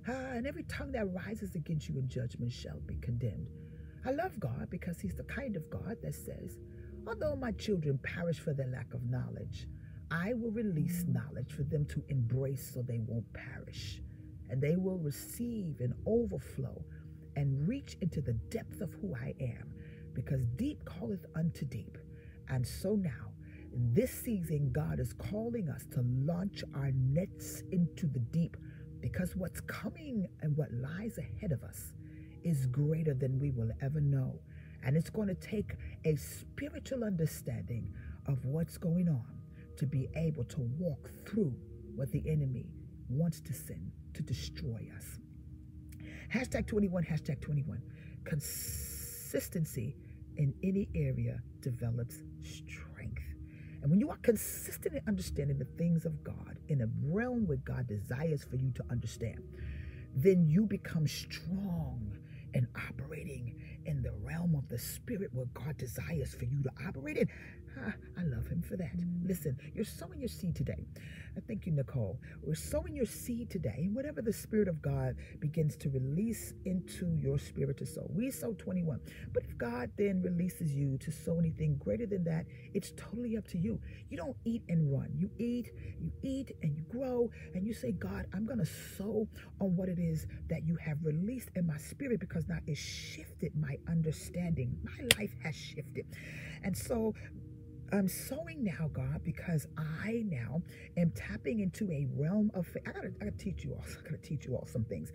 Ah, 0.08 0.34
and 0.34 0.46
every 0.46 0.64
tongue 0.64 0.92
that 0.92 1.14
rises 1.14 1.56
against 1.56 1.88
you 1.88 1.98
in 1.98 2.10
judgment 2.10 2.52
shall 2.52 2.80
be 2.86 2.96
condemned. 2.98 3.48
I 4.06 4.12
love 4.12 4.40
God 4.40 4.68
because 4.70 5.00
He's 5.00 5.16
the 5.16 5.24
kind 5.24 5.56
of 5.56 5.70
God 5.70 5.98
that 6.04 6.14
says, 6.14 6.60
Although 7.08 7.36
my 7.36 7.52
children 7.54 8.00
perish 8.04 8.40
for 8.40 8.54
their 8.54 8.68
lack 8.68 8.94
of 8.94 9.10
knowledge, 9.10 9.68
I 10.12 10.34
will 10.34 10.52
release 10.52 11.04
knowledge 11.08 11.52
for 11.52 11.64
them 11.64 11.86
to 11.86 12.04
embrace 12.10 12.72
so 12.74 12.82
they 12.82 13.00
won't 13.00 13.32
perish. 13.34 14.02
And 14.50 14.62
they 14.62 14.76
will 14.76 14.98
receive 15.00 15.80
an 15.80 15.94
overflow 16.06 16.84
and 17.36 17.68
reach 17.68 17.98
into 18.02 18.22
the 18.22 18.34
depth 18.34 18.82
of 18.82 18.94
who 18.94 19.16
I 19.16 19.34
am, 19.40 19.74
because 20.14 20.46
deep 20.56 20.80
calleth 20.86 21.26
unto 21.36 21.66
deep. 21.66 21.98
And 22.50 22.66
so 22.66 22.96
now, 22.96 23.34
in 23.74 23.94
this 23.94 24.12
season, 24.12 24.72
God 24.72 25.00
is 25.00 25.14
calling 25.14 25.70
us 25.70 25.86
to 25.94 26.04
launch 26.24 26.64
our 26.76 26.92
nets 26.94 27.64
into 27.72 28.08
the 28.08 28.20
deep 28.20 28.56
because 29.02 29.36
what's 29.36 29.62
coming 29.62 30.28
and 30.42 30.56
what 30.56 30.72
lies 30.72 31.18
ahead 31.18 31.52
of 31.52 31.64
us 31.64 31.94
is 32.46 32.68
greater 32.68 33.14
than 33.14 33.40
we 33.40 33.52
will 33.52 33.72
ever 33.82 34.00
know. 34.00 34.40
And 34.84 34.96
it's 34.96 35.10
going 35.10 35.28
to 35.28 35.36
take 35.36 35.74
a 36.06 36.16
spiritual 36.16 37.04
understanding 37.04 37.92
of 38.28 38.46
what's 38.46 38.78
going 38.78 39.10
on 39.10 39.26
to 39.78 39.86
be 39.86 40.08
able 40.16 40.44
to 40.46 40.62
walk 40.78 41.10
through 41.26 41.54
what 41.96 42.12
the 42.12 42.24
enemy 42.30 42.68
wants 43.10 43.42
to 43.42 43.54
send 43.54 43.92
to 44.14 44.24
destroy 44.24 44.88
us. 44.96 45.20
Hashtag 46.34 46.68
21, 46.68 47.04
hashtag 47.04 47.42
21. 47.42 47.82
Consistency 48.24 49.96
in 50.38 50.54
any 50.64 50.88
area 50.96 51.40
develops 51.62 52.18
strength. 52.42 53.24
And 53.82 53.92
when 53.92 54.00
you 54.00 54.10
are 54.10 54.18
consistent 54.18 54.96
in 54.96 55.02
understanding 55.08 55.58
the 55.58 55.68
things 55.78 56.06
of 56.06 56.24
God 56.24 56.58
in 56.70 56.82
a 56.82 56.88
realm 57.04 57.48
where 57.48 57.58
God 57.58 57.88
desires 57.88 58.44
for 58.44 58.56
you 58.56 58.72
to 58.72 58.84
understand, 58.90 59.40
then 60.16 60.48
you 60.48 60.66
become 60.66 61.08
strong 61.08 62.18
and 62.56 62.68
operating 62.90 63.54
in 63.86 64.02
the 64.02 64.14
realm 64.24 64.56
of 64.56 64.68
the 64.70 64.80
spirit 64.80 65.30
where 65.34 65.46
God 65.54 65.78
desires 65.78 66.34
for 66.34 66.46
you 66.46 66.64
to 66.64 66.72
operate 66.88 67.18
in. 67.18 67.30
I 67.78 68.24
love 68.24 68.48
him 68.48 68.62
for 68.62 68.78
that. 68.78 68.92
Listen, 69.24 69.58
you're 69.74 69.86
sowing 69.86 70.20
your 70.20 70.30
seed 70.30 70.56
today. 70.56 70.86
I 71.38 71.42
thank 71.48 71.66
you, 71.66 71.74
Nicole. 71.74 72.20
We're 72.42 72.56
sowing 72.56 72.96
your 72.96 73.06
seed 73.06 73.50
today, 73.50 73.76
and 73.78 73.96
whatever 73.96 74.22
the 74.22 74.32
Spirit 74.32 74.68
of 74.68 74.82
God 74.82 75.16
begins 75.40 75.76
to 75.78 75.90
release 75.90 76.54
into 76.64 77.16
your 77.18 77.38
spirit 77.38 77.78
to 77.78 77.86
sow. 77.86 78.08
We 78.10 78.32
sow 78.32 78.54
21. 78.54 79.02
But 79.34 79.44
if 79.44 79.58
God 79.58 79.92
then 79.98 80.22
releases 80.22 80.76
you 80.76 80.98
to 81.00 81.12
sow 81.12 81.38
anything 81.40 81.76
greater 81.78 82.06
than 82.06 82.24
that, 82.26 82.46
it's 82.74 82.94
totally 82.96 83.38
up 83.38 83.48
to 83.50 83.58
you. 83.58 83.80
You 84.10 84.18
don't 84.18 84.38
eat 84.46 84.64
and 84.70 84.92
run. 84.92 85.10
You 85.14 85.30
eat, 85.38 85.72
you 86.00 86.12
eat, 86.24 86.52
and 86.62 86.76
you 86.76 86.84
grow, 86.84 87.30
and 87.54 87.68
you 87.68 87.74
say, 87.74 87.92
God, 87.92 88.28
I'm 88.34 88.46
going 88.46 88.60
to 88.60 88.66
sow 88.98 89.28
on 89.60 89.76
what 89.76 89.90
it 89.90 90.00
is 90.00 90.28
that 90.50 90.66
you 90.66 90.78
have 90.78 90.98
released 91.04 91.50
in 91.56 91.68
my 91.68 91.78
spirit 91.78 92.20
because 92.20 92.48
now 92.48 92.60
it 92.66 92.78
shifted 92.78 93.52
my 93.56 93.78
understanding. 93.90 94.78
My 94.84 95.08
life 95.20 95.34
has 95.44 95.56
shifted. 95.56 96.06
And 96.64 96.76
so 96.76 97.14
I'm 97.96 98.10
sowing 98.10 98.64
now, 98.64 98.90
God, 98.92 99.22
because 99.24 99.68
I 99.78 100.24
now 100.26 100.62
am 100.98 101.12
tapping 101.12 101.62
into 101.62 101.90
a 101.92 102.06
realm 102.14 102.52
of 102.54 102.68
faith. 102.68 102.84
I 102.86 102.92
gotta, 102.92 103.08
I 103.22 103.26
gotta 103.26 103.38
teach 103.38 103.64
you 103.64 103.72
all. 103.74 103.86
I 104.00 104.02
gotta 104.04 104.18
teach 104.22 104.46
you 104.46 104.56
all 104.56 104.66
some 104.66 104.84
things. 104.84 105.14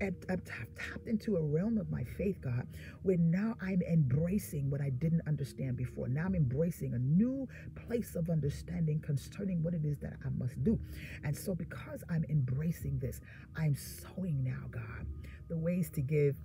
I, 0.00 0.10
have 0.28 0.42
tapped 0.44 1.06
into 1.06 1.36
a 1.36 1.42
realm 1.42 1.78
of 1.78 1.88
my 1.90 2.02
faith, 2.02 2.40
God, 2.40 2.66
where 3.02 3.16
now 3.16 3.54
I'm 3.60 3.80
embracing 3.82 4.70
what 4.70 4.80
I 4.80 4.90
didn't 4.90 5.22
understand 5.28 5.76
before. 5.76 6.08
Now 6.08 6.24
I'm 6.24 6.34
embracing 6.34 6.94
a 6.94 6.98
new 6.98 7.48
place 7.86 8.16
of 8.16 8.28
understanding 8.28 9.00
concerning 9.00 9.62
what 9.62 9.74
it 9.74 9.84
is 9.84 9.98
that 9.98 10.14
I 10.24 10.28
must 10.30 10.62
do. 10.64 10.80
And 11.22 11.36
so, 11.36 11.54
because 11.54 12.02
I'm 12.10 12.24
embracing 12.28 12.98
this, 12.98 13.20
I'm 13.56 13.76
sowing 13.76 14.42
now, 14.42 14.66
God, 14.70 15.06
the 15.48 15.56
ways 15.56 15.90
to 15.90 16.02
give 16.02 16.36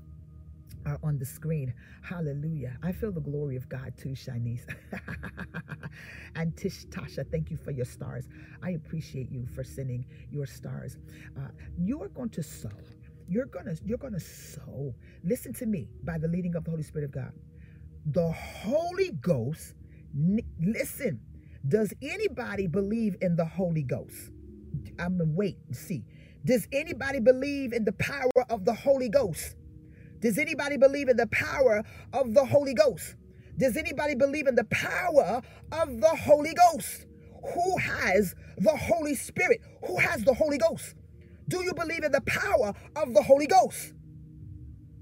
are 0.86 0.99
on 1.03 1.19
the 1.19 1.26
screen. 1.26 1.74
Hallelujah. 2.03 2.78
I 2.84 2.91
feel 2.91 3.11
the 3.11 3.22
glory 3.22 3.57
of 3.57 3.69
God 3.69 3.93
too, 3.97 4.09
Shanice. 4.09 4.65
and 6.36 6.55
Tish 6.57 6.86
Tasha, 6.88 7.26
thank 7.32 7.51
you 7.51 7.57
for 7.57 7.72
your 7.72 7.86
stars. 7.86 8.28
I 8.63 8.72
appreciate 8.72 9.32
you 9.32 9.47
for 9.55 9.63
sending 9.63 10.05
your 10.32 10.45
stars. 10.47 10.97
Uh, 11.38 11.49
you're 11.78 12.09
going 12.09 12.30
to 12.32 12.43
sow. 12.43 12.69
You're 13.30 13.45
gonna 13.47 13.76
you're 13.86 13.97
gonna 13.99 14.19
sow. 14.19 14.95
Listen 15.24 15.53
to 15.55 15.65
me 15.65 15.88
by 16.03 16.17
the 16.17 16.28
leading 16.28 16.55
of 16.55 16.65
the 16.65 16.72
Holy 16.72 16.84
Spirit 16.84 17.05
of 17.05 17.11
God. 17.13 17.34
The 18.07 18.32
Holy 18.32 19.11
Ghost. 19.22 19.76
Listen. 20.61 21.22
Does 21.67 21.93
anybody 22.01 22.67
believe 22.67 23.17
in 23.22 23.36
the 23.36 23.45
Holy 23.45 23.84
Ghost? 23.84 24.32
I'm 24.99 25.17
gonna 25.17 25.32
wait 25.32 25.57
and 25.67 25.76
see. 25.76 26.03
Does 26.45 26.67
anybody 26.74 27.19
believe 27.19 27.74
in 27.74 27.86
the 27.86 27.93
power 27.93 28.32
of 28.49 28.65
the 28.65 28.74
Holy 28.74 29.09
Ghost? 29.09 29.55
Does 30.22 30.38
anybody 30.38 30.78
believe 30.78 31.09
in 31.09 31.17
the 31.17 31.28
power 31.28 31.84
of 32.13 32.34
the 32.34 32.45
Holy 32.45 32.74
Ghost? 32.74 33.15
Does 33.57 33.76
anybody 33.76 34.15
believe 34.15 34.47
in 34.47 34.55
the 34.55 34.65
power 34.65 35.41
of 35.72 35.99
the 35.99 36.15
Holy 36.15 36.53
Ghost? 36.53 37.05
Who 37.53 37.78
has 37.78 38.36
the 38.57 38.76
Holy 38.78 39.15
Spirit? 39.15 39.61
Who 39.88 39.97
has 39.97 40.24
the 40.24 40.34
Holy 40.34 40.57
Ghost? 40.57 40.95
Do 41.47 41.63
you 41.63 41.74
believe 41.74 42.03
in 42.03 42.11
the 42.11 42.22
power 42.22 42.74
of 42.95 43.13
the 43.13 43.24
Holy 43.24 43.47
Ghost? 43.47 43.93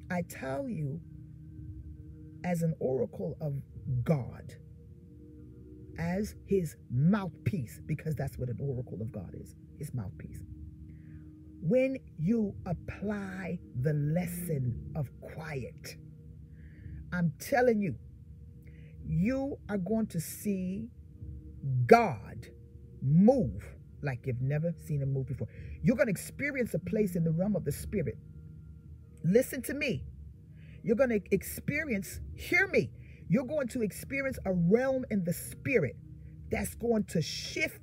I 0.10 0.24
tell 0.30 0.68
you, 0.68 1.02
as 2.44 2.62
an 2.62 2.74
oracle 2.80 3.36
of 3.42 3.54
God, 4.04 4.56
as 6.00 6.36
his 6.48 6.76
mouthpiece, 6.90 7.80
because 7.86 8.16
that's 8.16 8.38
what 8.38 8.50
an 8.50 8.58
oracle 8.60 9.02
of 9.02 9.12
God 9.12 9.36
is 9.40 9.56
his 9.78 9.94
mouthpiece. 9.94 10.40
When 11.62 11.98
you 12.18 12.56
apply 12.66 13.60
the 13.82 13.94
lesson 13.94 14.92
of 14.96 15.10
quiet, 15.22 15.98
I'm 17.12 17.34
telling 17.40 17.82
you, 17.82 17.96
you 19.06 19.58
are 19.68 19.78
going 19.78 20.08
to 20.08 20.22
see 20.22 20.90
God 21.86 22.48
move 23.02 23.66
like 24.02 24.26
you've 24.26 24.42
never 24.42 24.74
seen 24.86 25.02
him 25.02 25.14
move 25.14 25.28
before. 25.28 25.48
You're 25.84 25.96
going 25.96 26.08
to 26.08 26.12
experience 26.12 26.74
a 26.74 26.80
place 26.80 27.16
in 27.16 27.24
the 27.24 27.32
realm 27.32 27.56
of 27.56 27.66
the 27.66 27.72
spirit. 27.72 28.18
Listen 29.24 29.62
to 29.64 29.74
me. 29.74 30.04
You're 30.84 30.96
going 30.96 31.10
to 31.10 31.22
experience, 31.32 32.22
hear 32.36 32.68
me, 32.68 32.90
you're 33.28 33.46
going 33.46 33.68
to 33.70 33.82
experience 33.82 34.40
a 34.46 34.54
realm 34.54 35.06
in 35.12 35.24
the 35.24 35.34
spirit 35.34 35.96
that's 36.50 36.74
going 36.76 37.04
to 37.06 37.22
shift 37.22 37.82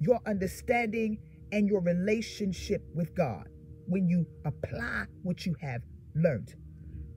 your 0.00 0.18
understanding 0.26 1.18
and 1.52 1.68
your 1.68 1.80
relationship 1.80 2.82
with 2.94 3.14
God 3.14 3.48
when 3.86 4.08
you 4.08 4.26
apply 4.44 5.06
what 5.22 5.46
you 5.46 5.54
have 5.60 5.82
learned. 6.14 6.54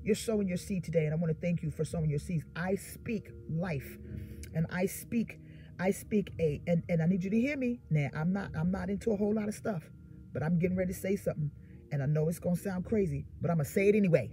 You're 0.03 0.15
sowing 0.15 0.47
your 0.47 0.57
seed 0.57 0.83
today, 0.83 1.05
and 1.05 1.13
I 1.13 1.17
want 1.17 1.33
to 1.33 1.39
thank 1.39 1.61
you 1.61 1.69
for 1.69 1.85
sowing 1.85 2.09
your 2.09 2.19
seeds. 2.19 2.43
I 2.55 2.75
speak 2.75 3.29
life, 3.49 3.97
and 4.55 4.65
I 4.71 4.85
speak, 4.85 5.39
I 5.79 5.91
speak 5.91 6.31
a, 6.39 6.61
and, 6.65 6.83
and 6.89 7.01
I 7.01 7.05
need 7.05 7.23
you 7.23 7.29
to 7.29 7.39
hear 7.39 7.57
me. 7.57 7.81
Now, 7.89 8.09
I'm 8.15 8.33
not, 8.33 8.51
I'm 8.55 8.71
not 8.71 8.89
into 8.89 9.11
a 9.11 9.17
whole 9.17 9.33
lot 9.33 9.47
of 9.47 9.53
stuff, 9.53 9.83
but 10.33 10.41
I'm 10.41 10.57
getting 10.57 10.77
ready 10.77 10.93
to 10.93 10.99
say 10.99 11.15
something, 11.15 11.51
and 11.91 12.01
I 12.01 12.07
know 12.07 12.29
it's 12.29 12.39
gonna 12.39 12.55
sound 12.55 12.85
crazy, 12.85 13.25
but 13.41 13.51
I'm 13.51 13.57
gonna 13.57 13.69
say 13.69 13.89
it 13.89 13.95
anyway. 13.95 14.31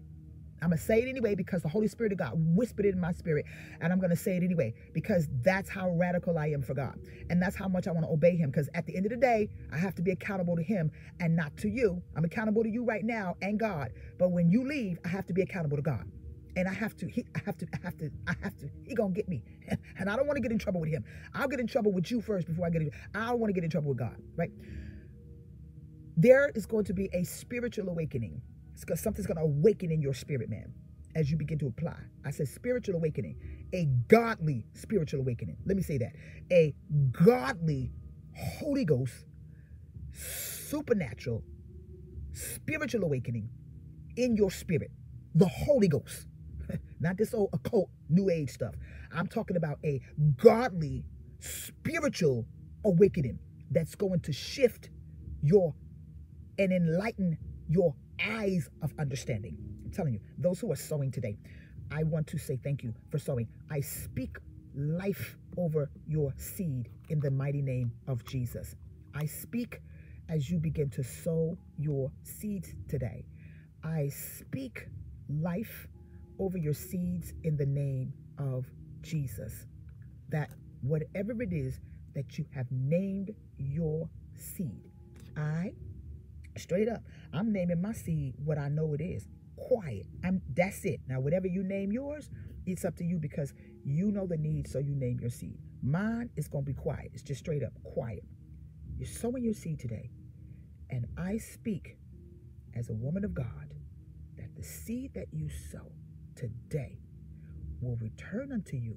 I'm 0.62 0.70
going 0.70 0.78
to 0.78 0.84
say 0.84 1.02
it 1.02 1.08
anyway 1.08 1.34
because 1.34 1.62
the 1.62 1.68
Holy 1.68 1.88
Spirit 1.88 2.12
of 2.12 2.18
God 2.18 2.32
whispered 2.34 2.86
it 2.86 2.94
in 2.94 3.00
my 3.00 3.12
spirit. 3.12 3.46
And 3.80 3.92
I'm 3.92 4.00
going 4.00 4.10
to 4.10 4.16
say 4.16 4.36
it 4.36 4.42
anyway 4.42 4.74
because 4.92 5.28
that's 5.42 5.70
how 5.70 5.90
radical 5.90 6.38
I 6.38 6.48
am 6.48 6.62
for 6.62 6.74
God. 6.74 6.98
And 7.30 7.40
that's 7.40 7.56
how 7.56 7.68
much 7.68 7.86
I 7.86 7.92
want 7.92 8.06
to 8.06 8.12
obey 8.12 8.36
Him. 8.36 8.50
Because 8.50 8.68
at 8.74 8.86
the 8.86 8.96
end 8.96 9.06
of 9.06 9.10
the 9.10 9.16
day, 9.16 9.50
I 9.72 9.78
have 9.78 9.94
to 9.96 10.02
be 10.02 10.10
accountable 10.10 10.56
to 10.56 10.62
Him 10.62 10.90
and 11.20 11.36
not 11.36 11.56
to 11.58 11.68
you. 11.68 12.02
I'm 12.16 12.24
accountable 12.24 12.62
to 12.64 12.70
you 12.70 12.84
right 12.84 13.04
now 13.04 13.36
and 13.42 13.58
God. 13.58 13.92
But 14.18 14.30
when 14.30 14.50
you 14.50 14.66
leave, 14.66 14.98
I 15.04 15.08
have 15.08 15.26
to 15.26 15.32
be 15.32 15.42
accountable 15.42 15.76
to 15.76 15.82
God. 15.82 16.04
And 16.56 16.66
I 16.68 16.72
have 16.72 16.96
to, 16.96 17.08
he, 17.08 17.24
I 17.36 17.40
have 17.46 17.56
to, 17.58 17.66
I 17.72 17.78
have 17.84 17.96
to, 17.98 18.10
I 18.26 18.34
have 18.42 18.56
to, 18.58 18.68
he 18.84 18.94
gonna 18.94 19.14
get 19.14 19.28
me. 19.28 19.44
and 19.98 20.10
I 20.10 20.16
don't 20.16 20.26
want 20.26 20.36
to 20.38 20.42
get 20.42 20.50
in 20.50 20.58
trouble 20.58 20.80
with 20.80 20.90
him. 20.90 21.04
I'll 21.34 21.46
get 21.46 21.60
in 21.60 21.68
trouble 21.68 21.92
with 21.92 22.10
you 22.10 22.20
first 22.20 22.48
before 22.48 22.66
I 22.66 22.70
get 22.70 22.82
in, 22.82 22.90
I 23.14 23.26
don't 23.26 23.38
want 23.38 23.50
to 23.50 23.54
get 23.54 23.64
in 23.64 23.70
trouble 23.70 23.90
with 23.90 23.98
God, 23.98 24.16
right? 24.36 24.50
There 26.16 26.50
is 26.56 26.66
going 26.66 26.84
to 26.86 26.94
be 26.94 27.08
a 27.12 27.22
spiritual 27.24 27.88
awakening 27.90 28.42
because 28.80 29.00
something's 29.00 29.26
going 29.26 29.38
to 29.38 29.42
awaken 29.42 29.90
in 29.90 30.00
your 30.00 30.14
spirit, 30.14 30.48
man, 30.50 30.72
as 31.14 31.30
you 31.30 31.36
begin 31.36 31.58
to 31.58 31.66
apply. 31.66 31.96
I 32.24 32.30
said 32.30 32.48
spiritual 32.48 32.96
awakening, 32.96 33.36
a 33.74 33.86
godly 34.08 34.66
spiritual 34.74 35.20
awakening. 35.20 35.56
Let 35.66 35.76
me 35.76 35.82
say 35.82 35.98
that. 35.98 36.12
A 36.52 36.74
godly 37.12 37.92
Holy 38.36 38.84
Ghost, 38.84 39.14
supernatural, 40.12 41.42
spiritual 42.32 43.04
awakening 43.04 43.48
in 44.16 44.36
your 44.36 44.50
spirit. 44.50 44.90
The 45.34 45.48
Holy 45.48 45.88
Ghost. 45.88 46.26
Not 47.00 47.16
this 47.16 47.34
old 47.34 47.50
occult, 47.52 47.90
new 48.08 48.30
age 48.30 48.50
stuff. 48.50 48.74
I'm 49.12 49.26
talking 49.26 49.56
about 49.56 49.78
a 49.84 50.00
godly, 50.36 51.04
spiritual 51.40 52.46
awakening 52.84 53.38
that's 53.70 53.94
going 53.94 54.20
to 54.20 54.32
shift 54.32 54.90
your 55.42 55.74
and 56.58 56.72
enlighten 56.72 57.38
your 57.68 57.94
eyes 58.24 58.68
of 58.82 58.92
understanding. 58.98 59.56
I'm 59.84 59.90
telling 59.90 60.14
you, 60.14 60.20
those 60.38 60.60
who 60.60 60.70
are 60.72 60.76
sowing 60.76 61.10
today, 61.10 61.36
I 61.90 62.02
want 62.02 62.26
to 62.28 62.38
say 62.38 62.58
thank 62.62 62.82
you 62.82 62.94
for 63.10 63.18
sowing. 63.18 63.48
I 63.70 63.80
speak 63.80 64.36
life 64.74 65.36
over 65.56 65.90
your 66.06 66.32
seed 66.36 66.88
in 67.08 67.20
the 67.20 67.30
mighty 67.30 67.62
name 67.62 67.92
of 68.06 68.24
Jesus. 68.24 68.76
I 69.14 69.26
speak 69.26 69.80
as 70.28 70.50
you 70.50 70.58
begin 70.58 70.90
to 70.90 71.02
sow 71.02 71.56
your 71.78 72.10
seeds 72.22 72.74
today. 72.88 73.24
I 73.82 74.08
speak 74.08 74.88
life 75.28 75.88
over 76.38 76.58
your 76.58 76.74
seeds 76.74 77.32
in 77.44 77.56
the 77.56 77.66
name 77.66 78.12
of 78.38 78.66
Jesus. 79.00 79.66
That 80.28 80.50
whatever 80.82 81.42
it 81.42 81.52
is 81.52 81.80
that 82.14 82.38
you 82.38 82.44
have 82.54 82.66
named 82.70 83.34
your 83.56 84.08
seed, 84.36 84.90
I 85.36 85.72
Straight 86.58 86.88
up. 86.88 87.02
I'm 87.32 87.52
naming 87.52 87.80
my 87.80 87.92
seed 87.92 88.34
what 88.44 88.58
I 88.58 88.68
know 88.68 88.94
it 88.94 89.00
is. 89.00 89.26
Quiet. 89.56 90.06
I'm 90.24 90.42
that's 90.54 90.84
it. 90.84 91.00
Now, 91.08 91.20
whatever 91.20 91.46
you 91.46 91.62
name 91.64 91.92
yours, 91.92 92.30
it's 92.66 92.84
up 92.84 92.96
to 92.96 93.04
you 93.04 93.18
because 93.18 93.52
you 93.84 94.10
know 94.10 94.26
the 94.26 94.36
need, 94.36 94.68
so 94.68 94.78
you 94.78 94.94
name 94.94 95.18
your 95.20 95.30
seed. 95.30 95.58
Mine 95.82 96.30
is 96.36 96.48
gonna 96.48 96.64
be 96.64 96.74
quiet. 96.74 97.10
It's 97.14 97.22
just 97.22 97.40
straight 97.40 97.62
up 97.62 97.72
quiet. 97.82 98.24
You're 98.96 99.08
sowing 99.08 99.44
your 99.44 99.54
seed 99.54 99.80
today. 99.80 100.10
And 100.90 101.06
I 101.16 101.38
speak 101.38 101.96
as 102.74 102.88
a 102.88 102.94
woman 102.94 103.24
of 103.24 103.34
God 103.34 103.74
that 104.36 104.54
the 104.56 104.62
seed 104.62 105.12
that 105.14 105.26
you 105.32 105.48
sow 105.48 105.92
today 106.36 106.98
will 107.80 107.96
return 107.96 108.52
unto 108.52 108.76
you 108.76 108.96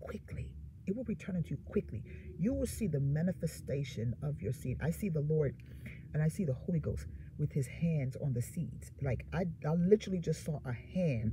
quickly. 0.00 0.52
It 0.86 0.96
will 0.96 1.04
return 1.04 1.36
unto 1.36 1.50
you 1.50 1.58
quickly. 1.64 2.02
You 2.38 2.54
will 2.54 2.66
see 2.66 2.86
the 2.86 3.00
manifestation 3.00 4.14
of 4.22 4.40
your 4.40 4.52
seed. 4.52 4.78
I 4.82 4.90
see 4.90 5.08
the 5.08 5.20
Lord 5.20 5.54
and 6.14 6.22
I 6.22 6.28
see 6.28 6.44
the 6.44 6.54
Holy 6.54 6.80
Ghost 6.80 7.06
with 7.38 7.52
his 7.52 7.66
hands 7.66 8.16
on 8.22 8.32
the 8.32 8.42
seeds. 8.42 8.92
Like 9.00 9.24
I, 9.32 9.44
I 9.66 9.74
literally 9.74 10.20
just 10.20 10.44
saw 10.44 10.60
a 10.64 10.72
hand 10.72 11.32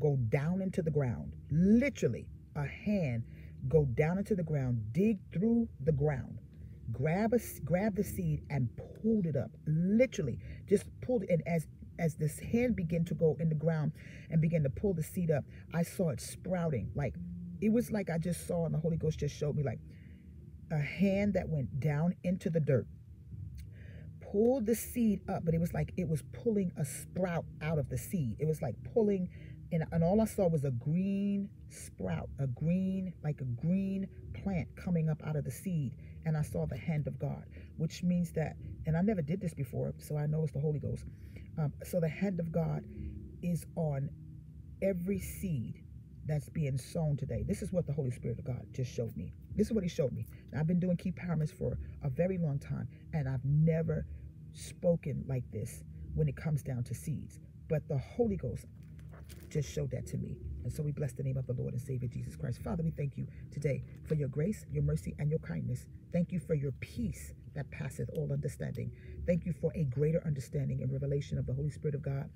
go 0.00 0.16
down 0.28 0.62
into 0.62 0.82
the 0.82 0.90
ground. 0.90 1.32
Literally, 1.50 2.26
a 2.56 2.64
hand 2.66 3.24
go 3.68 3.84
down 3.84 4.18
into 4.18 4.34
the 4.34 4.42
ground, 4.42 4.92
dig 4.92 5.18
through 5.32 5.68
the 5.84 5.92
ground, 5.92 6.38
grab 6.92 7.32
a 7.34 7.38
grab 7.64 7.96
the 7.96 8.04
seed 8.04 8.42
and 8.50 8.68
pulled 9.02 9.26
it 9.26 9.36
up. 9.36 9.50
Literally, 9.66 10.38
just 10.68 10.84
pulled 11.00 11.22
it. 11.24 11.30
And 11.30 11.42
as 11.46 11.66
as 11.98 12.16
this 12.16 12.38
hand 12.38 12.74
began 12.74 13.04
to 13.04 13.14
go 13.14 13.36
in 13.38 13.48
the 13.48 13.54
ground 13.54 13.92
and 14.30 14.40
began 14.40 14.62
to 14.62 14.70
pull 14.70 14.94
the 14.94 15.02
seed 15.02 15.30
up, 15.30 15.44
I 15.74 15.82
saw 15.82 16.10
it 16.10 16.20
sprouting. 16.20 16.90
Like 16.94 17.14
it 17.60 17.70
was 17.70 17.90
like 17.90 18.10
I 18.10 18.18
just 18.18 18.46
saw, 18.46 18.64
and 18.64 18.74
the 18.74 18.78
Holy 18.78 18.96
Ghost 18.96 19.20
just 19.20 19.36
showed 19.36 19.56
me 19.56 19.62
like 19.62 19.78
a 20.70 20.78
hand 20.78 21.34
that 21.34 21.48
went 21.48 21.80
down 21.80 22.14
into 22.24 22.48
the 22.48 22.60
dirt 22.60 22.86
pulled 24.32 24.64
the 24.64 24.74
seed 24.74 25.20
up, 25.28 25.44
but 25.44 25.52
it 25.52 25.60
was 25.60 25.74
like 25.74 25.92
it 25.98 26.08
was 26.08 26.22
pulling 26.32 26.72
a 26.78 26.84
sprout 26.84 27.44
out 27.60 27.78
of 27.78 27.88
the 27.90 27.98
seed. 27.98 28.36
It 28.40 28.46
was 28.46 28.62
like 28.62 28.74
pulling, 28.94 29.28
and, 29.70 29.84
and 29.92 30.02
all 30.02 30.20
I 30.22 30.24
saw 30.24 30.48
was 30.48 30.64
a 30.64 30.70
green 30.70 31.50
sprout, 31.68 32.30
a 32.38 32.46
green, 32.46 33.12
like 33.22 33.42
a 33.42 33.44
green 33.44 34.08
plant 34.42 34.68
coming 34.74 35.10
up 35.10 35.22
out 35.26 35.36
of 35.36 35.44
the 35.44 35.50
seed. 35.50 35.96
And 36.24 36.36
I 36.36 36.42
saw 36.42 36.66
the 36.66 36.78
hand 36.78 37.06
of 37.06 37.18
God, 37.18 37.44
which 37.76 38.02
means 38.02 38.32
that, 38.32 38.56
and 38.86 38.96
I 38.96 39.02
never 39.02 39.20
did 39.20 39.40
this 39.40 39.52
before, 39.52 39.92
so 39.98 40.16
I 40.16 40.26
know 40.26 40.44
it's 40.44 40.52
the 40.52 40.60
Holy 40.60 40.78
Ghost. 40.78 41.04
Um, 41.58 41.72
so 41.84 42.00
the 42.00 42.08
hand 42.08 42.40
of 42.40 42.50
God 42.50 42.84
is 43.42 43.66
on 43.76 44.08
every 44.80 45.18
seed 45.18 45.82
that's 46.26 46.48
being 46.48 46.78
sown 46.78 47.16
today. 47.16 47.44
This 47.46 47.60
is 47.60 47.72
what 47.72 47.86
the 47.86 47.92
Holy 47.92 48.12
Spirit 48.12 48.38
of 48.38 48.44
God 48.44 48.64
just 48.72 48.94
showed 48.94 49.14
me. 49.16 49.34
This 49.56 49.66
is 49.66 49.72
what 49.72 49.82
he 49.82 49.90
showed 49.90 50.12
me. 50.12 50.26
Now, 50.52 50.60
I've 50.60 50.66
been 50.66 50.80
doing 50.80 50.96
Key 50.96 51.12
Empowerments 51.12 51.52
for 51.52 51.76
a 52.02 52.08
very 52.08 52.38
long 52.38 52.58
time, 52.58 52.88
and 53.12 53.28
I've 53.28 53.44
never 53.44 54.06
spoken 54.54 55.24
like 55.26 55.44
this 55.52 55.82
when 56.14 56.28
it 56.28 56.36
comes 56.36 56.62
down 56.62 56.84
to 56.84 56.94
seeds. 56.94 57.40
But 57.68 57.86
the 57.88 57.98
Holy 57.98 58.36
Ghost 58.36 58.66
just 59.48 59.70
showed 59.72 59.90
that 59.90 60.06
to 60.06 60.16
me. 60.16 60.36
And 60.64 60.72
so 60.72 60.82
we 60.82 60.92
bless 60.92 61.12
the 61.12 61.22
name 61.22 61.36
of 61.36 61.46
the 61.46 61.52
Lord 61.54 61.72
and 61.74 61.82
Savior 61.82 62.08
Jesus 62.08 62.36
Christ. 62.36 62.62
Father, 62.62 62.82
we 62.82 62.90
thank 62.90 63.16
you 63.16 63.26
today 63.50 63.82
for 64.06 64.14
your 64.14 64.28
grace, 64.28 64.64
your 64.70 64.82
mercy, 64.82 65.14
and 65.18 65.30
your 65.30 65.40
kindness. 65.40 65.86
Thank 66.12 66.32
you 66.32 66.40
for 66.40 66.54
your 66.54 66.72
peace 66.80 67.32
that 67.54 67.70
passeth 67.70 68.08
all 68.14 68.32
understanding. 68.32 68.90
Thank 69.26 69.44
you 69.44 69.52
for 69.52 69.72
a 69.74 69.84
greater 69.84 70.22
understanding 70.24 70.82
and 70.82 70.92
revelation 70.92 71.38
of 71.38 71.46
the 71.46 71.52
Holy 71.52 71.70
Spirit 71.70 71.94
of 71.94 72.02
God 72.02 72.30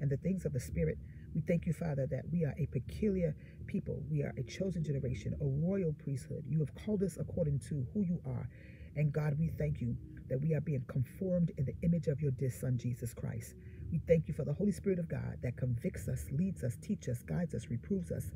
and 0.00 0.10
the 0.10 0.16
things 0.18 0.44
of 0.44 0.52
the 0.52 0.60
Spirit. 0.60 0.98
We 1.34 1.42
thank 1.42 1.66
you, 1.66 1.72
Father, 1.72 2.06
that 2.10 2.24
we 2.32 2.44
are 2.44 2.54
a 2.58 2.66
peculiar 2.66 3.34
people. 3.66 4.02
We 4.10 4.22
are 4.22 4.34
a 4.36 4.42
chosen 4.42 4.84
generation, 4.84 5.34
a 5.40 5.44
royal 5.44 5.92
priesthood. 5.92 6.44
You 6.48 6.58
have 6.60 6.74
called 6.74 7.02
us 7.02 7.16
according 7.20 7.60
to 7.68 7.86
who 7.94 8.02
you 8.02 8.20
are. 8.26 8.48
And 8.96 9.12
God, 9.12 9.36
we 9.38 9.48
thank 9.58 9.80
you 9.80 9.96
that 10.28 10.40
we 10.40 10.54
are 10.54 10.60
being 10.60 10.84
conformed 10.88 11.52
in 11.58 11.64
the 11.64 11.74
image 11.82 12.06
of 12.06 12.20
your 12.20 12.30
dear 12.32 12.50
Son, 12.50 12.78
Jesus 12.78 13.14
Christ. 13.14 13.54
We 13.90 14.00
thank 14.06 14.28
you 14.28 14.34
for 14.34 14.44
the 14.44 14.52
Holy 14.52 14.72
Spirit 14.72 14.98
of 14.98 15.08
God 15.08 15.38
that 15.42 15.56
convicts 15.56 16.08
us, 16.08 16.24
leads 16.32 16.62
us, 16.62 16.76
teaches 16.80 17.18
us, 17.18 17.22
guides 17.24 17.54
us, 17.54 17.66
reproves 17.68 18.12
us, 18.12 18.30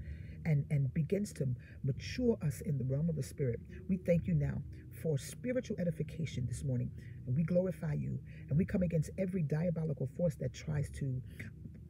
and, 0.44 0.64
and 0.70 0.92
begins 0.94 1.32
to 1.34 1.46
mature 1.84 2.36
us 2.44 2.60
in 2.62 2.76
the 2.78 2.84
realm 2.84 3.08
of 3.08 3.16
the 3.16 3.22
Spirit. 3.22 3.60
We 3.88 3.98
thank 3.98 4.26
you 4.26 4.34
now 4.34 4.62
for 5.02 5.18
spiritual 5.18 5.76
edification 5.78 6.46
this 6.46 6.64
morning. 6.64 6.90
And 7.26 7.36
we 7.36 7.44
glorify 7.44 7.94
you. 7.94 8.18
And 8.48 8.58
we 8.58 8.64
come 8.64 8.82
against 8.82 9.10
every 9.18 9.42
diabolical 9.42 10.08
force 10.16 10.34
that 10.40 10.52
tries 10.52 10.90
to 10.98 11.22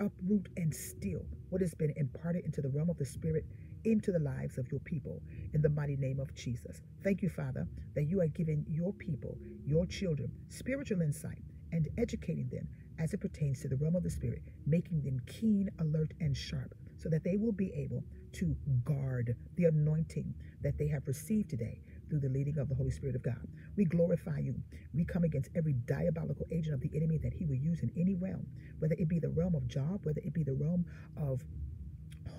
uproot 0.00 0.48
and 0.56 0.74
steal 0.74 1.24
what 1.50 1.60
has 1.60 1.74
been 1.74 1.92
imparted 1.96 2.44
into 2.44 2.60
the 2.60 2.68
realm 2.68 2.90
of 2.90 2.98
the 2.98 3.04
Spirit 3.04 3.44
into 3.84 4.12
the 4.12 4.18
lives 4.18 4.58
of 4.58 4.70
your 4.70 4.80
people 4.80 5.22
in 5.52 5.62
the 5.62 5.68
mighty 5.68 5.96
name 5.96 6.20
of 6.20 6.34
Jesus. 6.34 6.82
Thank 7.02 7.22
you, 7.22 7.28
Father, 7.28 7.66
that 7.94 8.04
you 8.04 8.20
are 8.20 8.28
giving 8.28 8.64
your 8.68 8.92
people, 8.92 9.38
your 9.66 9.86
children, 9.86 10.30
spiritual 10.48 11.02
insight 11.02 11.42
and 11.72 11.88
educating 11.98 12.48
them 12.50 12.68
as 12.98 13.12
it 13.12 13.20
pertains 13.20 13.60
to 13.60 13.68
the 13.68 13.76
realm 13.76 13.96
of 13.96 14.02
the 14.02 14.10
Spirit, 14.10 14.42
making 14.66 15.02
them 15.02 15.20
keen, 15.26 15.68
alert, 15.80 16.12
and 16.20 16.36
sharp 16.36 16.74
so 16.96 17.08
that 17.08 17.24
they 17.24 17.36
will 17.36 17.52
be 17.52 17.72
able 17.74 18.02
to 18.32 18.56
guard 18.84 19.36
the 19.56 19.64
anointing 19.64 20.34
that 20.62 20.78
they 20.78 20.88
have 20.88 21.06
received 21.06 21.50
today 21.50 21.80
through 22.08 22.20
the 22.20 22.28
leading 22.28 22.58
of 22.58 22.68
the 22.68 22.74
Holy 22.74 22.90
Spirit 22.90 23.16
of 23.16 23.22
God. 23.22 23.46
We 23.76 23.84
glorify 23.84 24.38
you. 24.38 24.54
We 24.94 25.04
come 25.04 25.24
against 25.24 25.50
every 25.56 25.74
diabolical 25.86 26.46
agent 26.52 26.74
of 26.74 26.80
the 26.80 26.90
enemy 26.96 27.18
that 27.18 27.32
he 27.32 27.44
will 27.44 27.56
use 27.56 27.80
in 27.80 27.90
any 27.96 28.14
realm, 28.14 28.46
whether 28.78 28.94
it 28.98 29.08
be 29.08 29.18
the 29.18 29.30
realm 29.30 29.54
of 29.54 29.66
job, 29.68 30.00
whether 30.04 30.20
it 30.24 30.32
be 30.32 30.44
the 30.44 30.54
realm 30.54 30.86
of 31.16 31.42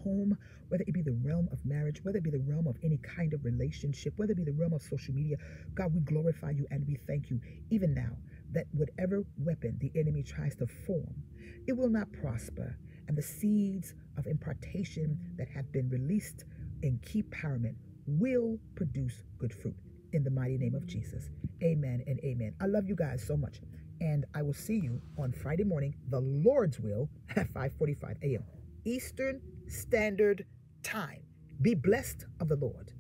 home, 0.06 0.38
whether 0.70 0.86
it 0.88 0.94
be 0.94 1.02
the 1.02 1.18
realm 1.24 1.50
of 1.52 1.60
marriage, 1.66 2.00
whether 2.04 2.20
it 2.20 2.24
be 2.24 2.30
the 2.30 2.46
realm 2.48 2.68
of 2.68 2.78
any 2.84 3.00
kind 3.00 3.34
of 3.34 3.44
relationship, 3.44 4.14
whether 4.18 4.32
it 4.32 4.38
be 4.38 4.46
the 4.46 4.54
realm 4.54 4.74
of 4.74 4.82
social 4.82 5.14
media. 5.14 5.36
God, 5.74 5.94
we 5.94 6.00
glorify 6.02 6.52
you 6.52 6.66
and 6.72 6.88
we 6.88 6.98
thank 7.08 7.30
you 7.30 7.42
even 7.72 7.94
now 7.94 8.16
that 8.54 8.66
whatever 8.72 9.24
weapon 9.40 9.78
the 9.82 9.92
enemy 10.00 10.24
tries 10.24 10.56
to 10.56 10.68
form, 10.88 11.16
it 11.68 11.74
will 11.74 11.90
not 11.90 12.08
prosper. 12.14 12.78
And 13.08 13.18
the 13.18 13.22
seeds 13.22 13.94
of 14.18 14.28
impartation 14.28 15.20
that 15.38 15.50
have 15.50 15.72
been 15.72 15.90
released 15.90 16.46
in 16.84 17.00
Key 17.00 17.24
Empowerment 17.24 17.76
will 18.08 18.58
produce 18.76 19.24
good 19.40 19.54
fruit 19.54 19.76
in 20.14 20.24
the 20.24 20.32
mighty 20.32 20.58
name 20.58 20.76
of 20.76 20.88
Jesus. 20.88 21.30
Amen 21.64 22.04
and 22.08 22.20
amen. 22.24 22.56
I 22.62 22.68
love 22.68 22.88
you 22.88 22.96
guys 22.96 23.24
so 23.26 23.36
much. 23.36 23.60
And 24.02 24.26
I 24.34 24.42
will 24.42 24.54
see 24.54 24.76
you 24.76 25.02
on 25.18 25.32
Friday 25.32 25.64
morning, 25.64 25.96
the 26.10 26.20
Lord's 26.20 26.80
will, 26.80 27.10
at 27.36 27.52
5:45 27.54 28.18
a.m. 28.24 28.44
Eastern 28.86 29.42
Standard 29.68 30.46
Time. 30.84 31.22
Be 31.62 31.76
blessed 31.76 32.26
of 32.40 32.50
the 32.50 32.56
Lord. 32.56 32.92